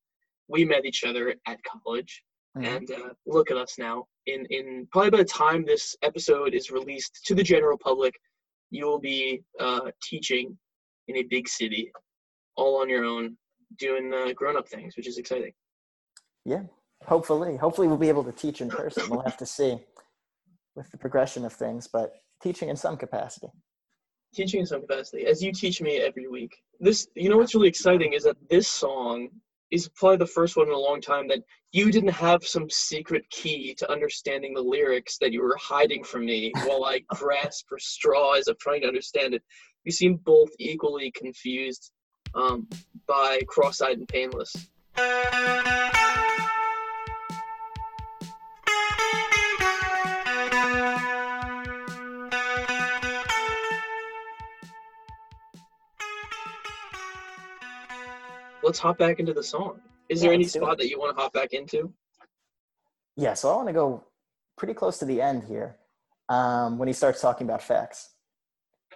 we 0.47 0.65
met 0.65 0.85
each 0.85 1.03
other 1.03 1.33
at 1.45 1.59
college, 1.63 2.23
Mhm. 2.57 2.65
and 2.77 2.91
uh, 2.91 3.09
look 3.25 3.51
at 3.51 3.57
us 3.57 3.77
now. 3.77 4.05
In 4.25 4.45
in 4.49 4.87
probably 4.91 5.11
by 5.11 5.17
the 5.17 5.25
time 5.25 5.65
this 5.65 5.95
episode 6.01 6.53
is 6.53 6.71
released 6.71 7.21
to 7.25 7.35
the 7.35 7.43
general 7.43 7.77
public, 7.77 8.13
you 8.71 8.85
will 8.85 8.99
be 8.99 9.43
uh, 9.59 9.91
teaching 10.03 10.57
in 11.07 11.17
a 11.17 11.23
big 11.23 11.47
city, 11.47 11.91
all 12.55 12.81
on 12.81 12.89
your 12.89 13.05
own, 13.05 13.37
doing 13.77 14.13
uh, 14.13 14.33
grown 14.33 14.57
up 14.57 14.67
things, 14.67 14.97
which 14.97 15.07
is 15.07 15.17
exciting. 15.17 15.53
Yeah, 16.45 16.63
hopefully. 17.05 17.57
Hopefully, 17.57 17.87
we'll 17.87 17.97
be 17.97 18.09
able 18.09 18.23
to 18.23 18.31
teach 18.31 18.61
in 18.61 18.69
person. 18.69 19.09
We'll 19.09 19.21
have 19.21 19.37
to 19.37 19.45
see 19.45 19.77
with 20.75 20.89
the 20.91 20.97
progression 20.97 21.43
of 21.45 21.53
things, 21.53 21.87
but 21.87 22.11
teaching 22.41 22.69
in 22.69 22.75
some 22.75 22.97
capacity. 22.97 23.47
Teaching 24.37 24.59
in 24.59 24.65
some 24.65 24.81
capacity 24.81 25.25
as 25.25 25.41
you 25.41 25.51
teach 25.51 25.81
me 25.81 25.97
every 25.97 26.27
week 26.27 26.55
this 26.79 27.07
you 27.15 27.27
know 27.27 27.37
what's 27.37 27.55
really 27.55 27.67
exciting 27.67 28.13
is 28.13 28.23
that 28.23 28.37
this 28.49 28.67
song 28.67 29.29
is 29.71 29.89
probably 29.95 30.17
the 30.17 30.25
first 30.25 30.55
one 30.55 30.67
in 30.67 30.73
a 30.73 30.77
long 30.77 31.01
time 31.01 31.27
that 31.27 31.39
you 31.71 31.91
didn't 31.91 32.09
have 32.09 32.45
some 32.45 32.69
secret 32.69 33.27
key 33.29 33.73
to 33.73 33.91
understanding 33.91 34.53
the 34.53 34.61
lyrics 34.61 35.17
that 35.17 35.33
you 35.33 35.41
were 35.41 35.57
hiding 35.59 36.03
from 36.03 36.23
me 36.25 36.51
while 36.65 36.85
i 36.85 37.01
grasp 37.09 37.65
for 37.67 37.79
straws 37.79 38.47
of 38.47 38.57
trying 38.59 38.81
to 38.81 38.87
understand 38.87 39.33
it. 39.33 39.43
You 39.83 39.91
seem 39.91 40.17
both 40.17 40.49
equally 40.59 41.11
confused 41.11 41.91
um, 42.35 42.67
by 43.07 43.41
cross-eyed 43.47 43.97
and 43.97 44.07
painless 44.07 44.53
let's 58.67 58.79
hop 58.79 58.97
back 58.97 59.19
into 59.19 59.33
the 59.33 59.43
song 59.43 59.79
is 60.09 60.21
there 60.21 60.31
any 60.31 60.43
spot 60.43 60.77
that 60.77 60.89
you 60.89 60.99
want 60.99 61.15
to 61.15 61.21
hop 61.21 61.33
back 61.33 61.53
into 61.53 61.91
Yeah, 63.15 63.33
so 63.33 63.51
I 63.51 63.55
want 63.55 63.67
to 63.67 63.73
go 63.73 64.05
pretty 64.57 64.75
close 64.75 64.99
to 64.99 65.05
the 65.05 65.21
end 65.21 65.43
here 65.43 65.77
um, 66.29 66.77
when 66.77 66.87
he 66.87 66.93
starts 66.93 67.19
talking 67.21 67.47
about 67.47 67.63
facts. 67.63 68.13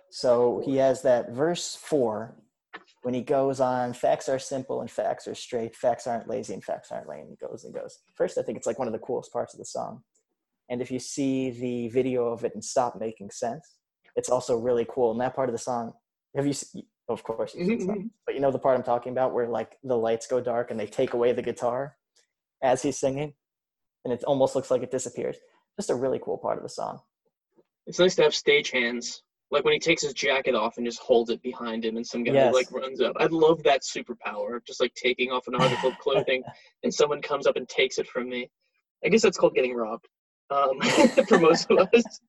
So 0.10 0.62
he 0.64 0.78
has 0.78 1.02
that 1.04 1.32
verse 1.32 1.76
four 1.76 2.36
when 3.04 3.14
he 3.16 3.22
goes 3.22 3.60
on 3.60 3.94
facts 3.94 4.30
are 4.30 4.38
simple 4.38 4.82
and 4.82 4.92
facts 4.92 5.28
are 5.28 5.34
straight, 5.34 5.76
facts 5.76 6.06
aren't 6.06 6.28
lazy 6.28 6.54
and 6.54 6.64
facts 6.64 6.92
aren't 6.92 7.10
lame. 7.10 7.28
He 7.30 7.36
goes 7.36 7.64
and 7.64 7.74
goes. 7.74 7.98
First, 8.16 8.38
I 8.38 8.44
think 8.44 8.58
it's 8.58 8.68
like 8.68 8.78
one 8.78 8.88
of 8.88 8.94
the 8.94 9.00
coolest 9.00 9.34
parts 9.34 9.54
of 9.54 9.60
the 9.60 9.66
song. 9.66 10.04
And 10.70 10.82
if 10.82 10.92
you 10.92 11.00
see 11.00 11.50
the 11.50 11.88
video 11.90 12.28
of 12.28 12.46
it 12.46 12.54
and 12.54 12.64
stop 12.64 13.00
making 13.00 13.32
sense, 13.32 13.78
it's 14.16 14.30
also 14.30 14.58
really 14.58 14.86
cool. 14.90 15.12
And 15.12 15.20
that 15.22 15.36
part 15.36 15.50
of 15.50 15.54
the 15.54 15.60
song, 15.60 15.94
have 16.36 16.46
you? 16.46 16.54
Of 17.12 17.24
course, 17.24 17.54
you've 17.56 17.82
seen 17.82 18.12
but 18.26 18.36
you 18.36 18.42
know 18.42 18.52
the 18.52 18.60
part 18.60 18.78
I'm 18.78 18.84
talking 18.84 19.12
about 19.12 19.34
where 19.34 19.48
like 19.48 19.78
the 19.84 19.98
lights 19.98 20.28
go 20.28 20.40
dark 20.42 20.72
and 20.72 20.80
they 20.80 20.88
take 20.88 21.14
away 21.14 21.34
the 21.34 21.42
guitar 21.42 21.98
as 22.62 22.82
he's 22.82 22.98
singing, 23.00 23.34
and 24.06 24.14
it 24.14 24.24
almost 24.24 24.56
looks 24.56 24.72
like 24.72 24.84
it 24.84 24.92
disappears. 24.92 25.38
Just 25.78 25.90
a 25.90 25.96
really 25.96 26.20
cool 26.24 26.38
part 26.38 26.58
of 26.58 26.64
the 26.64 26.70
song. 26.70 27.00
It's 27.88 28.00
nice 28.00 28.16
to 28.16 28.24
have 28.24 28.36
stage 28.36 28.72
hands. 28.72 29.24
Like 29.50 29.66
when 29.66 29.74
he 29.74 29.80
takes 29.80 30.02
his 30.02 30.14
jacket 30.14 30.56
off 30.56 30.78
and 30.78 30.86
just 30.86 31.00
holds 31.00 31.30
it 31.30 31.42
behind 31.42 31.84
him 31.84 31.98
and 31.98 32.08
some 32.08 32.24
guy 32.24 32.32
Yes. 32.34 32.54
like 32.54 32.72
runs 32.72 33.02
up. 33.02 33.16
I'd 33.20 33.34
love 33.34 33.64
that 33.64 33.82
superpower 33.82 34.56
of 34.56 34.64
just 34.66 34.80
like 34.80 34.94
taking 34.94 35.30
off 35.32 35.48
an 35.48 35.56
article 35.56 35.90
of 35.90 35.98
clothing 35.98 36.42
and 36.84 36.94
someone 36.94 37.22
comes 37.22 37.48
up 37.48 37.58
and 37.58 37.68
takes 37.68 37.98
it 37.98 38.08
from 38.08 38.30
me. 38.30 38.50
I 39.04 39.10
guess 39.10 39.24
that's 39.24 39.38
called 39.38 39.54
getting 39.56 39.76
robbed. 39.76 40.08
Um, 40.52 40.80
for 41.28 41.40
most 41.40 41.70
of 41.70 41.80
us. 41.94 42.22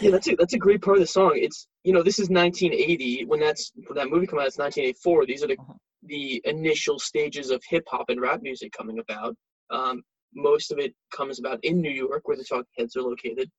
Yeah, 0.00 0.10
that's 0.12 0.28
a, 0.28 0.36
that's 0.36 0.54
a 0.54 0.58
great 0.58 0.80
part 0.82 0.96
of 0.98 1.02
the 1.02 1.06
song. 1.06 1.32
It's 1.34 1.66
you 1.84 1.92
know, 1.92 2.02
this 2.02 2.18
is 2.18 2.30
nineteen 2.30 2.72
eighty. 2.72 3.24
When 3.24 3.40
that's 3.40 3.72
when 3.86 3.96
that 3.96 4.08
movie 4.10 4.26
came 4.26 4.38
out, 4.38 4.46
it's 4.46 4.58
nineteen 4.58 4.84
eighty 4.84 4.98
four. 5.02 5.26
These 5.26 5.42
are 5.42 5.48
the 5.48 5.56
Mhm. 5.56 5.76
the 6.04 6.40
initial 6.44 6.98
stages 6.98 7.50
of 7.50 7.60
hip 7.68 7.84
hop 7.88 8.08
and 8.08 8.20
rap 8.20 8.40
music 8.42 8.72
coming 8.72 8.98
about. 9.00 9.34
Um, 9.70 10.02
most 10.34 10.70
of 10.72 10.78
it 10.78 10.94
comes 11.12 11.38
about 11.40 11.58
in 11.64 11.80
New 11.80 11.90
York, 11.90 12.28
where 12.28 12.36
the 12.36 12.44
Talking 12.44 12.64
Heads 12.78 12.96
are 12.96 13.02
located. 13.02 13.50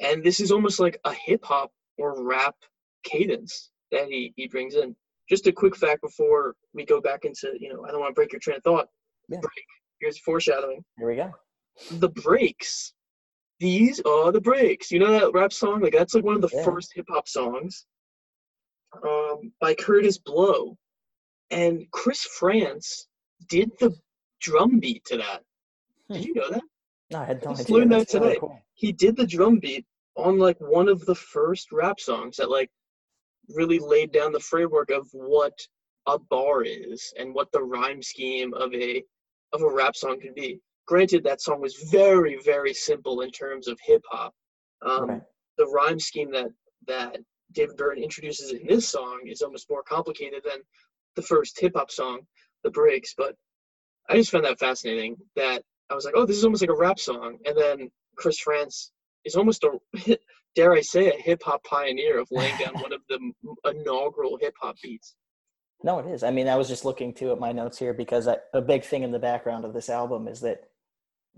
And 0.00 0.24
this 0.24 0.40
is 0.40 0.50
almost 0.50 0.80
like 0.80 0.98
a 1.04 1.12
hip 1.12 1.44
hop 1.44 1.70
or 1.98 2.24
rap 2.24 2.54
cadence 3.04 3.70
that 3.92 4.06
he, 4.08 4.32
he 4.36 4.48
brings 4.48 4.74
in. 4.74 4.96
Just 5.28 5.46
a 5.46 5.52
quick 5.52 5.76
fact 5.76 6.00
before 6.00 6.54
we 6.72 6.84
go 6.86 7.00
back 7.00 7.24
into, 7.24 7.52
you 7.58 7.68
know, 7.72 7.84
I 7.84 7.90
don't 7.90 8.00
want 8.00 8.10
to 8.10 8.14
break 8.14 8.32
your 8.32 8.40
train 8.40 8.56
of 8.56 8.62
thought. 8.62 8.88
Yeah. 9.28 9.40
Break. 9.40 9.66
Here's 10.00 10.18
foreshadowing. 10.20 10.82
Here 10.96 11.08
we 11.08 11.16
go. 11.16 11.30
The 11.98 12.08
breaks. 12.08 12.94
These 13.60 14.00
are 14.00 14.32
the 14.32 14.40
breaks. 14.40 14.90
You 14.90 14.98
know 14.98 15.12
that 15.12 15.32
rap 15.32 15.52
song? 15.52 15.80
Like 15.82 15.92
that's 15.92 16.14
like 16.14 16.24
one 16.24 16.34
of 16.36 16.40
the 16.42 16.50
Yeah. 16.52 16.64
first 16.64 16.92
hip 16.94 17.06
hop 17.08 17.28
songs. 17.28 17.86
Um, 19.04 19.52
by 19.60 19.74
Kurtis 19.74 20.18
Blow. 20.18 20.76
And 21.50 21.84
Chris 21.92 22.22
Frantz 22.24 23.06
did 23.48 23.70
the 23.78 23.94
drum 24.40 24.80
beat 24.80 25.04
to 25.06 25.16
that. 25.18 25.42
Hmm. 26.08 26.14
Did 26.14 26.24
you 26.24 26.34
know 26.34 26.50
that? 26.50 26.62
No, 27.10 27.18
I 27.20 27.24
had 27.24 27.44
no 27.44 27.50
just 27.50 27.62
idea. 27.62 27.76
learned 27.76 27.92
that 27.92 28.12
really 28.14 28.26
today. 28.28 28.36
cool. 28.40 28.58
he 28.74 28.92
did 28.92 29.16
the 29.16 29.26
drum 29.26 29.58
beat 29.58 29.84
on 30.16 30.38
like 30.38 30.58
one 30.60 30.88
of 30.88 31.04
the 31.06 31.14
first 31.14 31.70
rap 31.72 32.00
songs 32.00 32.36
that 32.36 32.50
like 32.50 32.70
really 33.48 33.78
laid 33.78 34.12
down 34.12 34.32
the 34.32 34.40
framework 34.40 34.90
of 34.90 35.08
what 35.12 35.56
a 36.06 36.18
bar 36.18 36.62
is 36.62 37.12
and 37.18 37.34
what 37.34 37.50
the 37.52 37.62
rhyme 37.62 38.02
scheme 38.02 38.54
of 38.54 38.72
a 38.74 39.02
of 39.52 39.62
a 39.62 39.68
rap 39.70 39.96
song 39.96 40.20
can 40.20 40.32
be. 40.34 40.60
Granted, 40.90 41.22
that 41.22 41.40
song 41.40 41.60
was 41.60 41.76
very 41.92 42.36
very 42.44 42.74
simple 42.74 43.20
in 43.20 43.30
terms 43.30 43.68
of 43.68 43.78
hip 43.80 44.02
hop. 44.10 44.34
Um, 44.84 45.06
Right. 45.06 45.22
The 45.56 45.66
rhyme 45.66 46.00
scheme 46.00 46.32
that 46.32 46.48
that 46.88 47.18
David 47.52 47.76
Byrne 47.76 48.02
introduces 48.02 48.50
in 48.50 48.66
this 48.66 48.88
song 48.88 49.20
is 49.24 49.40
almost 49.40 49.70
more 49.70 49.84
complicated 49.84 50.42
than 50.44 50.60
the 51.14 51.22
first 51.22 51.60
hip 51.60 51.74
hop 51.76 51.92
song, 51.92 52.26
The 52.64 52.72
Breaks, 52.72 53.14
but 53.16 53.36
I 54.08 54.16
just 54.16 54.32
found 54.32 54.44
that 54.46 54.58
fascinating 54.58 55.16
that 55.36 55.62
I 55.90 55.94
was 55.94 56.04
like, 56.04 56.14
oh, 56.16 56.26
this 56.26 56.36
is 56.36 56.44
almost 56.44 56.62
like 56.62 56.70
a 56.70 56.76
rap 56.76 56.98
song. 56.98 57.38
And 57.46 57.56
then 57.56 57.90
Chris 58.16 58.40
Frantz 58.40 58.90
is 59.24 59.36
almost 59.36 59.62
a, 59.62 60.18
dare 60.56 60.72
I 60.72 60.80
say, 60.80 61.08
a 61.12 61.22
hip 61.22 61.40
hop 61.44 61.62
pioneer 61.62 62.18
of 62.18 62.26
laying 62.32 62.56
down 62.58 62.74
one 62.82 62.92
of 62.92 63.02
the 63.08 63.32
inaugural 63.64 64.38
hip 64.40 64.54
hop 64.60 64.74
beats. 64.82 65.14
No, 65.84 66.00
it 66.00 66.06
is. 66.06 66.24
I 66.24 66.32
mean, 66.32 66.48
I 66.48 66.56
was 66.56 66.66
just 66.66 66.84
looking 66.84 67.14
too 67.14 67.30
at 67.30 67.38
my 67.38 67.52
notes 67.52 67.78
here 67.78 67.94
because 67.94 68.26
I, 68.26 68.38
a 68.52 68.60
big 68.60 68.82
thing 68.82 69.04
in 69.04 69.12
the 69.12 69.20
background 69.20 69.64
of 69.64 69.72
this 69.72 69.88
album 69.88 70.26
is 70.26 70.40
that 70.40 70.64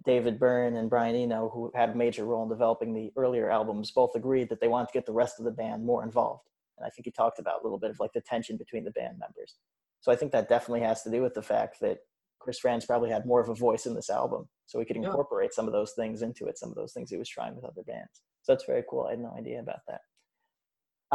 David 0.05 0.39
Byrne 0.39 0.77
and 0.77 0.91
Brian 0.91 1.15
Eno, 1.15 1.51
who 1.53 1.71
had 1.75 1.91
a 1.91 1.95
major 1.95 2.25
role 2.25 2.43
in 2.43 2.49
developing 2.49 2.93
the 2.93 3.13
earlier 3.17 3.51
albums, 3.51 3.91
both 3.91 4.15
agreed 4.15 4.49
that 4.49 4.61
they 4.61 4.69
wanted 4.69 4.89
to 4.89 4.93
get 4.93 5.07
the 5.07 5.13
rest 5.13 5.39
of 5.39 5.45
the 5.45 5.51
band 5.51 5.85
more 5.85 6.03
involved. 6.03 6.49
And 6.79 6.87
I 6.87 6.91
think 6.91 7.07
he 7.07 7.13
talked 7.13 7.39
about 7.39 7.61
a 7.61 7.65
little 7.65 7.79
bit 7.79 7.91
of 7.91 8.01
like 8.01 8.13
the 8.13 8.21
tension 8.21 8.57
between 8.57 8.85
the 8.85 8.91
band 8.91 9.19
members. 9.19 9.57
So 10.01 10.11
I 10.11 10.17
think 10.17 10.33
that 10.33 10.49
definitely 10.49 10.81
has 10.81 11.03
to 11.03 11.11
do 11.11 11.23
with 11.23 11.35
the 11.35 11.43
fact 11.43 11.79
that 11.81 11.99
Chris 12.41 12.59
Frantz 12.59 12.87
probably 12.87 13.11
had 13.11 13.25
more 13.25 13.41
of 13.41 13.49
a 13.49 13.55
voice 13.55 13.87
in 13.87 13.95
this 13.95 14.11
album, 14.11 14.49
so 14.67 14.81
he 14.81 14.85
could 14.85 14.97
incorporate 14.97 15.51
yeah. 15.53 15.55
some 15.55 15.67
of 15.67 15.73
those 15.73 15.93
things 15.93 16.23
into 16.23 16.47
it, 16.47 16.59
some 16.59 16.71
of 16.71 16.75
those 16.75 16.93
things 16.93 17.09
he 17.09 17.17
was 17.17 17.29
trying 17.29 17.55
with 17.55 17.65
other 17.65 17.85
bands. 17.87 18.23
So 18.43 18.53
that's 18.53 18.65
very 18.65 18.83
cool. 18.91 19.07
I 19.07 19.11
had 19.11 19.21
no 19.21 19.33
idea 19.39 19.61
about 19.61 19.81
that. 19.87 20.01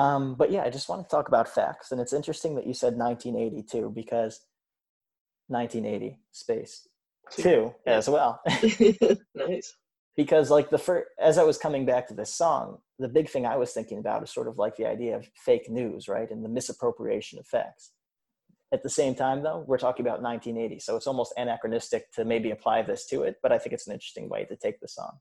Um, 0.02 0.36
but 0.36 0.52
yeah, 0.52 0.64
I 0.64 0.70
just 0.70 0.88
want 0.88 1.04
to 1.04 1.14
talk 1.14 1.28
about 1.28 1.50
facts, 1.50 1.92
and 1.92 2.00
it's 2.00 2.14
interesting 2.14 2.56
that 2.56 2.66
you 2.66 2.74
said 2.74 2.96
1982 2.96 3.92
because 3.94 4.40
1980 5.48 6.20
space 6.32 6.88
two 7.32 7.74
as 7.86 8.10
well. 8.10 8.42
nice. 9.36 9.74
Because 10.16 10.50
like 10.50 10.70
the 10.70 10.78
first, 10.78 11.08
as 11.20 11.38
I 11.38 11.44
was 11.44 11.58
coming 11.58 11.86
back 11.86 12.08
to 12.08 12.14
this 12.14 12.34
song, 12.34 12.80
the 12.98 13.08
big 13.08 13.30
thing 13.30 13.46
I 13.46 13.58
was 13.58 13.72
thinking 13.72 14.00
about 14.00 14.24
is 14.24 14.32
sort 14.32 14.48
of 14.48 14.58
like 14.58 14.76
the 14.76 14.88
idea 14.88 15.16
of 15.16 15.30
fake 15.46 15.70
news, 15.70 16.08
right, 16.08 16.30
and 16.30 16.44
the 16.44 16.50
misappropriation 16.50 17.38
of 17.38 17.46
facts. 17.46 17.92
At 18.74 18.84
the 18.84 18.90
same 18.90 19.16
time, 19.16 19.44
though, 19.44 19.64
we're 19.66 19.78
talking 19.78 20.06
about 20.06 20.22
1980, 20.22 20.80
so 20.80 20.98
it's 20.98 21.08
almost 21.08 21.34
anachronistic 21.38 22.12
to 22.14 22.26
maybe 22.26 22.52
apply 22.52 22.82
this 22.82 23.06
to 23.08 23.24
it, 23.24 23.38
but 23.42 23.52
I 23.52 23.60
think 23.60 23.74
it's 23.74 23.88
an 23.88 23.94
interesting 23.94 24.28
way 24.28 24.44
to 24.46 24.58
take 24.58 24.80
the 24.82 24.88
song. 24.88 25.20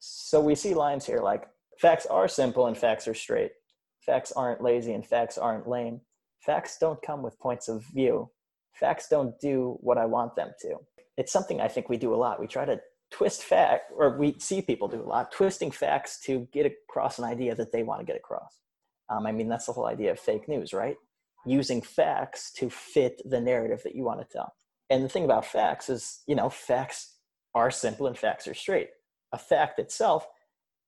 So 0.00 0.40
we 0.40 0.54
see 0.54 0.74
lines 0.74 1.04
here 1.06 1.20
like 1.20 1.48
facts 1.80 2.06
are 2.06 2.28
simple 2.28 2.66
and 2.66 2.76
facts 2.76 3.06
are 3.06 3.14
straight. 3.14 3.52
Facts 4.00 4.32
aren't 4.32 4.62
lazy 4.62 4.92
and 4.92 5.06
facts 5.06 5.38
aren't 5.38 5.68
lame. 5.68 6.00
Facts 6.40 6.78
don't 6.80 7.02
come 7.02 7.22
with 7.22 7.38
points 7.38 7.68
of 7.68 7.84
view. 7.84 8.30
Facts 8.74 9.08
don't 9.08 9.38
do 9.40 9.76
what 9.80 9.98
I 9.98 10.06
want 10.06 10.36
them 10.36 10.52
to. 10.62 10.76
It's 11.18 11.32
something 11.32 11.60
I 11.60 11.68
think 11.68 11.90
we 11.90 11.98
do 11.98 12.14
a 12.14 12.16
lot. 12.16 12.40
We 12.40 12.46
try 12.46 12.64
to 12.64 12.80
twist 13.10 13.42
fact, 13.42 13.92
or 13.94 14.16
we 14.16 14.36
see 14.38 14.62
people 14.62 14.88
do 14.88 15.02
a 15.02 15.04
lot, 15.04 15.30
twisting 15.32 15.70
facts 15.70 16.18
to 16.20 16.48
get 16.52 16.64
across 16.64 17.18
an 17.18 17.24
idea 17.24 17.54
that 17.54 17.72
they 17.72 17.82
want 17.82 18.00
to 18.00 18.06
get 18.06 18.16
across. 18.16 18.60
Um, 19.10 19.26
I 19.26 19.32
mean, 19.32 19.48
that's 19.48 19.66
the 19.66 19.72
whole 19.72 19.86
idea 19.86 20.12
of 20.12 20.18
fake 20.18 20.48
news, 20.48 20.72
right? 20.72 20.96
using 21.44 21.82
facts 21.82 22.52
to 22.52 22.70
fit 22.70 23.20
the 23.24 23.40
narrative 23.40 23.82
that 23.84 23.94
you 23.94 24.04
want 24.04 24.20
to 24.20 24.26
tell. 24.30 24.54
And 24.90 25.04
the 25.04 25.08
thing 25.08 25.24
about 25.24 25.44
facts 25.44 25.88
is, 25.88 26.22
you 26.26 26.34
know, 26.34 26.48
facts 26.48 27.16
are 27.54 27.70
simple 27.70 28.06
and 28.06 28.16
facts 28.16 28.46
are 28.46 28.54
straight. 28.54 28.88
A 29.32 29.38
fact 29.38 29.78
itself 29.78 30.26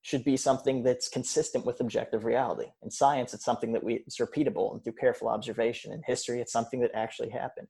should 0.03 0.25
be 0.25 0.37
something 0.37 0.83
that's 0.83 1.09
consistent 1.09 1.67
with 1.67 1.81
objective 1.81 2.25
reality. 2.25 2.69
In 2.83 2.91
science, 2.91 3.35
it's 3.35 3.45
something 3.45 3.73
that 3.73 3.85
we, 3.85 3.97
it's 4.07 4.19
repeatable 4.19 4.73
and 4.73 4.83
through 4.83 4.95
careful 4.95 5.29
observation. 5.29 5.93
In 5.93 6.03
history, 6.07 6.41
it's 6.41 6.53
something 6.53 6.81
that 6.81 6.93
actually 6.95 7.31
happened. 7.31 7.69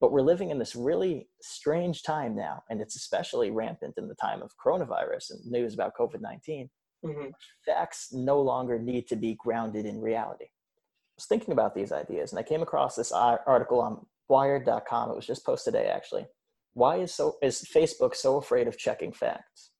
But 0.00 0.12
we're 0.12 0.20
living 0.20 0.50
in 0.50 0.58
this 0.58 0.76
really 0.76 1.28
strange 1.40 2.02
time 2.02 2.36
now, 2.36 2.62
and 2.68 2.80
it's 2.80 2.96
especially 2.96 3.50
rampant 3.50 3.94
in 3.96 4.08
the 4.08 4.14
time 4.14 4.42
of 4.42 4.52
coronavirus 4.62 5.30
and 5.30 5.50
news 5.50 5.74
about 5.74 5.92
COVID 5.98 6.20
19. 6.20 6.68
Mm-hmm. 7.04 7.28
Facts 7.64 8.08
no 8.12 8.40
longer 8.40 8.78
need 8.78 9.06
to 9.08 9.16
be 9.16 9.36
grounded 9.42 9.86
in 9.86 10.00
reality 10.00 10.46
I 11.16 11.20
was 11.20 11.26
thinking 11.26 11.52
about 11.52 11.74
these 11.74 11.92
ideas 11.92 12.32
and 12.32 12.38
I 12.38 12.42
came 12.42 12.60
across 12.60 12.94
this 12.94 13.10
article 13.10 13.80
on 13.80 14.04
wired.com. 14.28 15.10
It 15.10 15.16
was 15.16 15.26
just 15.26 15.46
posted 15.46 15.72
today 15.72 15.88
actually. 15.88 16.26
Why 16.74 16.96
is 16.96 17.14
so 17.14 17.36
is 17.42 17.66
Facebook 17.74 18.14
so 18.14 18.36
afraid 18.36 18.68
of 18.68 18.76
checking 18.76 19.12
facts? 19.12 19.70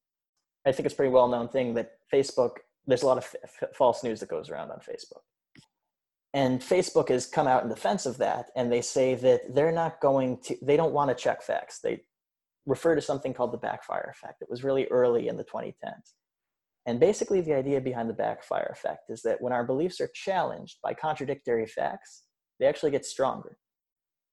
I 0.66 0.72
think 0.72 0.86
it's 0.86 0.94
a 0.94 0.96
pretty 0.96 1.12
well 1.12 1.28
known 1.28 1.48
thing 1.48 1.74
that 1.74 1.90
Facebook 2.12 2.52
there's 2.86 3.02
a 3.02 3.06
lot 3.06 3.18
of 3.18 3.34
f- 3.44 3.68
false 3.74 4.02
news 4.02 4.20
that 4.20 4.30
goes 4.30 4.48
around 4.48 4.70
on 4.70 4.78
Facebook. 4.78 5.20
And 6.36 6.60
Facebook 6.60 7.08
has 7.08 7.26
come 7.26 7.46
out 7.46 7.62
in 7.62 7.70
defense 7.70 8.04
of 8.04 8.18
that 8.18 8.50
and 8.54 8.70
they 8.70 8.82
say 8.82 9.14
that 9.14 9.54
they're 9.54 9.72
not 9.72 10.02
going 10.02 10.36
to 10.44 10.56
they 10.60 10.76
don't 10.76 10.92
want 10.92 11.08
to 11.08 11.14
check 11.14 11.42
facts. 11.42 11.80
They 11.80 12.02
refer 12.66 12.94
to 12.94 13.00
something 13.00 13.32
called 13.32 13.52
the 13.52 13.58
backfire 13.58 14.12
effect. 14.14 14.42
It 14.42 14.50
was 14.50 14.62
really 14.62 14.86
early 14.88 15.28
in 15.28 15.38
the 15.38 15.44
2010s. 15.44 16.12
And 16.84 17.00
basically, 17.00 17.40
the 17.40 17.54
idea 17.54 17.80
behind 17.80 18.10
the 18.10 18.14
backfire 18.14 18.68
effect 18.70 19.08
is 19.08 19.22
that 19.22 19.40
when 19.40 19.54
our 19.54 19.64
beliefs 19.64 19.98
are 19.98 20.10
challenged 20.12 20.76
by 20.82 20.92
contradictory 20.92 21.66
facts, 21.66 22.24
they 22.60 22.66
actually 22.66 22.90
get 22.90 23.06
stronger. 23.06 23.56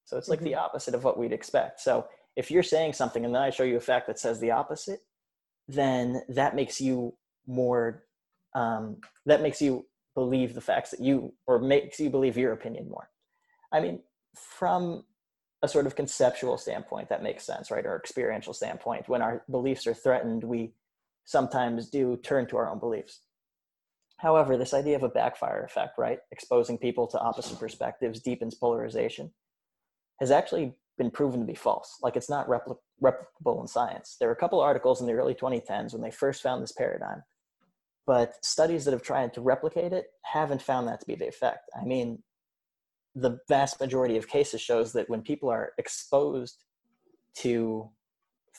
So 0.04 0.18
it's 0.18 0.28
like 0.28 0.40
mm-hmm. 0.40 0.48
the 0.48 0.54
opposite 0.56 0.94
of 0.94 1.04
what 1.04 1.18
we'd 1.18 1.32
expect. 1.32 1.80
So 1.80 2.06
if 2.36 2.50
you're 2.50 2.62
saying 2.62 2.92
something 2.92 3.24
and 3.24 3.34
then 3.34 3.40
I 3.40 3.48
show 3.48 3.64
you 3.64 3.78
a 3.78 3.80
fact 3.80 4.08
that 4.08 4.18
says 4.18 4.40
the 4.40 4.50
opposite, 4.50 5.00
then 5.68 6.20
that 6.28 6.54
makes 6.54 6.82
you 6.82 7.14
more, 7.46 8.04
um, 8.54 8.98
that 9.24 9.40
makes 9.40 9.62
you 9.62 9.86
believe 10.14 10.54
the 10.54 10.60
facts 10.60 10.90
that 10.90 11.00
you, 11.00 11.34
or 11.46 11.58
makes 11.58 11.98
you 11.98 12.10
believe 12.10 12.36
your 12.36 12.52
opinion 12.52 12.88
more. 12.88 13.10
I 13.72 13.80
mean, 13.80 14.00
from 14.36 15.04
a 15.62 15.68
sort 15.68 15.86
of 15.86 15.96
conceptual 15.96 16.58
standpoint, 16.58 17.08
that 17.08 17.22
makes 17.22 17.44
sense, 17.44 17.70
right? 17.70 17.86
Or 17.86 17.96
experiential 17.96 18.52
standpoint, 18.52 19.08
when 19.08 19.22
our 19.22 19.44
beliefs 19.50 19.86
are 19.86 19.94
threatened, 19.94 20.44
we 20.44 20.72
sometimes 21.24 21.88
do 21.88 22.16
turn 22.18 22.46
to 22.48 22.56
our 22.56 22.68
own 22.68 22.78
beliefs. 22.78 23.20
However, 24.18 24.56
this 24.56 24.74
idea 24.74 24.96
of 24.96 25.02
a 25.02 25.08
backfire 25.08 25.64
effect, 25.64 25.98
right, 25.98 26.18
exposing 26.30 26.78
people 26.78 27.06
to 27.08 27.18
opposite 27.18 27.58
perspectives 27.58 28.20
deepens 28.20 28.54
polarization, 28.54 29.32
has 30.20 30.30
actually 30.30 30.74
been 30.96 31.10
proven 31.10 31.40
to 31.40 31.46
be 31.46 31.54
false. 31.54 31.98
Like 32.02 32.16
it's 32.16 32.30
not 32.30 32.46
repli- 32.46 32.76
replicable 33.02 33.60
in 33.60 33.66
science. 33.66 34.16
There 34.18 34.28
were 34.28 34.34
a 34.34 34.38
couple 34.38 34.60
articles 34.60 35.00
in 35.00 35.06
the 35.06 35.14
early 35.14 35.34
2010s 35.34 35.92
when 35.92 36.02
they 36.02 36.10
first 36.10 36.42
found 36.42 36.62
this 36.62 36.72
paradigm, 36.72 37.22
but 38.06 38.34
studies 38.44 38.84
that 38.84 38.92
have 38.92 39.02
tried 39.02 39.32
to 39.34 39.40
replicate 39.40 39.92
it 39.92 40.06
haven't 40.22 40.62
found 40.62 40.88
that 40.88 41.00
to 41.00 41.06
be 41.06 41.14
the 41.14 41.28
effect. 41.28 41.70
I 41.80 41.84
mean, 41.84 42.22
the 43.14 43.38
vast 43.48 43.80
majority 43.80 44.16
of 44.16 44.28
cases 44.28 44.60
shows 44.60 44.92
that 44.92 45.08
when 45.08 45.22
people 45.22 45.48
are 45.48 45.72
exposed 45.78 46.64
to 47.36 47.90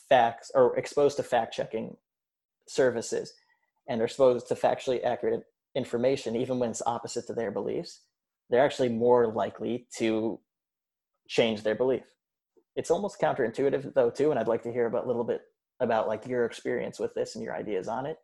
facts 0.09 0.51
or 0.55 0.77
exposed 0.77 1.17
to 1.17 1.23
fact 1.23 1.53
checking 1.53 1.97
services 2.67 3.33
and 3.87 4.01
are 4.01 4.05
exposed 4.05 4.47
to 4.47 4.55
factually 4.55 5.03
accurate 5.03 5.43
information, 5.75 6.35
even 6.35 6.59
when 6.59 6.69
it's 6.71 6.81
opposite 6.85 7.27
to 7.27 7.33
their 7.33 7.51
beliefs, 7.51 8.01
they're 8.49 8.65
actually 8.65 8.89
more 8.89 9.27
likely 9.27 9.87
to 9.97 10.39
change 11.27 11.63
their 11.63 11.75
belief. 11.75 12.03
It's 12.75 12.91
almost 12.91 13.19
counterintuitive 13.19 13.93
though 13.93 14.09
too, 14.09 14.31
and 14.31 14.39
I'd 14.39 14.47
like 14.47 14.63
to 14.63 14.71
hear 14.71 14.85
about 14.85 15.05
a 15.05 15.07
little 15.07 15.23
bit 15.23 15.41
about 15.79 16.07
like 16.07 16.27
your 16.27 16.45
experience 16.45 16.99
with 16.99 17.13
this 17.13 17.35
and 17.35 17.43
your 17.43 17.55
ideas 17.55 17.87
on 17.87 18.05
it. 18.05 18.17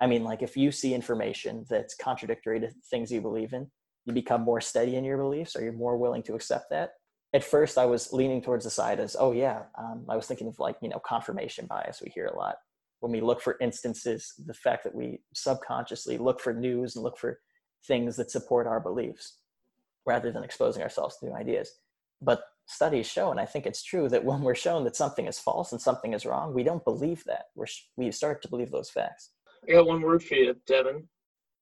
I 0.00 0.06
mean, 0.06 0.24
like 0.24 0.42
if 0.42 0.56
you 0.56 0.72
see 0.72 0.94
information 0.94 1.66
that's 1.68 1.94
contradictory 1.94 2.60
to 2.60 2.70
things 2.90 3.12
you 3.12 3.20
believe 3.20 3.52
in, 3.52 3.70
you 4.06 4.12
become 4.12 4.42
more 4.42 4.60
steady 4.60 4.96
in 4.96 5.04
your 5.04 5.18
beliefs, 5.18 5.54
or 5.54 5.62
you're 5.62 5.72
more 5.72 5.96
willing 5.96 6.22
to 6.24 6.34
accept 6.34 6.70
that. 6.70 6.92
At 7.32 7.44
first, 7.44 7.78
I 7.78 7.84
was 7.84 8.12
leaning 8.12 8.42
towards 8.42 8.64
the 8.64 8.70
side 8.70 8.98
as, 8.98 9.14
oh 9.18 9.32
yeah, 9.32 9.64
um, 9.78 10.04
I 10.08 10.16
was 10.16 10.26
thinking 10.26 10.48
of 10.48 10.58
like 10.58 10.76
you 10.80 10.88
know 10.88 11.00
confirmation 11.04 11.66
bias 11.66 12.00
we 12.02 12.10
hear 12.10 12.26
a 12.26 12.36
lot 12.36 12.56
when 13.00 13.12
we 13.12 13.20
look 13.20 13.40
for 13.40 13.56
instances, 13.60 14.34
the 14.46 14.54
fact 14.54 14.84
that 14.84 14.94
we 14.94 15.20
subconsciously 15.34 16.18
look 16.18 16.40
for 16.40 16.52
news 16.52 16.94
and 16.94 17.02
look 17.02 17.18
for 17.18 17.40
things 17.86 18.16
that 18.16 18.30
support 18.30 18.66
our 18.66 18.78
beliefs 18.78 19.38
rather 20.06 20.30
than 20.30 20.44
exposing 20.44 20.82
ourselves 20.82 21.16
to 21.16 21.26
new 21.26 21.34
ideas. 21.34 21.72
But 22.20 22.42
studies 22.66 23.06
show, 23.06 23.30
and 23.30 23.40
I 23.40 23.46
think 23.46 23.66
it's 23.66 23.82
true, 23.82 24.08
that 24.10 24.24
when 24.24 24.42
we're 24.42 24.54
shown 24.54 24.84
that 24.84 24.96
something 24.96 25.26
is 25.26 25.38
false 25.38 25.72
and 25.72 25.80
something 25.80 26.12
is 26.12 26.26
wrong, 26.26 26.52
we 26.52 26.62
don't 26.62 26.84
believe 26.84 27.24
that. 27.24 27.46
We're, 27.54 27.66
we 27.96 28.10
start 28.12 28.42
to 28.42 28.48
believe 28.48 28.70
those 28.70 28.90
facts. 28.90 29.30
I 29.68 29.72
got 29.72 29.86
one 29.86 30.02
word 30.02 30.22
for 30.22 30.34
you, 30.34 30.54
Devin. 30.66 31.08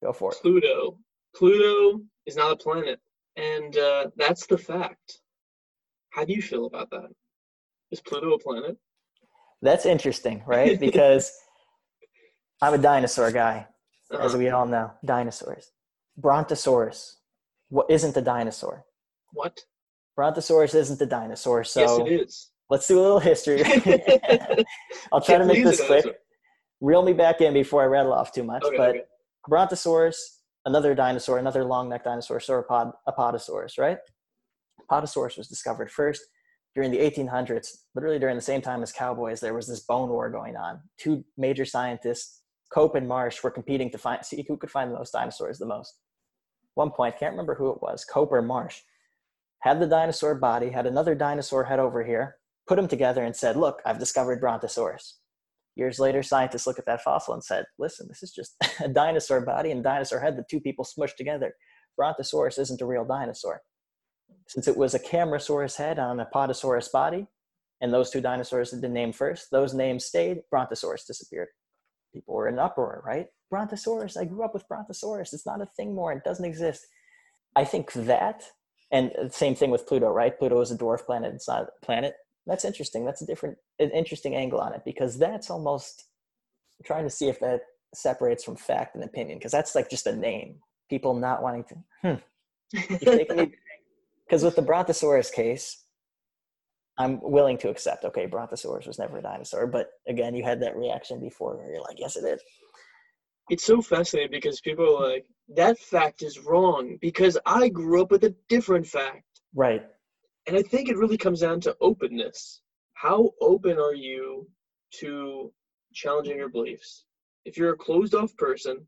Go 0.02 0.12
for 0.12 0.32
it. 0.32 0.38
Pluto. 0.40 0.98
Pluto 1.34 2.00
is 2.26 2.36
not 2.36 2.52
a 2.52 2.56
planet, 2.56 3.00
and 3.36 3.76
uh, 3.76 4.06
that's 4.16 4.46
the 4.46 4.58
fact. 4.58 5.20
How 6.10 6.24
do 6.24 6.32
you 6.32 6.42
feel 6.42 6.66
about 6.66 6.90
that? 6.90 7.08
Is 7.90 8.00
Pluto 8.00 8.32
a 8.32 8.38
planet? 8.38 8.76
That's 9.62 9.86
interesting, 9.86 10.42
right? 10.46 10.78
Because 10.88 11.32
I'm 12.62 12.74
a 12.74 12.78
dinosaur 12.78 13.30
guy, 13.30 13.66
uh-huh. 14.10 14.24
as 14.24 14.36
we 14.36 14.48
all 14.50 14.66
know. 14.66 14.92
Dinosaurs. 15.04 15.70
Brontosaurus 16.16 17.18
what 17.68 17.90
isn't 17.90 18.16
a 18.16 18.22
dinosaur. 18.22 18.84
What? 19.32 19.60
Brontosaurus 20.16 20.74
isn't 20.74 21.00
a 21.00 21.06
dinosaur. 21.06 21.64
So 21.64 21.80
yes, 21.80 21.98
it 21.98 22.20
is. 22.20 22.50
Let's 22.70 22.86
do 22.86 22.98
a 22.98 23.02
little 23.02 23.20
history. 23.20 23.62
I'll 25.12 25.20
try 25.20 25.38
to 25.38 25.44
make 25.44 25.64
this 25.64 25.84
quick. 25.84 26.06
Reel 26.80 27.02
me 27.02 27.12
back 27.12 27.40
in 27.40 27.52
before 27.52 27.82
I 27.82 27.86
rattle 27.86 28.12
off 28.12 28.32
too 28.32 28.44
much. 28.44 28.64
Okay, 28.64 28.76
but 28.76 28.90
okay. 28.90 29.02
Brontosaurus, 29.48 30.42
another 30.64 30.94
dinosaur, 30.94 31.38
another 31.38 31.64
long 31.64 31.88
necked 31.88 32.04
dinosaur, 32.04 32.38
sauropod, 32.38 32.92
Apatosaurus, 33.08 33.78
right? 33.78 33.98
Apatosaurus 34.90 35.36
was 35.36 35.48
discovered 35.48 35.90
first 35.90 36.22
during 36.74 36.90
the 36.90 36.98
1800s, 36.98 37.68
literally 37.94 38.18
during 38.18 38.36
the 38.36 38.42
same 38.42 38.60
time 38.60 38.82
as 38.82 38.92
cowboys, 38.92 39.40
there 39.40 39.54
was 39.54 39.66
this 39.66 39.80
bone 39.80 40.08
war 40.08 40.30
going 40.30 40.56
on. 40.56 40.80
Two 40.96 41.24
major 41.36 41.64
scientists, 41.64 42.42
Cope 42.72 42.94
and 42.94 43.08
Marsh, 43.08 43.42
were 43.42 43.50
competing 43.50 43.90
to 43.90 43.98
find 43.98 44.24
see 44.24 44.44
who 44.46 44.56
could 44.56 44.70
find 44.70 44.90
the 44.90 44.96
most 44.96 45.12
dinosaurs 45.12 45.58
the 45.58 45.66
most. 45.66 45.98
One 46.74 46.90
point, 46.90 47.18
can't 47.18 47.32
remember 47.32 47.56
who 47.56 47.70
it 47.70 47.82
was, 47.82 48.04
Cope 48.04 48.30
or 48.30 48.42
Marsh, 48.42 48.82
had 49.60 49.80
the 49.80 49.86
dinosaur 49.86 50.36
body, 50.36 50.70
had 50.70 50.86
another 50.86 51.16
dinosaur 51.16 51.64
head 51.64 51.80
over 51.80 52.04
here, 52.04 52.36
put 52.68 52.76
them 52.76 52.86
together 52.86 53.24
and 53.24 53.34
said, 53.34 53.56
Look, 53.56 53.80
I've 53.84 53.98
discovered 53.98 54.40
Brontosaurus. 54.40 55.18
Years 55.78 56.00
later, 56.00 56.24
scientists 56.24 56.66
look 56.66 56.80
at 56.80 56.86
that 56.86 57.02
fossil 57.02 57.34
and 57.34 57.42
said, 57.42 57.64
Listen, 57.78 58.08
this 58.08 58.24
is 58.24 58.32
just 58.32 58.56
a 58.84 58.88
dinosaur 58.88 59.40
body 59.40 59.70
and 59.70 59.82
dinosaur 59.82 60.20
head, 60.20 60.36
the 60.36 60.44
two 60.50 60.60
people 60.60 60.84
smushed 60.84 61.14
together. 61.16 61.54
Brontosaurus 61.96 62.58
isn't 62.58 62.82
a 62.82 62.86
real 62.86 63.04
dinosaur. 63.04 63.62
Since 64.48 64.66
it 64.66 64.76
was 64.76 64.94
a 64.94 64.98
Camarasaurus 64.98 65.76
head 65.76 65.98
on 65.98 66.18
Apatosaurus 66.18 66.90
body, 66.90 67.28
and 67.80 67.94
those 67.94 68.10
two 68.10 68.20
dinosaurs 68.20 68.72
had 68.72 68.80
been 68.80 68.92
named 68.92 69.14
first, 69.14 69.50
those 69.52 69.72
names 69.72 70.04
stayed, 70.04 70.38
Brontosaurus 70.50 71.04
disappeared. 71.06 71.48
People 72.12 72.34
were 72.34 72.48
in 72.48 72.58
uproar, 72.58 73.02
right? 73.06 73.26
Brontosaurus, 73.50 74.16
I 74.16 74.24
grew 74.24 74.44
up 74.44 74.54
with 74.54 74.66
Brontosaurus. 74.66 75.32
It's 75.32 75.46
not 75.46 75.62
a 75.62 75.66
thing 75.76 75.94
more, 75.94 76.12
it 76.12 76.24
doesn't 76.24 76.44
exist. 76.44 76.86
I 77.54 77.64
think 77.64 77.92
that, 77.92 78.42
and 78.90 79.12
same 79.30 79.54
thing 79.54 79.70
with 79.70 79.86
Pluto, 79.86 80.10
right? 80.10 80.36
Pluto 80.36 80.60
is 80.60 80.72
a 80.72 80.76
dwarf 80.76 81.06
planet, 81.06 81.34
it's 81.34 81.48
not 81.48 81.62
a 81.62 81.86
planet. 81.86 82.14
That's 82.48 82.64
interesting. 82.64 83.04
That's 83.04 83.22
a 83.22 83.26
different, 83.26 83.58
an 83.78 83.90
interesting 83.90 84.34
angle 84.34 84.60
on 84.60 84.72
it 84.72 84.82
because 84.84 85.18
that's 85.18 85.50
almost 85.50 86.06
trying 86.84 87.04
to 87.04 87.10
see 87.10 87.28
if 87.28 87.38
that 87.40 87.60
separates 87.94 88.42
from 88.42 88.56
fact 88.56 88.94
and 88.94 89.04
opinion 89.04 89.38
because 89.38 89.52
that's 89.52 89.74
like 89.74 89.90
just 89.90 90.06
a 90.06 90.16
name. 90.16 90.56
People 90.88 91.14
not 91.14 91.42
wanting 91.42 91.64
to, 91.64 91.74
hmm. 92.02 92.14
Because 92.72 94.42
with 94.42 94.56
the 94.56 94.62
Brontosaurus 94.62 95.30
case, 95.30 95.84
I'm 96.98 97.20
willing 97.22 97.58
to 97.58 97.68
accept, 97.68 98.04
okay, 98.04 98.26
Brontosaurus 98.26 98.86
was 98.86 98.98
never 98.98 99.18
a 99.18 99.22
dinosaur. 99.22 99.66
But 99.66 99.90
again, 100.08 100.34
you 100.34 100.42
had 100.42 100.60
that 100.62 100.76
reaction 100.76 101.20
before 101.20 101.56
where 101.56 101.70
you're 101.70 101.82
like, 101.82 101.98
yes, 102.00 102.16
it 102.16 102.24
is. 102.24 102.42
It's 103.50 103.64
so 103.64 103.80
fascinating 103.80 104.30
because 104.30 104.60
people 104.60 104.96
are 104.96 105.12
like, 105.12 105.26
that 105.54 105.78
fact 105.78 106.22
is 106.22 106.38
wrong 106.40 106.98
because 107.00 107.38
I 107.46 107.68
grew 107.68 108.02
up 108.02 108.10
with 108.10 108.24
a 108.24 108.34
different 108.48 108.86
fact. 108.86 109.24
Right. 109.54 109.86
And 110.48 110.56
I 110.56 110.62
think 110.62 110.88
it 110.88 110.96
really 110.96 111.18
comes 111.18 111.40
down 111.40 111.60
to 111.60 111.76
openness. 111.82 112.62
How 112.94 113.32
open 113.42 113.78
are 113.78 113.94
you 113.94 114.48
to 115.00 115.52
challenging 115.92 116.38
your 116.38 116.48
beliefs? 116.48 117.04
If 117.44 117.58
you're 117.58 117.74
a 117.74 117.76
closed 117.76 118.14
off 118.14 118.34
person, 118.38 118.78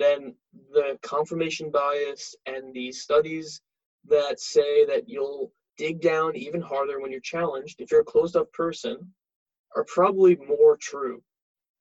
then 0.00 0.34
the 0.72 0.98
confirmation 1.02 1.70
bias 1.70 2.34
and 2.46 2.74
the 2.74 2.90
studies 2.90 3.60
that 4.08 4.40
say 4.40 4.84
that 4.86 5.08
you'll 5.08 5.52
dig 5.78 6.00
down 6.00 6.34
even 6.34 6.60
harder 6.60 7.00
when 7.00 7.12
you're 7.12 7.20
challenged, 7.20 7.80
if 7.80 7.92
you're 7.92 8.00
a 8.00 8.04
closed 8.04 8.34
off 8.34 8.50
person, 8.50 8.98
are 9.76 9.84
probably 9.84 10.34
more 10.34 10.76
true. 10.76 11.22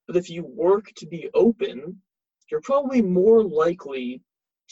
But 0.05 0.17
if 0.17 0.29
you 0.29 0.45
work 0.45 0.91
to 0.97 1.07
be 1.07 1.31
open, 1.33 1.99
you're 2.51 2.61
probably 2.61 3.01
more 3.01 3.43
likely 3.43 4.21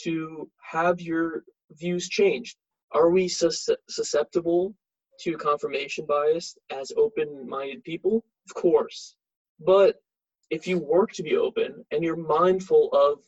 to 0.04 0.48
have 0.62 1.02
your 1.02 1.44
views 1.72 2.08
changed. 2.08 2.56
Are 2.94 3.10
we 3.10 3.28
sus- 3.28 3.70
susceptible 3.90 4.76
to 5.22 5.38
confirmation 5.38 6.06
bias 6.06 6.58
as 6.72 6.92
open 6.98 7.48
minded 7.48 7.84
people? 7.84 8.24
Of 8.50 8.56
course. 8.56 9.16
But 9.60 10.02
if 10.50 10.68
you 10.68 10.80
work 10.80 11.12
to 11.14 11.24
be 11.24 11.38
open 11.38 11.86
and 11.92 12.04
you're 12.04 12.16
mindful 12.16 12.90
of, 12.92 13.20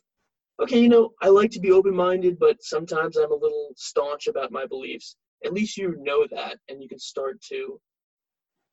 okay, 0.61 0.79
you 0.79 0.89
know, 0.89 1.13
I 1.21 1.29
like 1.29 1.51
to 1.51 1.59
be 1.59 1.71
open 1.71 1.95
minded, 1.95 2.37
but 2.39 2.63
sometimes 2.63 3.17
I'm 3.17 3.31
a 3.31 3.35
little 3.35 3.71
staunch 3.75 4.27
about 4.27 4.51
my 4.51 4.65
beliefs, 4.65 5.15
at 5.45 5.53
least 5.53 5.77
you 5.77 5.95
know 5.99 6.25
that 6.31 6.57
and 6.69 6.81
you 6.81 6.89
can 6.89 6.99
start 6.99 7.41
to 7.41 7.79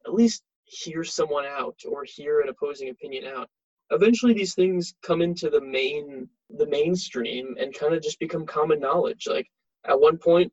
at 0.06 0.14
least 0.14 0.42
hear 0.64 1.04
someone 1.04 1.44
out 1.44 1.76
or 1.88 2.04
hear 2.04 2.40
an 2.40 2.48
opposing 2.48 2.88
opinion 2.88 3.24
out 3.26 3.48
eventually 3.90 4.32
these 4.32 4.54
things 4.54 4.94
come 5.02 5.20
into 5.20 5.50
the 5.50 5.60
main 5.60 6.28
the 6.58 6.66
mainstream 6.66 7.54
and 7.60 7.74
kind 7.74 7.94
of 7.94 8.02
just 8.02 8.18
become 8.18 8.46
common 8.46 8.80
knowledge 8.80 9.26
like 9.28 9.46
at 9.86 10.00
one 10.00 10.16
point 10.16 10.52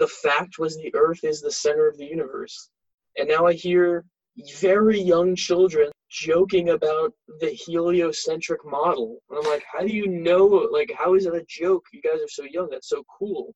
the 0.00 0.08
fact 0.08 0.58
was 0.58 0.76
the 0.76 0.92
earth 0.94 1.22
is 1.22 1.40
the 1.40 1.52
center 1.52 1.86
of 1.86 1.96
the 1.98 2.06
universe. 2.06 2.70
And 3.18 3.28
now 3.28 3.46
I 3.46 3.52
hear 3.52 4.04
very 4.58 4.98
young 4.98 5.36
children 5.36 5.90
joking 6.08 6.70
about 6.70 7.12
the 7.40 7.50
heliocentric 7.50 8.64
model. 8.64 9.18
And 9.28 9.38
I'm 9.38 9.50
like, 9.50 9.62
how 9.70 9.80
do 9.80 9.88
you 9.88 10.08
know? 10.08 10.46
Like, 10.72 10.90
how 10.96 11.14
is 11.14 11.26
it 11.26 11.34
a 11.34 11.44
joke? 11.46 11.84
You 11.92 12.00
guys 12.00 12.20
are 12.22 12.28
so 12.28 12.44
young. 12.44 12.70
That's 12.70 12.88
so 12.88 13.04
cool. 13.18 13.54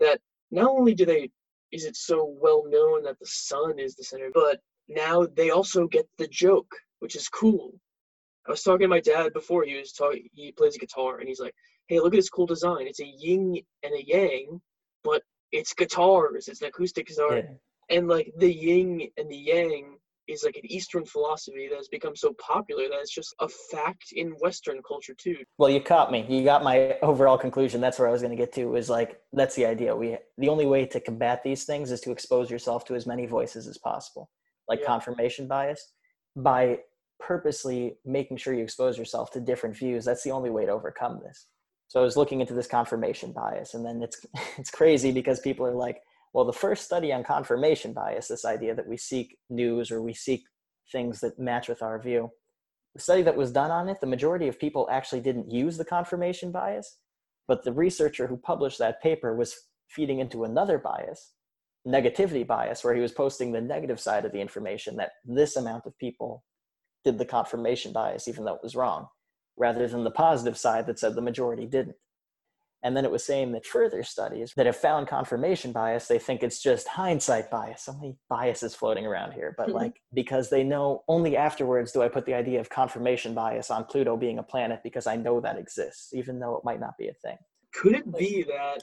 That 0.00 0.20
not 0.50 0.68
only 0.68 0.94
do 0.94 1.06
they, 1.06 1.30
is 1.70 1.84
it 1.84 1.96
so 1.96 2.36
well 2.40 2.64
known 2.66 3.04
that 3.04 3.18
the 3.20 3.26
sun 3.26 3.78
is 3.78 3.94
the 3.94 4.02
center, 4.02 4.30
but 4.34 4.58
now 4.88 5.26
they 5.36 5.50
also 5.50 5.86
get 5.86 6.08
the 6.18 6.26
joke, 6.26 6.74
which 6.98 7.14
is 7.14 7.28
cool. 7.28 7.72
I 8.48 8.50
was 8.50 8.62
talking 8.62 8.80
to 8.80 8.88
my 8.88 9.00
dad 9.00 9.32
before. 9.32 9.62
He 9.62 9.78
was 9.78 9.92
talking. 9.92 10.28
He 10.34 10.52
plays 10.52 10.76
guitar, 10.76 11.18
and 11.18 11.28
he's 11.28 11.40
like, 11.40 11.54
"Hey, 11.86 11.98
look 12.00 12.12
at 12.12 12.18
this 12.18 12.28
cool 12.28 12.46
design. 12.46 12.86
It's 12.86 13.00
a 13.00 13.06
yin 13.06 13.56
and 13.82 13.94
a 13.94 14.04
yang, 14.04 14.60
but 15.02 15.22
it's 15.54 15.72
guitars, 15.72 16.48
it's 16.48 16.60
an 16.60 16.68
acoustic 16.68 17.06
guitar, 17.06 17.38
yeah. 17.38 17.96
and 17.96 18.08
like 18.08 18.32
the 18.38 18.52
yin 18.52 19.08
and 19.16 19.30
the 19.30 19.36
yang 19.36 19.96
is 20.26 20.42
like 20.42 20.56
an 20.56 20.72
Eastern 20.72 21.04
philosophy 21.04 21.68
that 21.68 21.76
has 21.76 21.88
become 21.88 22.16
so 22.16 22.34
popular 22.40 22.88
that 22.88 22.98
it's 22.98 23.14
just 23.14 23.34
a 23.40 23.48
fact 23.48 24.12
in 24.12 24.30
Western 24.40 24.80
culture 24.86 25.14
too. 25.14 25.36
Well, 25.58 25.70
you 25.70 25.80
caught 25.80 26.10
me. 26.10 26.24
You 26.28 26.42
got 26.44 26.64
my 26.64 26.96
overall 27.02 27.38
conclusion. 27.38 27.80
That's 27.80 27.98
where 27.98 28.08
I 28.08 28.10
was 28.10 28.22
going 28.22 28.36
to 28.36 28.42
get 28.42 28.52
to. 28.54 28.74
Is 28.74 28.90
like 28.90 29.20
that's 29.32 29.54
the 29.54 29.66
idea. 29.66 29.94
We 29.94 30.16
the 30.38 30.48
only 30.48 30.66
way 30.66 30.86
to 30.86 31.00
combat 31.00 31.42
these 31.44 31.64
things 31.64 31.90
is 31.92 32.00
to 32.02 32.10
expose 32.10 32.50
yourself 32.50 32.84
to 32.86 32.94
as 32.94 33.06
many 33.06 33.26
voices 33.26 33.68
as 33.68 33.78
possible, 33.78 34.30
like 34.68 34.80
yeah. 34.80 34.86
confirmation 34.86 35.46
bias, 35.46 35.92
by 36.36 36.80
purposely 37.20 37.96
making 38.04 38.38
sure 38.38 38.54
you 38.54 38.64
expose 38.64 38.98
yourself 38.98 39.30
to 39.32 39.40
different 39.40 39.76
views. 39.76 40.04
That's 40.04 40.24
the 40.24 40.32
only 40.32 40.50
way 40.50 40.66
to 40.66 40.72
overcome 40.72 41.20
this. 41.24 41.46
So 41.94 42.00
I 42.00 42.02
was 42.02 42.16
looking 42.16 42.40
into 42.40 42.54
this 42.54 42.66
confirmation 42.66 43.30
bias, 43.30 43.74
and 43.74 43.86
then 43.86 44.02
it's 44.02 44.26
it's 44.58 44.70
crazy 44.70 45.12
because 45.12 45.38
people 45.38 45.64
are 45.64 45.76
like, 45.76 46.02
well, 46.32 46.44
the 46.44 46.52
first 46.52 46.84
study 46.84 47.12
on 47.12 47.22
confirmation 47.22 47.92
bias, 47.92 48.26
this 48.26 48.44
idea 48.44 48.74
that 48.74 48.88
we 48.88 48.96
seek 48.96 49.36
news 49.48 49.92
or 49.92 50.02
we 50.02 50.12
seek 50.12 50.42
things 50.90 51.20
that 51.20 51.38
match 51.38 51.68
with 51.68 51.82
our 51.82 52.02
view, 52.02 52.30
the 52.96 53.00
study 53.00 53.22
that 53.22 53.36
was 53.36 53.52
done 53.52 53.70
on 53.70 53.88
it, 53.88 54.00
the 54.00 54.08
majority 54.08 54.48
of 54.48 54.58
people 54.58 54.88
actually 54.90 55.20
didn't 55.20 55.52
use 55.52 55.76
the 55.76 55.84
confirmation 55.84 56.50
bias, 56.50 56.98
but 57.46 57.62
the 57.62 57.72
researcher 57.72 58.26
who 58.26 58.36
published 58.38 58.80
that 58.80 59.00
paper 59.00 59.36
was 59.36 59.54
feeding 59.88 60.18
into 60.18 60.42
another 60.42 60.78
bias, 60.78 61.34
negativity 61.86 62.44
bias, 62.44 62.82
where 62.82 62.96
he 62.96 63.00
was 63.00 63.12
posting 63.12 63.52
the 63.52 63.60
negative 63.60 64.00
side 64.00 64.24
of 64.24 64.32
the 64.32 64.40
information 64.40 64.96
that 64.96 65.12
this 65.24 65.54
amount 65.54 65.86
of 65.86 65.96
people 65.98 66.42
did 67.04 67.18
the 67.18 67.24
confirmation 67.24 67.92
bias, 67.92 68.26
even 68.26 68.44
though 68.44 68.54
it 68.54 68.64
was 68.64 68.74
wrong 68.74 69.06
rather 69.56 69.86
than 69.86 70.04
the 70.04 70.10
positive 70.10 70.56
side 70.56 70.86
that 70.86 70.98
said 70.98 71.14
the 71.14 71.22
majority 71.22 71.66
didn't. 71.66 71.96
And 72.84 72.94
then 72.94 73.06
it 73.06 73.10
was 73.10 73.24
saying 73.24 73.52
that 73.52 73.64
further 73.64 74.02
studies 74.02 74.52
that 74.56 74.66
have 74.66 74.76
found 74.76 75.08
confirmation 75.08 75.72
bias, 75.72 76.06
they 76.06 76.18
think 76.18 76.42
it's 76.42 76.62
just 76.62 76.86
hindsight 76.86 77.50
bias. 77.50 77.82
So 77.82 77.94
many 77.94 78.18
biases 78.28 78.74
floating 78.74 79.06
around 79.06 79.32
here, 79.32 79.54
but 79.56 79.68
mm-hmm. 79.68 79.76
like 79.76 80.02
because 80.12 80.50
they 80.50 80.62
know 80.62 81.02
only 81.08 81.34
afterwards 81.34 81.92
do 81.92 82.02
I 82.02 82.08
put 82.08 82.26
the 82.26 82.34
idea 82.34 82.60
of 82.60 82.68
confirmation 82.68 83.32
bias 83.34 83.70
on 83.70 83.84
Pluto 83.84 84.18
being 84.18 84.38
a 84.38 84.42
planet 84.42 84.80
because 84.84 85.06
I 85.06 85.16
know 85.16 85.40
that 85.40 85.58
exists, 85.58 86.12
even 86.12 86.38
though 86.38 86.56
it 86.56 86.64
might 86.64 86.78
not 86.78 86.98
be 86.98 87.08
a 87.08 87.14
thing. 87.14 87.38
Could 87.72 87.94
it 87.94 88.18
be 88.18 88.42
that 88.42 88.82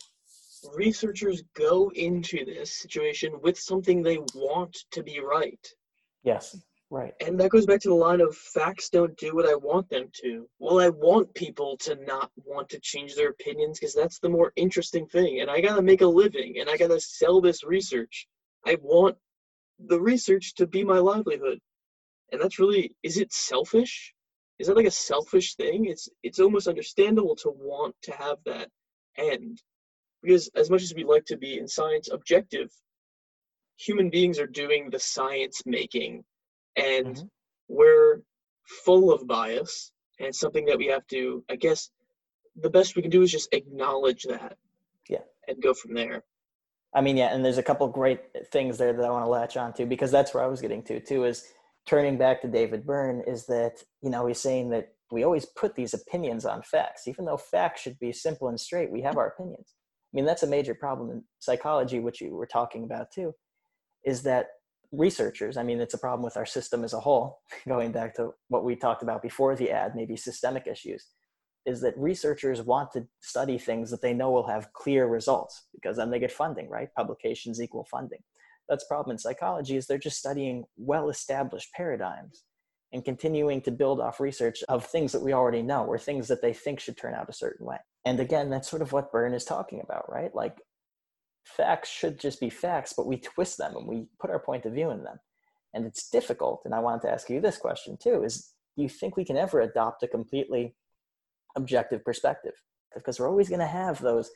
researchers 0.73 1.43
go 1.55 1.91
into 1.93 2.43
this 2.43 2.73
situation 2.73 3.39
with 3.41 3.59
something 3.59 4.01
they 4.01 4.17
want 4.33 4.75
to 4.91 5.03
be 5.03 5.19
right? 5.19 5.67
Yes. 6.23 6.57
Right. 6.91 7.13
And 7.25 7.39
that 7.39 7.51
goes 7.51 7.65
back 7.65 7.79
to 7.81 7.87
the 7.87 7.95
line 7.95 8.19
of 8.19 8.35
facts 8.35 8.89
don't 8.89 9.15
do 9.15 9.33
what 9.33 9.47
I 9.47 9.55
want 9.55 9.89
them 9.89 10.09
to. 10.23 10.45
Well, 10.59 10.81
I 10.81 10.89
want 10.89 11.33
people 11.33 11.77
to 11.77 11.95
not 11.95 12.29
want 12.43 12.67
to 12.67 12.81
change 12.81 13.15
their 13.15 13.29
opinions 13.29 13.79
because 13.79 13.95
that's 13.95 14.19
the 14.19 14.27
more 14.27 14.51
interesting 14.57 15.07
thing. 15.07 15.39
And 15.39 15.49
I 15.49 15.61
got 15.61 15.77
to 15.77 15.81
make 15.81 16.01
a 16.01 16.05
living 16.05 16.57
and 16.59 16.69
I 16.69 16.75
got 16.75 16.89
to 16.89 16.99
sell 16.99 17.39
this 17.39 17.63
research. 17.63 18.27
I 18.67 18.77
want 18.81 19.15
the 19.79 20.01
research 20.01 20.53
to 20.55 20.67
be 20.67 20.83
my 20.83 20.97
livelihood. 20.97 21.59
And 22.33 22.41
that's 22.41 22.59
really 22.59 22.93
is 23.03 23.17
it 23.17 23.31
selfish? 23.31 24.13
Is 24.59 24.67
that 24.67 24.75
like 24.75 24.85
a 24.85 24.91
selfish 24.91 25.55
thing? 25.55 25.85
It's 25.85 26.09
it's 26.23 26.39
almost 26.39 26.67
understandable 26.67 27.37
to 27.37 27.51
want 27.55 27.95
to 28.01 28.11
have 28.11 28.39
that 28.45 28.67
end. 29.17 29.61
Because 30.21 30.49
as 30.55 30.69
much 30.69 30.83
as 30.83 30.93
we 30.93 31.05
like 31.05 31.23
to 31.27 31.37
be 31.37 31.57
in 31.57 31.69
science 31.69 32.09
objective, 32.11 32.69
human 33.77 34.09
beings 34.09 34.39
are 34.39 34.45
doing 34.45 34.89
the 34.89 34.99
science 34.99 35.61
making 35.65 36.25
and 36.75 37.15
mm-hmm. 37.15 37.25
we're 37.67 38.21
full 38.85 39.11
of 39.11 39.27
bias 39.27 39.91
and 40.19 40.33
something 40.33 40.65
that 40.65 40.77
we 40.77 40.87
have 40.87 41.05
to 41.07 41.43
i 41.49 41.55
guess 41.55 41.89
the 42.61 42.69
best 42.69 42.95
we 42.95 43.01
can 43.01 43.11
do 43.11 43.21
is 43.21 43.31
just 43.31 43.53
acknowledge 43.53 44.23
that 44.23 44.57
yeah. 45.09 45.19
and 45.47 45.61
go 45.61 45.73
from 45.73 45.93
there. 45.93 46.23
I 46.93 46.99
mean 46.99 47.17
yeah 47.17 47.33
and 47.33 47.43
there's 47.43 47.57
a 47.57 47.63
couple 47.63 47.87
great 47.87 48.21
things 48.51 48.77
there 48.77 48.93
that 48.93 49.05
i 49.05 49.09
want 49.09 49.25
to 49.25 49.29
latch 49.29 49.55
on 49.57 49.73
to 49.73 49.85
because 49.85 50.11
that's 50.11 50.33
where 50.33 50.43
i 50.43 50.47
was 50.47 50.61
getting 50.61 50.83
to 50.83 50.99
too 50.99 51.23
is 51.23 51.45
turning 51.85 52.17
back 52.17 52.41
to 52.41 52.49
david 52.49 52.85
byrne 52.85 53.23
is 53.25 53.45
that 53.45 53.83
you 54.01 54.09
know 54.09 54.27
he's 54.27 54.41
saying 54.41 54.69
that 54.69 54.89
we 55.11 55.23
always 55.23 55.45
put 55.45 55.75
these 55.75 55.93
opinions 55.93 56.45
on 56.45 56.61
facts. 56.63 57.07
Even 57.07 57.25
though 57.25 57.37
facts 57.37 57.81
should 57.81 57.99
be 57.99 58.13
simple 58.13 58.47
and 58.47 58.59
straight 58.59 58.91
we 58.91 59.01
have 59.01 59.17
our 59.17 59.27
opinions. 59.27 59.75
I 60.13 60.15
mean 60.15 60.25
that's 60.25 60.43
a 60.43 60.47
major 60.47 60.73
problem 60.73 61.11
in 61.11 61.23
psychology 61.39 61.99
which 61.99 62.21
you 62.21 62.33
were 62.33 62.47
talking 62.47 62.83
about 62.83 63.11
too 63.13 63.33
is 64.05 64.23
that 64.23 64.47
researchers. 64.91 65.57
I 65.57 65.63
mean, 65.63 65.79
it's 65.79 65.93
a 65.93 65.97
problem 65.99 66.23
with 66.23 66.37
our 66.37 66.45
system 66.45 66.83
as 66.83 66.93
a 66.93 66.99
whole, 66.99 67.39
going 67.67 67.91
back 67.91 68.15
to 68.15 68.31
what 68.49 68.63
we 68.63 68.75
talked 68.75 69.03
about 69.03 69.21
before 69.21 69.55
the 69.55 69.71
ad, 69.71 69.95
maybe 69.95 70.15
systemic 70.17 70.67
issues. 70.67 71.07
is 71.65 71.81
that 71.81 71.97
researchers 71.97 72.61
want 72.61 72.91
to 72.91 73.07
study 73.21 73.57
things 73.57 73.91
that 73.91 74.01
they 74.01 74.13
know 74.13 74.31
will 74.31 74.47
have 74.47 74.73
clear 74.73 75.07
results 75.07 75.67
because 75.73 75.97
then 75.97 76.09
they 76.09 76.19
get 76.19 76.31
funding, 76.31 76.67
right? 76.69 76.89
Publications 76.95 77.61
equal 77.61 77.85
funding. 77.85 78.19
That's 78.67 78.85
problem 78.85 79.13
in 79.13 79.19
psychology 79.19 79.75
is 79.77 79.85
they're 79.85 79.97
just 79.97 80.17
studying 80.17 80.63
well-established 80.77 81.71
paradigms 81.73 82.43
and 82.93 83.05
continuing 83.05 83.61
to 83.61 83.71
build 83.71 84.01
off 84.01 84.19
research 84.19 84.63
of 84.69 84.85
things 84.85 85.11
that 85.11 85.21
we 85.21 85.33
already 85.33 85.61
know 85.61 85.85
or 85.85 85.97
things 85.97 86.27
that 86.27 86.41
they 86.41 86.53
think 86.53 86.79
should 86.79 86.97
turn 86.97 87.13
out 87.13 87.29
a 87.29 87.33
certain 87.33 87.65
way. 87.65 87.77
And 88.05 88.19
again, 88.19 88.49
that's 88.49 88.69
sort 88.69 88.81
of 88.81 88.91
what 88.91 89.11
Byrne 89.11 89.33
is 89.33 89.45
talking 89.45 89.81
about, 89.81 90.11
right? 90.11 90.33
Like 90.33 90.57
facts 91.43 91.89
should 91.89 92.19
just 92.19 92.39
be 92.39 92.49
facts, 92.49 92.93
but 92.95 93.07
we 93.07 93.17
twist 93.17 93.57
them 93.57 93.75
and 93.75 93.87
we 93.87 94.05
put 94.19 94.29
our 94.29 94.39
point 94.39 94.65
of 94.65 94.73
view 94.73 94.91
in 94.91 95.03
them. 95.03 95.19
And 95.73 95.85
it's 95.85 96.09
difficult. 96.09 96.61
And 96.65 96.73
I 96.73 96.79
wanted 96.79 97.01
to 97.03 97.11
ask 97.11 97.29
you 97.29 97.39
this 97.39 97.57
question 97.57 97.97
too 98.01 98.23
is 98.23 98.53
do 98.75 98.83
you 98.83 98.89
think 98.89 99.17
we 99.17 99.25
can 99.25 99.37
ever 99.37 99.61
adopt 99.61 100.03
a 100.03 100.07
completely 100.07 100.75
objective 101.55 102.03
perspective? 102.03 102.53
Because 102.93 103.19
we're 103.19 103.29
always 103.29 103.49
going 103.49 103.59
to 103.59 103.65
have 103.65 104.01
those 104.01 104.31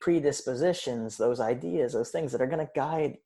predispositions, 0.00 1.16
those 1.16 1.40
ideas, 1.40 1.92
those 1.92 2.10
things 2.10 2.32
that 2.32 2.40
are 2.40 2.46
going 2.46 2.64
to 2.64 2.72
guide 2.74 3.18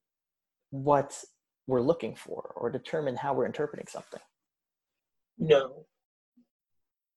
what 0.71 1.23
we're 1.67 1.81
looking 1.81 2.15
for 2.15 2.53
or 2.57 2.71
determine 2.71 3.17
how 3.17 3.33
we're 3.33 3.47
interpreting 3.47 3.87
something. 3.89 4.21
No. 5.39 5.87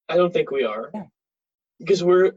I 0.09 0.15
don't 0.15 0.31
think 0.31 0.51
we 0.51 0.63
are. 0.63 0.89
Yeah. 0.93 1.05
Because 1.79 2.03
we're 2.03 2.31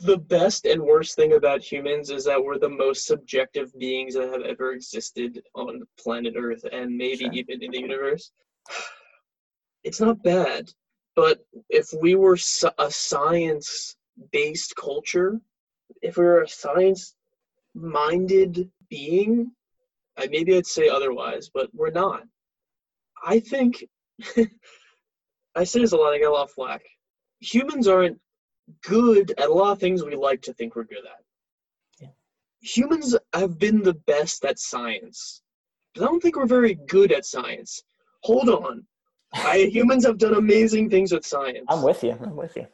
the 0.00 0.18
best 0.18 0.66
and 0.66 0.82
worst 0.82 1.16
thing 1.16 1.32
about 1.32 1.62
humans 1.62 2.10
is 2.10 2.24
that 2.24 2.42
we're 2.42 2.58
the 2.58 2.68
most 2.68 3.06
subjective 3.06 3.72
beings 3.78 4.14
that 4.14 4.30
have 4.30 4.42
ever 4.42 4.72
existed 4.72 5.42
on 5.54 5.82
planet 5.98 6.34
Earth 6.36 6.64
and 6.70 6.94
maybe 6.96 7.24
Sure. 7.24 7.32
even 7.32 7.62
in 7.62 7.70
the 7.70 7.80
universe. 7.80 8.30
It's 9.84 10.00
not 10.00 10.22
bad, 10.22 10.72
but 11.14 11.44
if 11.68 11.92
we 12.00 12.14
were 12.14 12.38
a 12.78 12.90
science 12.90 13.96
based 14.32 14.74
culture, 14.76 15.38
if 16.00 16.16
we 16.16 16.24
were 16.24 16.40
a 16.40 16.48
science 16.48 17.14
minded 17.74 18.70
being, 18.88 19.52
I, 20.16 20.28
maybe 20.28 20.56
I'd 20.56 20.66
say 20.66 20.88
otherwise, 20.88 21.50
but 21.52 21.68
we're 21.74 21.90
not. 21.90 22.22
I 23.22 23.40
think 23.40 23.84
I 25.54 25.64
say 25.64 25.80
this 25.80 25.92
a 25.92 25.96
lot. 25.96 26.14
I 26.14 26.18
get 26.18 26.28
a 26.28 26.32
lot 26.32 26.44
of 26.44 26.52
flack. 26.52 26.82
Humans 27.40 27.86
aren't 27.86 28.18
good 28.82 29.34
at 29.38 29.48
a 29.48 29.52
lot 29.52 29.72
of 29.72 29.78
things 29.78 30.04
we 30.04 30.16
like 30.16 30.42
to 30.42 30.52
think 30.54 30.76
we're 30.76 30.84
good 30.84 31.04
at. 31.04 31.24
Yeah. 32.00 32.08
Humans 32.60 33.16
have 33.34 33.58
been 33.58 33.82
the 33.82 33.94
best 34.06 34.44
at 34.44 34.58
science, 34.58 35.42
but 35.94 36.02
I 36.02 36.06
don't 36.06 36.20
think 36.20 36.36
we're 36.36 36.46
very 36.46 36.74
good 36.86 37.12
at 37.12 37.24
science. 37.24 37.82
Hold 38.22 38.48
on. 38.48 38.84
I, 39.34 39.68
humans 39.72 40.06
have 40.06 40.18
done 40.18 40.34
amazing 40.34 40.90
things 40.90 41.12
with 41.12 41.26
science. 41.26 41.66
I'm 41.68 41.82
with 41.82 42.02
you. 42.04 42.16
I'm 42.22 42.36
with 42.36 42.56
you. 42.56 42.66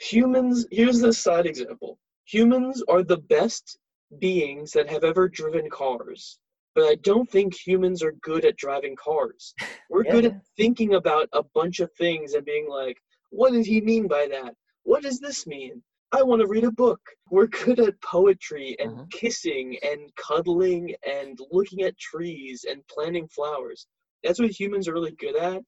Humans, 0.00 0.66
here's 0.70 1.00
this 1.00 1.18
side 1.18 1.46
example. 1.46 1.98
Humans 2.26 2.82
are 2.88 3.02
the 3.02 3.18
best 3.18 3.78
beings 4.20 4.70
that 4.72 4.88
have 4.88 5.04
ever 5.04 5.28
driven 5.28 5.68
cars, 5.70 6.38
but 6.74 6.84
I 6.84 6.96
don't 6.96 7.30
think 7.30 7.54
humans 7.54 8.02
are 8.02 8.12
good 8.22 8.44
at 8.44 8.56
driving 8.56 8.96
cars. 8.96 9.54
We're 9.90 10.04
Yeah, 10.04 10.12
good 10.12 10.24
at 10.26 10.40
thinking 10.56 10.94
about 10.94 11.28
a 11.32 11.42
bunch 11.54 11.80
of 11.80 11.92
things 11.92 12.34
and 12.34 12.44
being 12.44 12.68
like, 12.68 12.96
what 13.30 13.52
did 13.52 13.66
he 13.66 13.80
mean 13.80 14.06
by 14.06 14.28
that? 14.30 14.54
What 14.84 15.02
does 15.02 15.18
this 15.18 15.46
mean? 15.46 15.82
I 16.12 16.22
want 16.22 16.40
to 16.40 16.46
read 16.46 16.64
a 16.64 16.70
book. 16.70 17.00
We're 17.30 17.48
good 17.48 17.80
at 17.80 18.00
poetry 18.00 18.76
and 18.78 18.92
Mhm. 18.92 19.10
kissing 19.10 19.78
and 19.82 20.14
cuddling 20.14 20.94
and 21.04 21.38
looking 21.50 21.82
at 21.82 21.98
trees 21.98 22.64
and 22.64 22.86
planting 22.86 23.26
flowers. 23.28 23.86
That's 24.22 24.38
what 24.38 24.50
humans 24.50 24.86
are 24.86 24.92
really 24.92 25.12
good 25.12 25.36
at. 25.36 25.62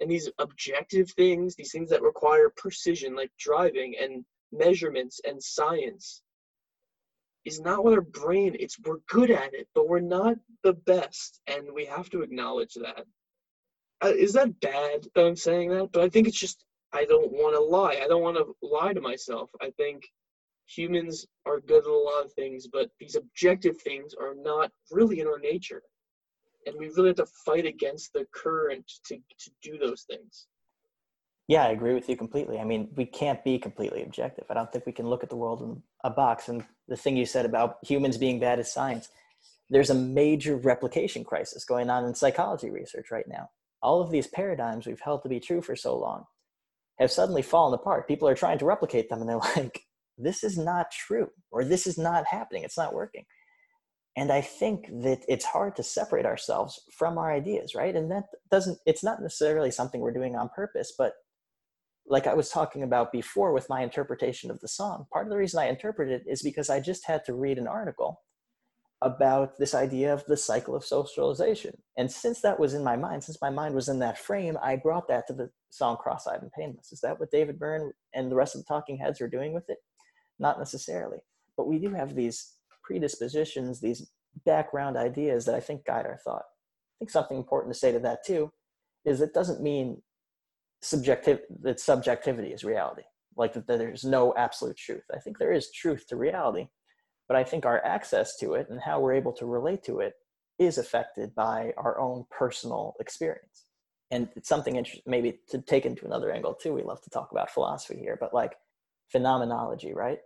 And 0.00 0.10
these 0.10 0.28
objective 0.38 1.10
things, 1.12 1.54
these 1.54 1.72
things 1.72 1.90
that 1.90 2.02
require 2.02 2.50
precision, 2.50 3.16
like 3.16 3.32
driving 3.38 3.96
and 3.96 4.24
measurements 4.52 5.20
and 5.24 5.42
science, 5.42 6.22
is 7.44 7.60
not 7.60 7.82
what 7.82 7.94
our 7.94 8.02
brain. 8.02 8.56
It's 8.60 8.78
we're 8.80 8.98
good 9.08 9.30
at 9.30 9.54
it, 9.54 9.68
but 9.74 9.88
we're 9.88 10.00
not 10.00 10.36
the 10.62 10.74
best, 10.74 11.40
and 11.46 11.72
we 11.72 11.86
have 11.86 12.10
to 12.10 12.22
acknowledge 12.22 12.74
that. 12.74 13.06
Uh, 14.04 14.12
is 14.14 14.32
that 14.34 14.60
bad 14.60 15.06
that 15.14 15.26
I'm 15.26 15.36
saying 15.36 15.70
that? 15.70 15.90
But 15.92 16.02
I 16.02 16.08
think 16.08 16.28
it's 16.28 16.38
just 16.38 16.64
I 16.92 17.04
don't 17.04 17.30
want 17.32 17.54
to 17.54 17.60
lie. 17.60 18.00
I 18.02 18.08
don't 18.08 18.22
want 18.22 18.36
to 18.36 18.54
lie 18.62 18.92
to 18.92 19.00
myself. 19.00 19.50
I 19.60 19.70
think 19.76 20.02
humans 20.66 21.26
are 21.46 21.60
good 21.60 21.84
at 21.84 21.90
a 21.90 21.96
lot 21.96 22.24
of 22.24 22.32
things, 22.32 22.66
but 22.66 22.90
these 22.98 23.16
objective 23.16 23.80
things 23.80 24.14
are 24.18 24.34
not 24.34 24.70
really 24.90 25.20
in 25.20 25.26
our 25.26 25.38
nature. 25.38 25.82
And 26.66 26.76
we 26.78 26.88
really 26.88 27.08
have 27.08 27.16
to 27.16 27.26
fight 27.44 27.66
against 27.66 28.12
the 28.12 28.26
current 28.34 28.90
to, 29.06 29.16
to 29.16 29.50
do 29.62 29.78
those 29.78 30.04
things. 30.08 30.46
Yeah, 31.46 31.64
I 31.64 31.70
agree 31.70 31.94
with 31.94 32.08
you 32.10 32.16
completely. 32.16 32.58
I 32.58 32.64
mean, 32.64 32.88
we 32.94 33.06
can't 33.06 33.42
be 33.42 33.58
completely 33.58 34.02
objective. 34.02 34.44
I 34.50 34.54
don't 34.54 34.70
think 34.70 34.84
we 34.84 34.92
can 34.92 35.08
look 35.08 35.22
at 35.22 35.30
the 35.30 35.36
world 35.36 35.62
in 35.62 35.82
a 36.04 36.10
box. 36.10 36.48
And 36.48 36.62
the 36.88 36.96
thing 36.96 37.16
you 37.16 37.24
said 37.24 37.46
about 37.46 37.78
humans 37.82 38.18
being 38.18 38.38
bad 38.38 38.58
at 38.58 38.66
science, 38.66 39.08
there's 39.70 39.88
a 39.88 39.94
major 39.94 40.56
replication 40.56 41.24
crisis 41.24 41.64
going 41.64 41.88
on 41.88 42.04
in 42.04 42.14
psychology 42.14 42.68
research 42.68 43.10
right 43.10 43.26
now. 43.28 43.48
All 43.80 44.02
of 44.02 44.10
these 44.10 44.26
paradigms 44.26 44.86
we've 44.86 45.00
held 45.00 45.22
to 45.22 45.28
be 45.28 45.40
true 45.40 45.62
for 45.62 45.76
so 45.76 45.96
long 45.96 46.26
have 46.98 47.10
suddenly 47.10 47.42
fallen 47.42 47.74
apart. 47.74 48.08
People 48.08 48.28
are 48.28 48.34
trying 48.34 48.58
to 48.58 48.64
replicate 48.64 49.08
them 49.08 49.20
and 49.20 49.28
they're 49.28 49.36
like, 49.56 49.82
this 50.16 50.42
is 50.42 50.58
not 50.58 50.90
true, 50.90 51.28
or 51.50 51.64
this 51.64 51.86
is 51.86 51.96
not 51.96 52.26
happening, 52.26 52.64
it's 52.64 52.76
not 52.78 52.94
working. 52.94 53.24
And 54.16 54.32
I 54.32 54.40
think 54.40 54.88
that 55.04 55.20
it's 55.28 55.44
hard 55.44 55.76
to 55.76 55.84
separate 55.84 56.26
ourselves 56.26 56.80
from 56.92 57.18
our 57.18 57.32
ideas, 57.32 57.76
right? 57.76 57.94
And 57.94 58.10
that 58.10 58.24
doesn't, 58.50 58.78
it's 58.84 59.04
not 59.04 59.22
necessarily 59.22 59.70
something 59.70 60.00
we're 60.00 60.12
doing 60.12 60.34
on 60.34 60.50
purpose, 60.56 60.92
but 60.98 61.12
like 62.08 62.26
I 62.26 62.34
was 62.34 62.48
talking 62.48 62.82
about 62.82 63.12
before 63.12 63.52
with 63.52 63.68
my 63.68 63.82
interpretation 63.82 64.50
of 64.50 64.58
the 64.58 64.66
song, 64.66 65.06
part 65.12 65.26
of 65.26 65.30
the 65.30 65.36
reason 65.36 65.60
I 65.60 65.68
interpreted 65.68 66.22
it 66.22 66.30
is 66.30 66.42
because 66.42 66.68
I 66.68 66.80
just 66.80 67.06
had 67.06 67.24
to 67.26 67.34
read 67.34 67.58
an 67.58 67.68
article 67.68 68.20
about 69.02 69.58
this 69.58 69.74
idea 69.74 70.12
of 70.12 70.24
the 70.26 70.36
cycle 70.36 70.74
of 70.74 70.84
socialization. 70.84 71.76
And 71.96 72.10
since 72.10 72.40
that 72.40 72.58
was 72.58 72.74
in 72.74 72.82
my 72.82 72.96
mind, 72.96 73.22
since 73.22 73.38
my 73.40 73.50
mind 73.50 73.74
was 73.74 73.88
in 73.88 74.00
that 74.00 74.18
frame, 74.18 74.58
I 74.62 74.76
brought 74.76 75.06
that 75.08 75.26
to 75.28 75.32
the 75.32 75.50
song 75.70 75.96
Cross 75.96 76.26
Eyed 76.26 76.42
and 76.42 76.50
Painless. 76.52 76.92
Is 76.92 77.00
that 77.00 77.20
what 77.20 77.30
David 77.30 77.58
Byrne 77.58 77.92
and 78.14 78.30
the 78.30 78.34
rest 78.34 78.56
of 78.56 78.62
the 78.62 78.66
Talking 78.66 78.98
Heads 78.98 79.20
are 79.20 79.28
doing 79.28 79.52
with 79.52 79.70
it? 79.70 79.78
Not 80.40 80.58
necessarily. 80.58 81.18
But 81.56 81.68
we 81.68 81.78
do 81.78 81.90
have 81.90 82.14
these 82.14 82.54
predispositions, 82.82 83.80
these 83.80 84.10
background 84.44 84.96
ideas 84.96 85.44
that 85.44 85.54
I 85.54 85.60
think 85.60 85.84
guide 85.84 86.06
our 86.06 86.18
thought. 86.24 86.42
I 86.42 86.94
think 86.98 87.10
something 87.10 87.36
important 87.36 87.72
to 87.72 87.78
say 87.78 87.92
to 87.92 88.00
that 88.00 88.24
too 88.26 88.50
is 89.04 89.20
it 89.20 89.34
doesn't 89.34 89.62
mean 89.62 90.02
subjective 90.82 91.40
that 91.62 91.80
subjectivity 91.80 92.52
is 92.52 92.62
reality 92.62 93.02
like 93.36 93.52
that 93.52 93.66
there's 93.66 94.04
no 94.04 94.32
absolute 94.36 94.76
truth 94.76 95.02
i 95.12 95.18
think 95.18 95.36
there 95.36 95.52
is 95.52 95.72
truth 95.72 96.06
to 96.06 96.14
reality 96.16 96.68
but 97.28 97.36
i 97.36 97.44
think 97.44 97.64
our 97.64 97.84
access 97.84 98.36
to 98.36 98.54
it 98.54 98.66
and 98.70 98.80
how 98.80 99.00
we're 99.00 99.14
able 99.14 99.32
to 99.32 99.46
relate 99.46 99.82
to 99.84 100.00
it 100.00 100.14
is 100.58 100.78
affected 100.78 101.34
by 101.34 101.72
our 101.76 101.98
own 102.00 102.24
personal 102.30 102.94
experience 103.00 103.66
and 104.10 104.28
it's 104.36 104.48
something 104.48 104.76
interesting 104.76 105.02
maybe 105.06 105.38
to 105.48 105.60
take 105.60 105.86
into 105.86 106.04
another 106.04 106.32
angle 106.32 106.54
too 106.54 106.72
we 106.72 106.82
love 106.82 107.00
to 107.02 107.10
talk 107.10 107.30
about 107.32 107.50
philosophy 107.50 107.98
here 107.98 108.16
but 108.20 108.34
like 108.34 108.54
phenomenology 109.10 109.92
right 109.94 110.18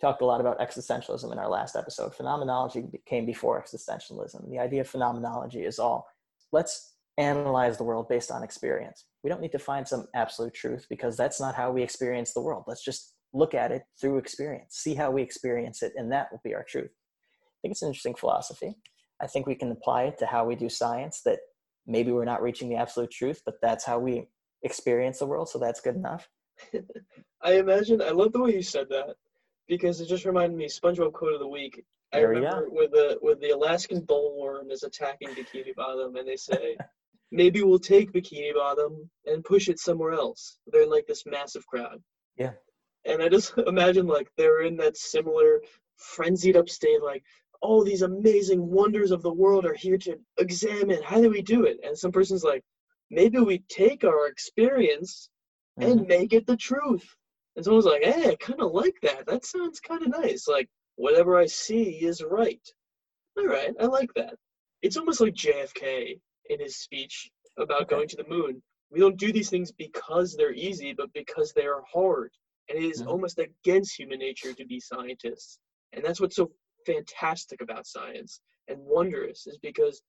talked 0.00 0.20
a 0.20 0.26
lot 0.26 0.40
about 0.40 0.58
existentialism 0.58 1.32
in 1.32 1.38
our 1.38 1.48
last 1.48 1.76
episode 1.76 2.14
phenomenology 2.14 2.84
came 3.06 3.24
before 3.24 3.62
existentialism 3.62 4.50
the 4.50 4.58
idea 4.58 4.80
of 4.80 4.88
phenomenology 4.88 5.64
is 5.64 5.78
all 5.78 6.06
let's 6.52 6.96
analyze 7.18 7.76
the 7.76 7.84
world 7.84 8.08
based 8.08 8.30
on 8.30 8.42
experience. 8.42 9.06
We 9.22 9.30
don't 9.30 9.40
need 9.40 9.52
to 9.52 9.58
find 9.58 9.86
some 9.86 10.06
absolute 10.14 10.54
truth 10.54 10.86
because 10.88 11.16
that's 11.16 11.40
not 11.40 11.54
how 11.54 11.70
we 11.70 11.82
experience 11.82 12.32
the 12.32 12.40
world. 12.40 12.64
Let's 12.66 12.84
just 12.84 13.14
look 13.36 13.54
at 13.54 13.70
it 13.70 13.82
through 14.00 14.18
experience, 14.18 14.76
see 14.76 14.94
how 14.94 15.10
we 15.10 15.22
experience 15.22 15.82
it, 15.82 15.92
and 15.96 16.10
that 16.12 16.28
will 16.32 16.40
be 16.42 16.54
our 16.54 16.64
truth. 16.64 16.90
I 16.90 17.56
think 17.62 17.72
it's 17.72 17.82
an 17.82 17.88
interesting 17.88 18.14
philosophy. 18.14 18.76
I 19.20 19.26
think 19.26 19.46
we 19.46 19.54
can 19.54 19.70
apply 19.70 20.04
it 20.04 20.18
to 20.18 20.26
how 20.26 20.44
we 20.44 20.56
do 20.56 20.68
science 20.68 21.22
that 21.24 21.38
maybe 21.86 22.12
we're 22.12 22.24
not 22.24 22.42
reaching 22.42 22.68
the 22.68 22.76
absolute 22.76 23.10
truth, 23.10 23.42
but 23.44 23.56
that's 23.62 23.84
how 23.84 23.98
we 23.98 24.28
experience 24.62 25.18
the 25.18 25.26
world, 25.26 25.48
so 25.48 25.58
that's 25.58 25.80
good 25.80 25.96
enough. 25.96 26.28
I 27.42 27.54
imagine 27.54 28.00
I 28.00 28.10
love 28.10 28.32
the 28.32 28.40
way 28.40 28.54
you 28.54 28.62
said 28.62 28.88
that 28.90 29.16
because 29.68 30.00
it 30.00 30.08
just 30.08 30.24
reminded 30.24 30.56
me 30.56 30.66
SpongeBob 30.66 31.12
quote 31.12 31.34
of 31.34 31.40
the 31.40 31.48
week. 31.48 31.84
I 32.12 32.20
There 32.20 32.28
remember 32.28 32.68
with 32.70 32.92
the 32.92 33.18
with 33.20 33.40
the 33.40 33.50
Alaskan 33.50 34.02
bullworm 34.02 34.70
is 34.70 34.82
attacking 34.82 35.28
Bikini 35.30 35.74
Bottom, 35.74 36.16
and 36.16 36.26
they 36.26 36.36
say, 36.36 36.76
"Maybe 37.30 37.62
we'll 37.62 37.78
take 37.78 38.12
Bikini 38.12 38.54
Bottom 38.54 39.10
and 39.26 39.44
push 39.44 39.68
it 39.68 39.78
somewhere 39.78 40.12
else." 40.12 40.58
They're 40.66 40.82
in 40.82 40.90
like 40.90 41.06
this 41.06 41.24
massive 41.26 41.66
crowd. 41.66 42.02
Yeah. 42.38 42.52
And 43.06 43.22
I 43.22 43.28
just 43.28 43.54
imagine 43.66 44.06
like 44.06 44.28
they're 44.36 44.62
in 44.62 44.76
that 44.78 44.96
similar 44.96 45.60
frenzied 45.96 46.56
up 46.56 46.68
state, 46.68 47.02
like, 47.02 47.22
"Oh, 47.62 47.84
these 47.84 48.02
amazing 48.02 48.66
wonders 48.66 49.10
of 49.10 49.22
the 49.22 49.32
world 49.32 49.66
are 49.66 49.74
here 49.74 49.98
to 49.98 50.18
examine. 50.38 51.02
How 51.02 51.20
do 51.20 51.30
we 51.30 51.42
do 51.42 51.64
it?" 51.64 51.78
And 51.84 51.96
some 51.96 52.12
person's 52.12 52.44
like, 52.44 52.62
"Maybe 53.10 53.38
we 53.38 53.58
take 53.68 54.04
our 54.04 54.28
experience 54.28 55.30
and 55.78 56.00
mm-hmm. 56.00 56.08
make 56.08 56.32
it 56.32 56.46
the 56.46 56.56
truth. 56.56 57.16
And 57.54 57.64
someone's 57.64 57.86
like, 57.86 58.02
hey, 58.02 58.30
I 58.30 58.36
kind 58.36 58.60
of 58.60 58.72
like 58.72 58.96
that. 59.02 59.26
That 59.26 59.44
sounds 59.44 59.80
kind 59.80 60.02
of 60.02 60.08
nice. 60.08 60.46
Like, 60.48 60.68
whatever 60.96 61.36
I 61.36 61.46
see 61.46 62.04
is 62.04 62.22
right. 62.22 62.60
All 63.38 63.46
right, 63.46 63.74
I 63.80 63.86
like 63.86 64.12
that. 64.14 64.34
It's 64.82 64.96
almost 64.96 65.20
like 65.20 65.34
JFK 65.34 66.18
in 66.50 66.60
his 66.60 66.76
speech 66.76 67.30
about 67.58 67.82
Okay. 67.82 67.94
going 67.96 68.08
to 68.08 68.16
the 68.16 68.28
moon. 68.28 68.62
We 68.90 69.00
don't 69.00 69.16
do 69.16 69.32
these 69.32 69.50
things 69.50 69.72
because 69.72 70.34
they're 70.34 70.52
easy, 70.52 70.92
but 70.92 71.12
because 71.12 71.52
they 71.52 71.66
are 71.66 71.82
hard. 71.92 72.32
And 72.68 72.78
it 72.78 72.84
is 72.84 73.02
Mhm. 73.02 73.08
almost 73.08 73.38
against 73.38 73.98
human 73.98 74.18
nature 74.18 74.52
to 74.54 74.64
be 74.64 74.80
scientists. 74.80 75.58
And 75.92 76.04
that's 76.04 76.20
what's 76.20 76.36
so 76.36 76.52
fantastic 76.84 77.60
about 77.60 77.86
science 77.86 78.40
and 78.68 78.84
wondrous 78.84 79.46
is 79.46 79.58
because 79.58 80.02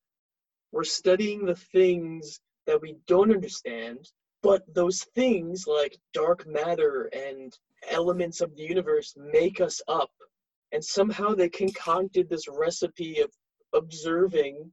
we're 0.71 0.83
studying 0.83 1.45
the 1.45 1.55
things 1.55 2.39
that 2.65 2.81
we 2.81 2.97
don't 3.07 3.31
understand, 3.31 4.11
but 4.43 4.63
those 4.73 5.03
things 5.15 5.65
like 5.67 5.97
dark 6.13 6.45
matter 6.45 7.09
and 7.13 7.57
elements 7.89 8.41
of 8.41 8.55
the 8.55 8.63
universe 8.63 9.13
make 9.17 9.61
us 9.61 9.81
up. 9.87 10.11
And 10.71 10.83
somehow 10.83 11.33
they 11.33 11.49
concocted 11.49 12.29
this 12.29 12.47
recipe 12.47 13.21
of 13.21 13.31
observing 13.73 14.71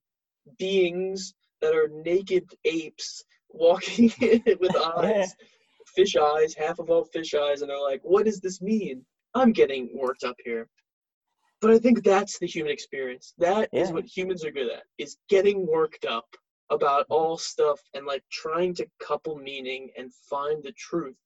beings 0.59 1.35
that 1.61 1.75
are 1.75 1.89
naked 1.89 2.45
apes 2.65 3.25
walking 3.51 4.13
with 4.61 4.77
eyes, 4.97 5.35
fish 5.95 6.17
eyes, 6.17 6.55
half 6.55 6.79
of 6.79 6.91
all 6.91 7.05
fish 7.05 7.35
eyes, 7.35 7.63
and 7.63 7.71
they're 7.71 7.79
like, 7.81 8.01
what 8.03 8.25
does 8.25 8.41
this 8.41 8.61
mean? 8.61 9.05
I'm 9.35 9.53
getting 9.53 9.91
worked 9.95 10.25
up 10.25 10.37
here. 10.45 10.69
But 11.61 11.71
I 11.71 11.79
think 11.79 12.05
that's 12.05 12.39
the 12.39 12.47
human 12.47 12.73
experience. 12.73 13.33
That 13.39 13.69
is 13.73 13.89
Yeah. 13.89 13.95
what 13.95 14.05
humans 14.05 14.45
are 14.45 14.51
good 14.51 14.71
at, 14.71 14.85
is 14.99 15.17
getting 15.29 15.67
worked 15.67 16.05
up 16.05 16.27
about 16.71 17.05
mm-hmm. 17.05 17.15
all 17.15 17.39
stuff 17.39 17.81
and 17.95 18.07
like 18.07 18.23
trying 18.31 18.75
to 18.75 18.87
couple 19.01 19.37
meaning 19.37 19.91
and 19.97 20.13
find 20.13 20.63
the 20.63 20.73
truth, 20.73 21.17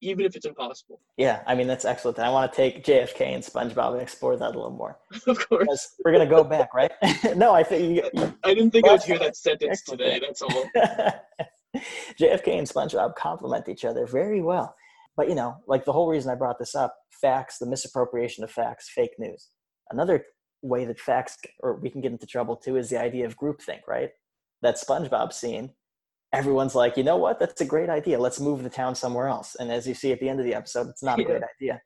even 0.00 0.24
if 0.24 0.36
it's 0.36 0.46
impossible. 0.46 1.00
Yeah, 1.16 1.42
I 1.46 1.54
mean 1.54 1.66
that's 1.66 1.84
excellent. 1.84 2.18
I 2.18 2.30
want 2.30 2.52
to 2.52 2.56
take 2.56 2.84
JFK 2.84 3.20
and 3.34 3.42
SpongeBob 3.42 3.92
and 3.92 4.02
explore 4.02 4.36
that 4.36 4.54
a 4.54 4.56
little 4.56 4.70
more. 4.70 4.98
of 5.26 5.48
course. 5.48 5.66
Because 5.66 5.94
we're 6.04 6.12
gonna 6.12 6.26
go 6.26 6.44
back, 6.44 6.72
right? 6.74 6.92
no, 7.36 7.52
I 7.52 7.62
think 7.62 7.96
you, 7.96 8.10
you, 8.14 8.34
I 8.44 8.54
didn't 8.54 8.70
think 8.70 8.86
I'd 8.88 9.02
hear 9.02 9.18
that 9.18 9.36
sentence 9.36 9.80
excellent. 9.80 10.00
today, 10.00 10.20
that's 10.20 10.42
all. 10.42 10.64
JFK 12.20 12.58
and 12.58 12.68
SpongeBob 12.68 13.14
complement 13.16 13.68
each 13.68 13.84
other 13.84 14.06
very 14.06 14.42
well. 14.42 14.74
But 15.16 15.28
you 15.28 15.34
know, 15.34 15.56
like 15.66 15.84
the 15.84 15.92
whole 15.92 16.08
reason 16.08 16.30
I 16.30 16.34
brought 16.34 16.58
this 16.58 16.74
up, 16.74 16.96
facts, 17.10 17.58
the 17.58 17.66
misappropriation 17.66 18.44
of 18.44 18.50
facts, 18.50 18.90
fake 18.92 19.14
news. 19.18 19.50
Another 19.90 20.24
way 20.62 20.84
that 20.84 20.98
facts 20.98 21.36
or 21.60 21.78
we 21.80 21.90
can 21.90 22.00
get 22.00 22.12
into 22.12 22.26
trouble 22.26 22.56
too 22.56 22.76
is 22.76 22.90
the 22.90 23.00
idea 23.00 23.26
of 23.26 23.36
groupthink, 23.36 23.80
right? 23.86 24.10
That 24.62 24.76
SpongeBob 24.76 25.32
scene, 25.32 25.72
everyone's 26.32 26.74
like, 26.74 26.96
you 26.96 27.04
know 27.04 27.16
what, 27.16 27.38
that's 27.38 27.60
a 27.60 27.66
great 27.66 27.90
idea. 27.90 28.18
Let's 28.18 28.40
move 28.40 28.62
the 28.62 28.70
town 28.70 28.94
somewhere 28.94 29.28
else. 29.28 29.56
And 29.56 29.70
as 29.70 29.86
you 29.86 29.94
see 29.94 30.12
at 30.12 30.20
the 30.20 30.28
end 30.28 30.40
of 30.40 30.46
the 30.46 30.54
episode, 30.54 30.88
it's 30.88 31.02
not 31.02 31.20
a 31.20 31.24
great 31.24 31.42
idea. 31.60 31.80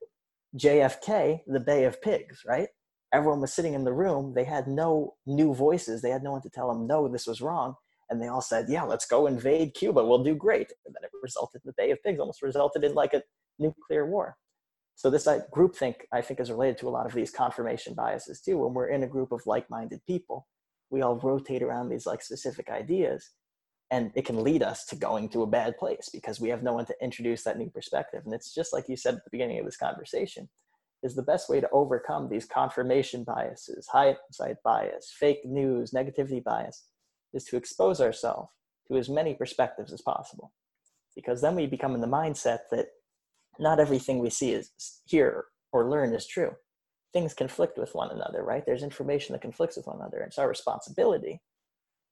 JFK, 0.56 1.40
the 1.46 1.60
Bay 1.60 1.84
of 1.84 2.00
Pigs, 2.00 2.42
right? 2.46 2.68
Everyone 3.12 3.40
was 3.40 3.52
sitting 3.52 3.74
in 3.74 3.84
the 3.84 3.92
room. 3.92 4.32
They 4.34 4.44
had 4.44 4.66
no 4.68 5.14
new 5.26 5.54
voices. 5.54 6.02
They 6.02 6.10
had 6.10 6.22
no 6.22 6.32
one 6.32 6.42
to 6.42 6.50
tell 6.50 6.68
them, 6.68 6.86
no, 6.86 7.08
this 7.08 7.26
was 7.26 7.40
wrong 7.40 7.74
and 8.10 8.20
they 8.20 8.28
all 8.28 8.40
said, 8.40 8.66
"Yeah, 8.68 8.82
let's 8.84 9.06
go 9.06 9.26
invade 9.26 9.74
Cuba. 9.74 10.04
We'll 10.04 10.24
do 10.24 10.34
great." 10.34 10.72
And 10.86 10.94
then 10.94 11.04
it 11.04 11.10
resulted 11.22 11.62
in 11.64 11.68
the 11.68 11.74
Bay 11.76 11.90
of 11.90 12.02
Pigs, 12.02 12.20
almost 12.20 12.42
resulted 12.42 12.84
in 12.84 12.94
like 12.94 13.14
a 13.14 13.22
nuclear 13.58 14.06
war. 14.06 14.36
So 14.98 15.10
this 15.10 15.26
like, 15.26 15.48
groupthink, 15.50 15.94
I 16.12 16.20
think, 16.22 16.40
is 16.40 16.50
related 16.50 16.78
to 16.78 16.88
a 16.88 16.90
lot 16.90 17.06
of 17.06 17.14
these 17.14 17.30
confirmation 17.30 17.94
biases 17.94 18.40
too. 18.40 18.58
When 18.58 18.74
we're 18.74 18.88
in 18.88 19.04
a 19.04 19.06
group 19.06 19.30
of 19.30 19.46
like-minded 19.46 20.00
people, 20.08 20.48
we 20.90 21.02
all 21.02 21.20
rotate 21.20 21.62
around 21.62 21.88
these 21.88 22.04
like 22.04 22.20
specific 22.20 22.68
ideas, 22.68 23.30
and 23.92 24.10
it 24.16 24.26
can 24.26 24.42
lead 24.42 24.62
us 24.62 24.84
to 24.86 24.96
going 24.96 25.28
to 25.28 25.42
a 25.42 25.46
bad 25.46 25.76
place 25.78 26.08
because 26.12 26.40
we 26.40 26.48
have 26.48 26.64
no 26.64 26.72
one 26.72 26.84
to 26.86 26.96
introduce 27.00 27.44
that 27.44 27.58
new 27.58 27.70
perspective. 27.70 28.22
And 28.24 28.34
it's 28.34 28.52
just 28.52 28.72
like 28.72 28.88
you 28.88 28.96
said 28.96 29.14
at 29.14 29.24
the 29.24 29.30
beginning 29.30 29.60
of 29.60 29.66
this 29.66 29.76
conversation, 29.76 30.48
is 31.04 31.14
the 31.14 31.22
best 31.22 31.48
way 31.48 31.60
to 31.60 31.70
overcome 31.70 32.28
these 32.28 32.44
confirmation 32.44 33.22
biases, 33.22 33.86
hindsight 33.86 34.56
bias, 34.64 35.14
fake 35.16 35.44
news, 35.44 35.92
negativity 35.92 36.42
bias 36.42 36.87
is 37.32 37.44
to 37.44 37.56
expose 37.56 38.00
ourselves 38.00 38.50
to 38.88 38.96
as 38.96 39.08
many 39.08 39.34
perspectives 39.34 39.92
as 39.92 40.00
possible. 40.00 40.52
Because 41.14 41.40
then 41.40 41.54
we 41.54 41.66
become 41.66 41.94
in 41.94 42.00
the 42.00 42.06
mindset 42.06 42.60
that 42.70 42.86
not 43.58 43.80
everything 43.80 44.18
we 44.18 44.30
see 44.30 44.52
is 44.52 44.70
hear 45.04 45.46
or 45.72 45.90
learn 45.90 46.14
is 46.14 46.26
true. 46.26 46.52
Things 47.12 47.34
conflict 47.34 47.78
with 47.78 47.94
one 47.94 48.10
another, 48.10 48.42
right? 48.42 48.64
There's 48.64 48.82
information 48.82 49.32
that 49.32 49.42
conflicts 49.42 49.76
with 49.76 49.86
one 49.86 49.96
another. 49.96 50.18
and 50.18 50.28
It's 50.28 50.38
our 50.38 50.48
responsibility 50.48 51.40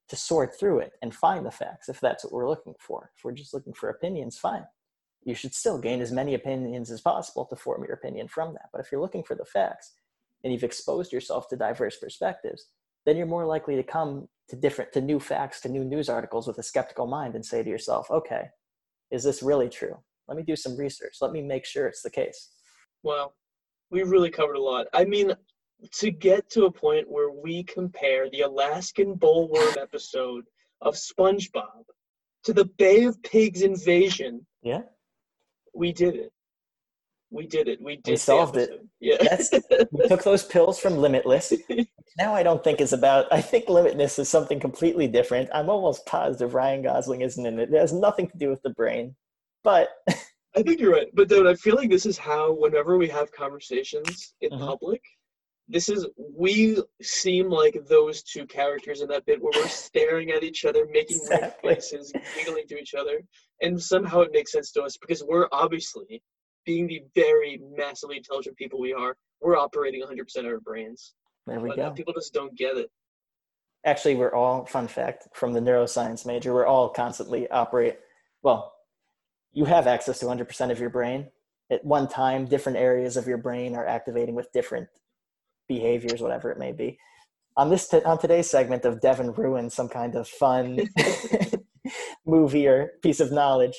to 0.08 0.16
sort 0.16 0.58
through 0.58 0.80
it 0.80 0.92
and 1.02 1.14
find 1.14 1.44
the 1.44 1.50
facts 1.50 1.88
if 1.88 2.00
that's 2.00 2.24
what 2.24 2.32
we're 2.32 2.48
looking 2.48 2.74
for. 2.78 3.10
If 3.16 3.24
we're 3.24 3.32
just 3.32 3.52
looking 3.52 3.72
for 3.72 3.88
opinions, 3.88 4.38
fine. 4.38 4.64
You 5.24 5.34
should 5.34 5.54
still 5.54 5.78
gain 5.78 6.00
as 6.00 6.12
many 6.12 6.34
opinions 6.34 6.90
as 6.90 7.00
possible 7.00 7.46
to 7.46 7.56
form 7.56 7.82
your 7.84 7.94
opinion 7.94 8.28
from 8.28 8.52
that. 8.54 8.68
But 8.72 8.80
if 8.80 8.92
you're 8.92 9.00
looking 9.00 9.24
for 9.24 9.34
the 9.34 9.44
facts 9.44 9.92
and 10.44 10.52
you've 10.52 10.62
exposed 10.62 11.12
yourself 11.12 11.48
to 11.48 11.56
diverse 11.56 11.96
perspectives, 11.96 12.68
then 13.04 13.16
you're 13.16 13.26
more 13.26 13.46
likely 13.46 13.74
to 13.76 13.82
come 13.82 14.28
to 14.48 14.56
different 14.56 14.92
to 14.92 15.00
new 15.00 15.18
facts 15.18 15.60
to 15.60 15.68
new 15.68 15.84
news 15.84 16.08
articles 16.08 16.46
with 16.46 16.58
a 16.58 16.62
skeptical 16.62 17.06
mind 17.06 17.34
and 17.34 17.44
say 17.44 17.62
to 17.62 17.70
yourself 17.70 18.10
okay 18.10 18.44
is 19.10 19.24
this 19.24 19.42
really 19.42 19.68
true 19.68 19.96
let 20.28 20.36
me 20.36 20.42
do 20.42 20.56
some 20.56 20.76
research 20.76 21.16
let 21.20 21.32
me 21.32 21.42
make 21.42 21.64
sure 21.64 21.86
it's 21.86 22.02
the 22.02 22.10
case 22.10 22.50
well 23.02 23.34
we 23.90 24.02
really 24.02 24.30
covered 24.30 24.56
a 24.56 24.62
lot. 24.62 24.86
I 24.92 25.04
mean, 25.04 25.32
to 25.92 26.10
get 26.10 26.48
to 26.50 26.64
a 26.64 26.72
point 26.72 27.08
where 27.08 27.30
we 27.30 27.62
compare 27.64 28.28
the 28.30 28.42
Alaskan 28.42 29.14
bullworm 29.14 29.76
episode 29.76 30.44
of 30.80 30.94
SpongeBob 30.94 31.84
to 32.44 32.52
the 32.52 32.64
Bay 32.64 33.04
of 33.04 33.22
Pigs 33.22 33.62
invasion, 33.62 34.46
yeah 34.62 34.82
we 35.74 35.92
did 35.92 36.14
it. 36.14 36.32
We 37.30 37.46
did 37.46 37.68
it. 37.68 37.80
We 37.82 37.96
did. 37.96 38.14
the 38.14 38.18
solved 38.18 38.56
it. 38.56 38.70
Yeah. 39.00 39.16
That's- 39.20 39.50
we 39.92 40.08
took 40.08 40.22
those 40.22 40.44
pills 40.54 40.78
from 40.78 40.96
limitless 40.98 41.52
now 42.18 42.34
i 42.34 42.42
don't 42.42 42.64
think 42.64 42.80
it's 42.80 42.92
about 42.92 43.26
i 43.30 43.40
think 43.42 43.68
limitless 43.68 44.18
is 44.18 44.28
something 44.28 44.58
completely 44.58 45.06
different 45.06 45.50
i'm 45.52 45.68
almost 45.68 46.06
positive 46.06 46.54
ryan 46.54 46.82
gosling 46.82 47.20
isn't 47.20 47.44
in 47.44 47.58
it 47.58 47.68
it 47.72 47.78
has 47.78 47.92
nothing 47.92 48.26
to 48.28 48.38
do 48.38 48.48
with 48.48 48.62
the 48.62 48.70
brain 48.70 49.14
but 49.64 49.90
I 50.56 50.62
think 50.62 50.80
you're 50.80 50.92
right. 50.92 51.08
But 51.12 51.28
dude, 51.28 51.46
I 51.46 51.54
feel 51.54 51.74
like 51.76 51.90
this 51.90 52.06
is 52.06 52.16
how 52.16 52.50
whenever 52.54 52.96
we 52.96 53.08
have 53.08 53.30
conversations 53.30 54.32
in 54.40 54.48
Mhm. 54.50 54.60
public, 54.60 55.02
this 55.68 55.90
is 55.90 56.06
we 56.34 56.82
seem 57.02 57.50
like 57.50 57.76
those 57.86 58.22
two 58.22 58.46
characters 58.46 59.02
in 59.02 59.08
that 59.08 59.26
bit 59.26 59.42
where 59.42 59.52
we're 59.54 59.68
staring 59.90 60.30
at 60.30 60.42
each 60.42 60.64
other, 60.64 60.86
making 60.90 61.18
weird 61.28 61.32
Exactly. 61.42 61.74
faces, 61.74 62.10
giggling 62.34 62.66
to 62.68 62.78
each 62.78 62.94
other, 62.94 63.20
and 63.60 63.78
somehow 63.82 64.20
it 64.22 64.30
makes 64.32 64.52
sense 64.52 64.72
to 64.72 64.82
us 64.82 64.96
because 64.96 65.22
we're 65.22 65.48
obviously 65.52 66.22
being 66.66 66.86
the 66.88 67.02
very 67.14 67.60
massively 67.76 68.18
intelligent 68.18 68.56
people 68.56 68.80
we 68.80 68.92
are. 68.92 69.16
We're 69.40 69.56
operating 69.56 70.02
100% 70.02 70.38
of 70.40 70.46
our 70.46 70.60
brains, 70.60 71.14
there 71.46 71.60
we 71.60 71.70
but 71.70 71.76
go 71.76 71.90
people 71.92 72.12
just 72.14 72.34
don't 72.34 72.56
get 72.56 72.76
it. 72.76 72.90
actually 73.84 74.14
we're 74.16 74.34
all 74.34 74.66
fun 74.66 74.88
fact 74.88 75.28
from 75.34 75.52
the 75.52 75.60
neuroscience 75.60 76.26
major 76.26 76.52
we're 76.54 76.66
all 76.66 76.88
constantly 76.88 77.48
operate 77.50 77.98
well 78.42 78.72
you 79.52 79.64
have 79.64 79.86
access 79.86 80.18
to 80.20 80.26
100% 80.26 80.70
of 80.70 80.80
your 80.80 80.90
brain 80.90 81.28
at 81.70 81.84
one 81.84 82.08
time 82.08 82.46
different 82.46 82.78
areas 82.78 83.16
of 83.16 83.26
your 83.26 83.38
brain 83.38 83.74
are 83.76 83.86
activating 83.86 84.34
with 84.34 84.52
different 84.52 84.88
behaviors 85.68 86.20
whatever 86.20 86.50
it 86.50 86.58
may 86.58 86.72
be 86.72 86.98
on 87.56 87.70
this 87.70 87.88
t- 87.88 88.02
on 88.04 88.18
today's 88.18 88.50
segment 88.50 88.84
of 88.84 89.00
devin 89.00 89.32
ruin 89.32 89.70
some 89.70 89.88
kind 89.88 90.14
of 90.16 90.28
fun 90.28 90.80
movie 92.26 92.66
or 92.66 92.92
piece 93.02 93.20
of 93.20 93.32
knowledge 93.32 93.76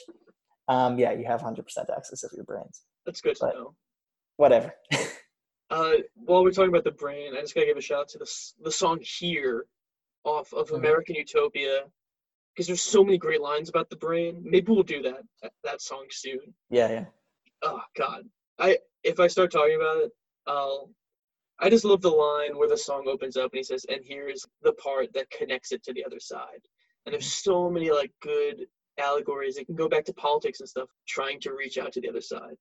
um, 0.67 0.97
yeah 0.99 1.11
you 1.13 1.25
have 1.25 1.41
100% 1.41 1.59
access 1.95 2.23
of 2.23 2.31
your 2.33 2.43
brains 2.45 2.83
That's 3.05 3.21
good 3.21 3.35
to 3.37 3.45
But- 3.45 3.55
know. 3.55 3.75
whatever 4.37 4.73
Uh, 5.69 5.95
while 6.15 6.43
we're 6.45 6.51
talking 6.51 6.69
about 6.69 6.85
the 6.85 6.91
brain, 6.91 7.35
I 7.35 7.41
just 7.41 7.53
gotta 7.53 7.65
give 7.67 7.75
a 7.75 7.81
shout 7.81 7.99
out 7.99 8.07
to 8.09 8.17
the 8.19 8.29
the 8.63 8.71
song 8.71 8.99
"Here" 9.01 9.65
off 10.23 10.53
of 10.53 10.69
Mhm. 10.69 10.77
American 10.77 11.15
Utopia, 11.15 11.83
because 12.53 12.67
there's 12.67 12.81
so 12.81 13.03
many 13.03 13.17
great 13.17 13.41
lines 13.41 13.67
about 13.67 13.89
the 13.89 13.97
brain. 13.97 14.41
Maybe 14.45 14.71
we'll 14.71 14.83
do 14.83 15.01
that 15.01 15.23
that, 15.41 15.51
that 15.65 15.81
song 15.81 16.05
soon. 16.09 16.53
yeah 16.69 16.89
yeah 16.89 17.05
Oh 17.63 17.81
God, 17.97 18.29
I 18.59 18.77
if 19.03 19.19
I 19.19 19.27
start 19.27 19.51
talking 19.51 19.75
about 19.75 19.97
it, 20.05 20.11
I'll. 20.47 20.89
I 21.59 21.69
just 21.69 21.83
love 21.83 22.01
the 22.01 22.11
line 22.11 22.57
where 22.57 22.69
the 22.69 22.77
song 22.77 23.03
opens 23.09 23.35
up 23.35 23.51
and 23.51 23.57
he 23.57 23.63
says, 23.63 23.85
"And 23.89 24.05
here's 24.05 24.45
the 24.61 24.71
part 24.73 25.11
that 25.15 25.29
connects 25.31 25.73
it 25.73 25.83
to 25.83 25.91
the 25.93 26.05
other 26.05 26.21
side." 26.21 26.61
And 27.05 27.11
there's 27.11 27.33
so 27.33 27.69
many 27.69 27.91
like 27.91 28.13
good 28.21 28.67
allegories. 28.99 29.57
It 29.57 29.65
can 29.65 29.75
go 29.75 29.89
back 29.89 30.05
to 30.05 30.13
politics 30.13 30.59
and 30.59 30.69
stuff, 30.69 30.89
trying 31.07 31.39
to 31.41 31.53
reach 31.53 31.77
out 31.77 31.91
to 31.93 32.01
the 32.01 32.09
other 32.09 32.21
side. 32.21 32.55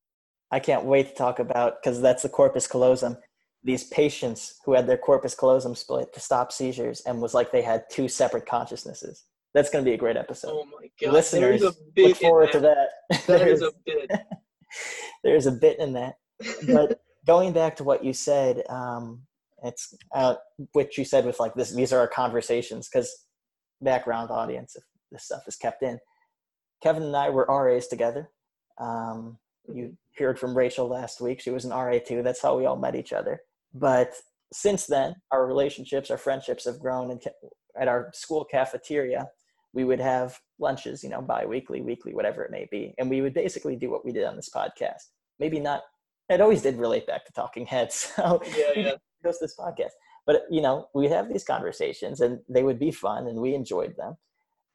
I 0.50 0.60
can't 0.60 0.84
wait 0.84 1.08
to 1.08 1.14
talk 1.14 1.38
about 1.38 1.82
because 1.82 2.00
that's 2.00 2.22
the 2.22 2.28
corpus 2.28 2.66
callosum. 2.66 3.16
These 3.64 3.84
patients 3.84 4.60
who 4.64 4.74
had 4.74 4.86
their 4.86 4.98
corpus 4.98 5.34
callosum 5.34 5.74
split 5.74 6.12
to 6.14 6.20
stop 6.20 6.52
seizures 6.52 7.00
and 7.00 7.20
was 7.20 7.34
like 7.34 7.50
they 7.50 7.62
had 7.62 7.84
two 7.90 8.08
separate 8.08 8.46
consciousnesses. 8.46 9.24
That's 9.54 9.70
going 9.70 9.84
to 9.84 9.88
be 9.88 9.94
a 9.94 9.98
great 9.98 10.16
episode. 10.16 10.50
Oh 10.52 10.66
my 10.66 10.88
God, 11.02 11.14
Listeners, 11.14 11.62
there's 11.62 11.74
a 11.74 11.76
bit 11.94 12.08
Look 12.08 12.16
forward 12.18 12.52
to 12.52 12.60
that. 12.60 13.26
That 13.26 13.48
is 13.48 13.62
a 13.62 13.72
bit. 13.84 14.10
there's 15.24 15.46
a 15.46 15.52
bit 15.52 15.78
in 15.80 15.94
that. 15.94 16.16
But 16.66 17.00
going 17.26 17.52
back 17.52 17.76
to 17.76 17.84
what 17.84 18.04
you 18.04 18.12
said, 18.12 18.62
um, 18.68 19.22
it's 19.64 19.94
uh, 20.14 20.36
what 20.72 20.96
you 20.96 21.04
said 21.04 21.24
with 21.24 21.40
like 21.40 21.54
this. 21.54 21.72
These 21.72 21.92
are 21.92 21.98
our 22.00 22.08
conversations 22.08 22.88
because 22.88 23.10
background 23.80 24.30
audience, 24.30 24.76
if 24.76 24.84
this 25.10 25.24
stuff 25.24 25.42
is 25.46 25.56
kept 25.56 25.82
in. 25.82 25.98
Kevin 26.82 27.02
and 27.04 27.16
I 27.16 27.30
were 27.30 27.46
RAs 27.48 27.86
together. 27.86 28.30
Um, 28.78 29.38
you 29.72 29.96
heard 30.18 30.38
from 30.38 30.56
Rachel 30.56 30.88
last 30.88 31.20
week. 31.20 31.40
She 31.40 31.50
was 31.50 31.64
an 31.64 31.72
RA 31.72 31.98
too. 31.98 32.22
That's 32.22 32.42
how 32.42 32.56
we 32.56 32.66
all 32.66 32.76
met 32.76 32.94
each 32.94 33.12
other. 33.12 33.40
But 33.74 34.12
since 34.52 34.86
then, 34.86 35.16
our 35.32 35.46
relationships, 35.46 36.10
our 36.10 36.18
friendships 36.18 36.64
have 36.66 36.78
grown. 36.78 37.10
And 37.10 37.22
at 37.78 37.88
our 37.88 38.10
school 38.14 38.44
cafeteria, 38.44 39.28
we 39.72 39.84
would 39.84 40.00
have 40.00 40.38
lunches, 40.58 41.02
you 41.04 41.10
know, 41.10 41.20
bi-weekly, 41.20 41.82
weekly, 41.82 42.14
whatever 42.14 42.42
it 42.44 42.50
may 42.50 42.66
be, 42.70 42.94
and 42.98 43.10
we 43.10 43.20
would 43.20 43.34
basically 43.34 43.76
do 43.76 43.90
what 43.90 44.04
we 44.06 44.12
did 44.12 44.24
on 44.24 44.36
this 44.36 44.48
podcast. 44.48 45.02
maybe 45.38 45.60
not. 45.60 45.82
It 46.30 46.40
always 46.40 46.62
did 46.62 46.76
relate 46.78 47.06
back 47.06 47.24
to 47.26 47.32
Talking 47.32 47.66
Heads. 47.66 48.12
So 48.16 48.40
Yeah, 48.56 48.72
yeah. 48.76 48.92
host 49.24 49.40
this 49.40 49.54
podcast. 49.56 49.90
But 50.24 50.42
you 50.50 50.60
know, 50.62 50.88
we 50.94 51.08
have 51.08 51.28
these 51.28 51.44
conversations, 51.44 52.20
and 52.20 52.40
they 52.48 52.62
would 52.62 52.78
be 52.78 52.90
fun, 52.90 53.26
and 53.28 53.38
we 53.40 53.54
enjoyed 53.54 53.94
them, 53.96 54.16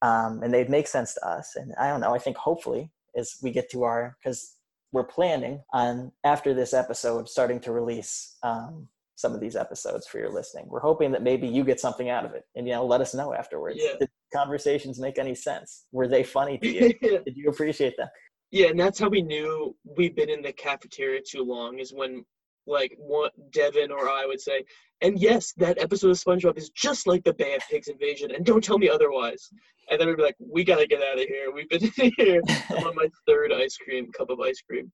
um, 0.01 0.41
and 0.43 0.53
they'd 0.53 0.69
make 0.69 0.87
sense 0.87 1.13
to 1.15 1.27
us. 1.27 1.55
And 1.55 1.73
I 1.79 1.87
don't 1.87 2.01
know. 2.01 2.13
I 2.13 2.19
think 2.19 2.37
hopefully, 2.37 2.91
as 3.15 3.35
we 3.41 3.51
get 3.51 3.69
to 3.71 3.83
our, 3.83 4.17
because 4.21 4.55
we're 4.91 5.03
planning 5.03 5.61
on 5.73 6.11
after 6.23 6.53
this 6.53 6.73
episode 6.73 7.29
starting 7.29 7.59
to 7.61 7.71
release 7.71 8.37
um, 8.43 8.87
some 9.15 9.33
of 9.33 9.39
these 9.39 9.55
episodes 9.55 10.07
for 10.07 10.17
your 10.17 10.33
listening. 10.33 10.65
We're 10.67 10.81
hoping 10.81 11.11
that 11.11 11.23
maybe 11.23 11.47
you 11.47 11.63
get 11.63 11.79
something 11.79 12.09
out 12.09 12.25
of 12.25 12.33
it, 12.33 12.43
and 12.55 12.67
you 12.67 12.73
know, 12.73 12.85
let 12.85 13.01
us 13.01 13.13
know 13.13 13.33
afterwards. 13.33 13.79
Yeah. 13.79 13.93
Did 13.99 14.09
conversations 14.33 14.99
make 14.99 15.17
any 15.17 15.35
sense? 15.35 15.85
Were 15.91 16.07
they 16.07 16.23
funny 16.23 16.57
to 16.57 16.67
you? 16.67 16.93
Did 17.25 17.37
you 17.37 17.49
appreciate 17.49 17.95
them? 17.97 18.09
Yeah, 18.49 18.67
and 18.67 18.79
that's 18.79 18.99
how 18.99 19.07
we 19.07 19.21
knew 19.21 19.75
we've 19.95 20.15
been 20.15 20.29
in 20.29 20.41
the 20.41 20.51
cafeteria 20.51 21.21
too 21.25 21.43
long 21.43 21.79
is 21.79 21.93
when 21.93 22.25
like 22.67 22.95
one 22.97 23.31
Devin 23.51 23.91
or 23.91 24.09
I 24.09 24.25
would 24.25 24.39
say, 24.41 24.63
and 25.01 25.19
yes, 25.19 25.53
that 25.57 25.79
episode 25.79 26.09
of 26.11 26.17
SpongeBob 26.17 26.57
is 26.57 26.69
just 26.69 27.07
like 27.07 27.23
the 27.23 27.33
Bay 27.33 27.55
of 27.55 27.61
Pigs 27.69 27.87
invasion, 27.87 28.31
and 28.31 28.45
don't 28.45 28.63
tell 28.63 28.77
me 28.77 28.89
otherwise. 28.89 29.49
And 29.89 29.99
then 29.99 30.07
we'd 30.07 30.17
be 30.17 30.23
like, 30.23 30.35
we 30.39 30.63
gotta 30.63 30.87
get 30.87 31.01
out 31.01 31.19
of 31.19 31.27
here. 31.27 31.51
We've 31.51 31.67
been 31.69 31.91
here. 32.17 32.41
I'm 32.69 32.87
on 32.87 32.95
my 32.95 33.09
third 33.27 33.51
ice 33.51 33.77
cream 33.77 34.11
cup 34.11 34.29
of 34.29 34.39
ice 34.39 34.61
cream. 34.61 34.91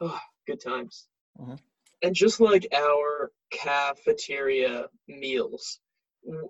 Oh, 0.00 0.18
good 0.46 0.60
times. 0.62 1.08
Mhm. 1.40 1.58
And 2.02 2.14
just 2.14 2.40
like 2.40 2.66
our 2.74 3.32
cafeteria 3.50 4.86
meals, 5.08 5.80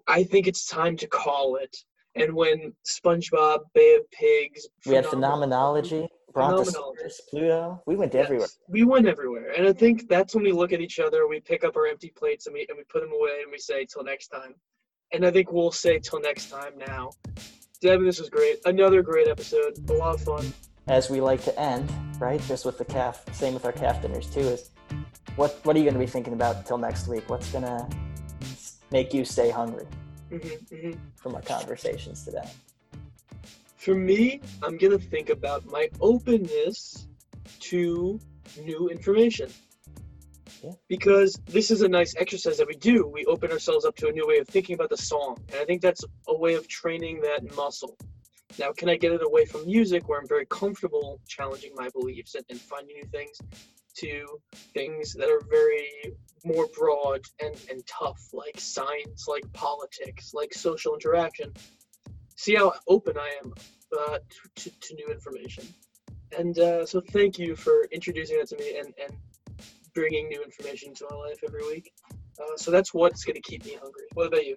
I 0.06 0.22
think 0.24 0.46
it's 0.46 0.66
time 0.66 0.96
to 0.98 1.06
call 1.06 1.56
it. 1.56 1.74
And 2.14 2.34
when 2.34 2.72
SpongeBob, 2.86 3.60
Bay 3.74 3.94
of 3.96 4.10
Pigs, 4.10 4.66
We 4.86 4.94
had 4.94 5.06
phenomenology, 5.06 6.08
Brontosaurus, 6.32 7.20
Pluto. 7.28 7.82
We 7.86 7.96
went 7.96 8.14
Yes, 8.14 8.24
everywhere. 8.24 8.48
We 8.68 8.84
went 8.84 9.06
everywhere, 9.06 9.52
and 9.56 9.66
I 9.66 9.72
think 9.72 10.08
that's 10.08 10.34
when 10.34 10.44
we 10.44 10.52
look 10.52 10.72
at 10.72 10.80
each 10.80 10.98
other. 10.98 11.26
We 11.26 11.40
pick 11.40 11.64
up 11.64 11.76
our 11.76 11.86
empty 11.86 12.10
plates 12.10 12.46
and 12.46 12.54
we 12.54 12.66
and 12.68 12.76
we 12.76 12.84
put 12.84 13.00
them 13.02 13.12
away, 13.12 13.40
and 13.42 13.50
we 13.50 13.58
say, 13.58 13.84
"Till 13.84 14.04
next 14.04 14.28
time." 14.28 14.54
And 15.12 15.24
I 15.24 15.30
think 15.30 15.50
we'll 15.52 15.72
say, 15.72 15.98
"Till 15.98 16.20
next 16.20 16.50
time." 16.50 16.76
Now, 16.76 17.10
Devin, 17.80 18.04
this 18.06 18.20
was 18.20 18.28
great. 18.28 18.58
Another 18.66 19.02
great 19.02 19.28
episode. 19.28 19.78
A 19.88 19.92
lot 19.94 20.14
of 20.14 20.20
fun. 20.20 20.52
As 20.86 21.10
we 21.10 21.20
like 21.20 21.42
to 21.44 21.58
end, 21.58 21.90
right? 22.18 22.40
Just 22.42 22.64
with 22.64 22.78
the 22.78 22.84
calf, 22.84 23.24
same 23.32 23.54
with 23.54 23.64
our 23.64 23.72
calf 23.72 24.02
dinners 24.02 24.28
too. 24.28 24.40
Is 24.40 24.70
what 25.36 25.58
what 25.64 25.76
are 25.76 25.78
you 25.78 25.84
going 25.84 25.94
to 25.94 26.00
be 26.00 26.06
thinking 26.06 26.32
about 26.34 26.66
till 26.66 26.78
next 26.78 27.08
week? 27.08 27.28
What's 27.28 27.50
going 27.50 27.64
to 27.64 27.88
make 28.90 29.12
you 29.14 29.24
stay 29.24 29.50
hungry 29.50 29.86
hmm 30.30 30.36
hmm 30.70 30.92
from 31.16 31.34
our 31.34 31.42
conversations 31.42 32.24
today? 32.24 32.48
For 33.88 33.94
me, 33.94 34.42
I'm 34.62 34.76
gonna 34.76 34.98
think 34.98 35.30
about 35.30 35.64
my 35.64 35.88
openness 35.98 37.08
to 37.60 38.20
new 38.60 38.90
information. 38.90 39.50
Yeah. 40.62 40.72
Because 40.88 41.40
this 41.46 41.70
is 41.70 41.80
a 41.80 41.88
nice 41.88 42.14
exercise 42.18 42.58
that 42.58 42.66
we 42.66 42.74
do. 42.74 43.06
We 43.06 43.24
open 43.24 43.50
ourselves 43.50 43.86
up 43.86 43.96
to 43.96 44.08
a 44.08 44.12
new 44.12 44.26
way 44.26 44.40
of 44.40 44.46
thinking 44.46 44.74
about 44.74 44.90
the 44.90 44.98
song. 44.98 45.38
And 45.52 45.62
I 45.62 45.64
think 45.64 45.80
that's 45.80 46.04
a 46.26 46.36
way 46.36 46.52
of 46.52 46.68
training 46.68 47.22
that 47.22 47.56
muscle. 47.56 47.96
Now, 48.58 48.72
can 48.72 48.90
I 48.90 48.96
get 48.98 49.12
it 49.12 49.22
away 49.24 49.46
from 49.46 49.64
music 49.64 50.06
where 50.06 50.20
I'm 50.20 50.28
very 50.28 50.44
comfortable 50.44 51.18
challenging 51.26 51.72
my 51.74 51.88
beliefs 51.88 52.34
and, 52.34 52.44
and 52.50 52.60
finding 52.60 52.94
new 52.96 53.06
things 53.06 53.40
to 54.00 54.26
things 54.74 55.14
that 55.14 55.30
are 55.30 55.40
very 55.48 56.14
more 56.44 56.66
broad 56.76 57.22
and, 57.40 57.56
and 57.70 57.86
tough, 57.86 58.20
like 58.34 58.60
science, 58.60 59.26
like 59.26 59.50
politics, 59.54 60.34
like 60.34 60.52
social 60.52 60.92
interaction? 60.92 61.54
See 62.36 62.54
how 62.54 62.74
open 62.86 63.16
I 63.16 63.32
am 63.42 63.54
uh, 63.96 64.18
to, 64.56 64.70
to, 64.80 64.94
new 64.94 65.08
information. 65.08 65.64
And 66.36 66.58
uh, 66.58 66.84
so 66.84 67.00
thank 67.00 67.38
you 67.38 67.56
for 67.56 67.84
introducing 67.90 68.38
that 68.38 68.48
to 68.48 68.56
me 68.58 68.78
and, 68.78 68.92
and 69.02 69.16
bringing 69.94 70.28
new 70.28 70.42
information 70.42 70.94
to 70.94 71.06
my 71.10 71.16
life 71.16 71.38
every 71.46 71.66
week. 71.66 71.92
Uh, 72.40 72.56
so 72.56 72.70
that's 72.70 72.92
what's 72.94 73.24
going 73.24 73.34
to 73.34 73.40
keep 73.40 73.64
me 73.64 73.76
hungry. 73.80 74.04
What 74.14 74.26
about 74.26 74.46
you? 74.46 74.56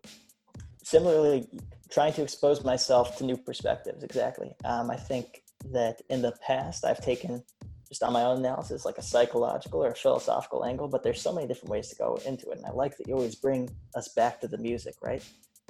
Similarly, 0.84 1.48
trying 1.90 2.14
to 2.14 2.24
expose 2.24 2.64
myself 2.64 3.18
to 3.18 3.24
new 3.24 3.38
perspectives. 3.38 4.04
Exactly. 4.04 4.54
Um, 4.66 4.92
I 4.92 4.98
think 4.98 5.44
that 5.72 6.02
in 6.10 6.22
the 6.22 6.34
past 6.46 6.86
I've 6.86 7.02
taken 7.02 7.44
just 7.92 8.04
on 8.04 8.14
my 8.14 8.24
own 8.24 8.38
analysis 8.38 8.86
like 8.86 8.98
a 8.98 9.02
psychological 9.02 9.84
or 9.84 9.90
a 9.90 9.96
philosophical 9.96 10.64
angle, 10.64 10.88
but 10.88 11.04
there's 11.04 11.22
so 11.22 11.34
many 11.34 11.46
different 11.46 11.70
ways 11.70 11.90
to 11.90 11.96
go 11.98 12.18
into 12.26 12.50
it. 12.50 12.58
And 12.58 12.66
I 12.66 12.72
like 12.72 12.98
that 12.98 13.08
you 13.08 13.14
always 13.16 13.36
bring 13.36 13.70
us 13.96 14.08
back 14.10 14.40
to 14.42 14.48
the 14.48 14.58
music, 14.58 14.96
right? 15.02 15.22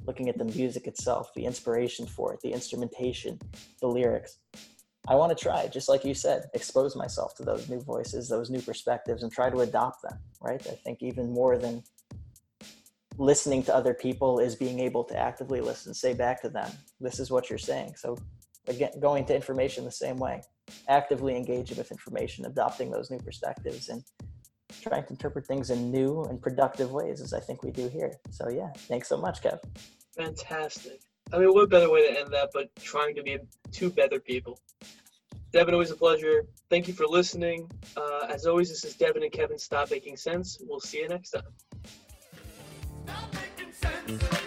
Looking 0.06 0.30
at 0.30 0.38
the 0.38 0.46
music 0.46 0.88
itself, 0.88 1.32
the 1.36 1.46
inspiration 1.46 2.08
for 2.08 2.34
it, 2.34 2.42
the 2.42 2.54
instrumentation, 2.54 3.40
the 3.82 3.88
lyrics. 3.88 4.40
I 5.08 5.16
want 5.16 5.36
to 5.36 5.44
try, 5.44 5.68
just 5.68 5.90
like 5.90 6.06
you 6.06 6.14
said, 6.14 6.50
expose 6.54 6.96
myself 6.96 7.36
to 7.36 7.44
those 7.44 7.70
new 7.70 7.82
voices, 7.82 8.30
those 8.30 8.50
new 8.50 8.62
perspectives, 8.62 9.24
and 9.24 9.32
try 9.32 9.50
to 9.50 9.62
adopt 9.62 10.04
them, 10.04 10.20
right? 10.42 10.62
I 10.68 10.76
think 10.84 11.02
even 11.02 11.32
more 11.32 11.58
than 11.58 11.84
listening 13.18 13.64
to 13.64 13.76
other 13.76 13.94
people 13.94 14.40
is 14.40 14.56
being 14.56 14.80
able 14.80 15.04
to 15.06 15.18
actively 15.18 15.62
listen, 15.62 15.94
say 15.94 16.14
back 16.14 16.42
to 16.42 16.50
them, 16.50 16.72
this 17.00 17.20
is 17.20 17.32
what 17.32 17.50
you're 17.50 17.60
saying. 17.60 17.96
So, 17.96 18.18
again, 18.68 18.92
going 19.00 19.26
to 19.26 19.36
information 19.36 19.86
the 19.86 19.92
same 19.92 20.18
way, 20.18 20.42
actively 20.88 21.36
engaging 21.36 21.78
with 21.78 21.92
information, 21.92 22.46
adopting 22.46 22.92
those 22.92 23.10
new 23.10 23.20
perspectives, 23.20 23.90
and 23.90 24.04
trying 24.82 25.04
to 25.04 25.10
interpret 25.10 25.46
things 25.46 25.70
in 25.70 25.92
new 25.92 26.24
and 26.24 26.42
productive 26.42 26.92
ways, 26.92 27.22
as 27.22 27.34
I 27.34 27.40
think 27.40 27.64
we 27.64 27.72
do 27.72 27.88
here. 27.88 28.14
So, 28.30 28.50
yeah, 28.50 28.70
thanks 28.76 29.08
so 29.08 29.18
much, 29.18 29.42
Kev. 29.42 29.60
Fantastic. 30.18 31.00
I 31.34 31.38
mean, 31.38 31.50
what 31.50 31.70
better 31.70 31.90
way 31.90 32.12
to 32.12 32.20
end 32.20 32.34
that 32.34 32.50
but 32.54 32.76
trying 32.76 33.16
to 33.16 33.24
be 33.24 33.38
two 33.72 33.90
better 33.90 34.20
people? 34.20 34.60
Devin, 35.54 35.74
always 35.74 35.92
a 35.92 35.96
pleasure. 35.96 36.46
Thank 36.70 36.88
you 36.88 36.94
for 36.94 37.06
listening. 37.06 37.70
Uh, 37.96 38.28
as 38.30 38.46
always, 38.46 38.70
this 38.70 38.86
is 38.86 38.96
Devin 38.96 39.24
and 39.24 39.32
Kevin. 39.32 39.58
Stop 39.58 39.92
making 39.92 40.18
sense. 40.18 40.58
We'll 40.62 40.80
see 40.80 41.00
you 41.00 41.10
next 41.10 41.32
time. 41.32 41.44
Stop 43.06 43.36
making 43.58 43.74
sense. 43.74 44.41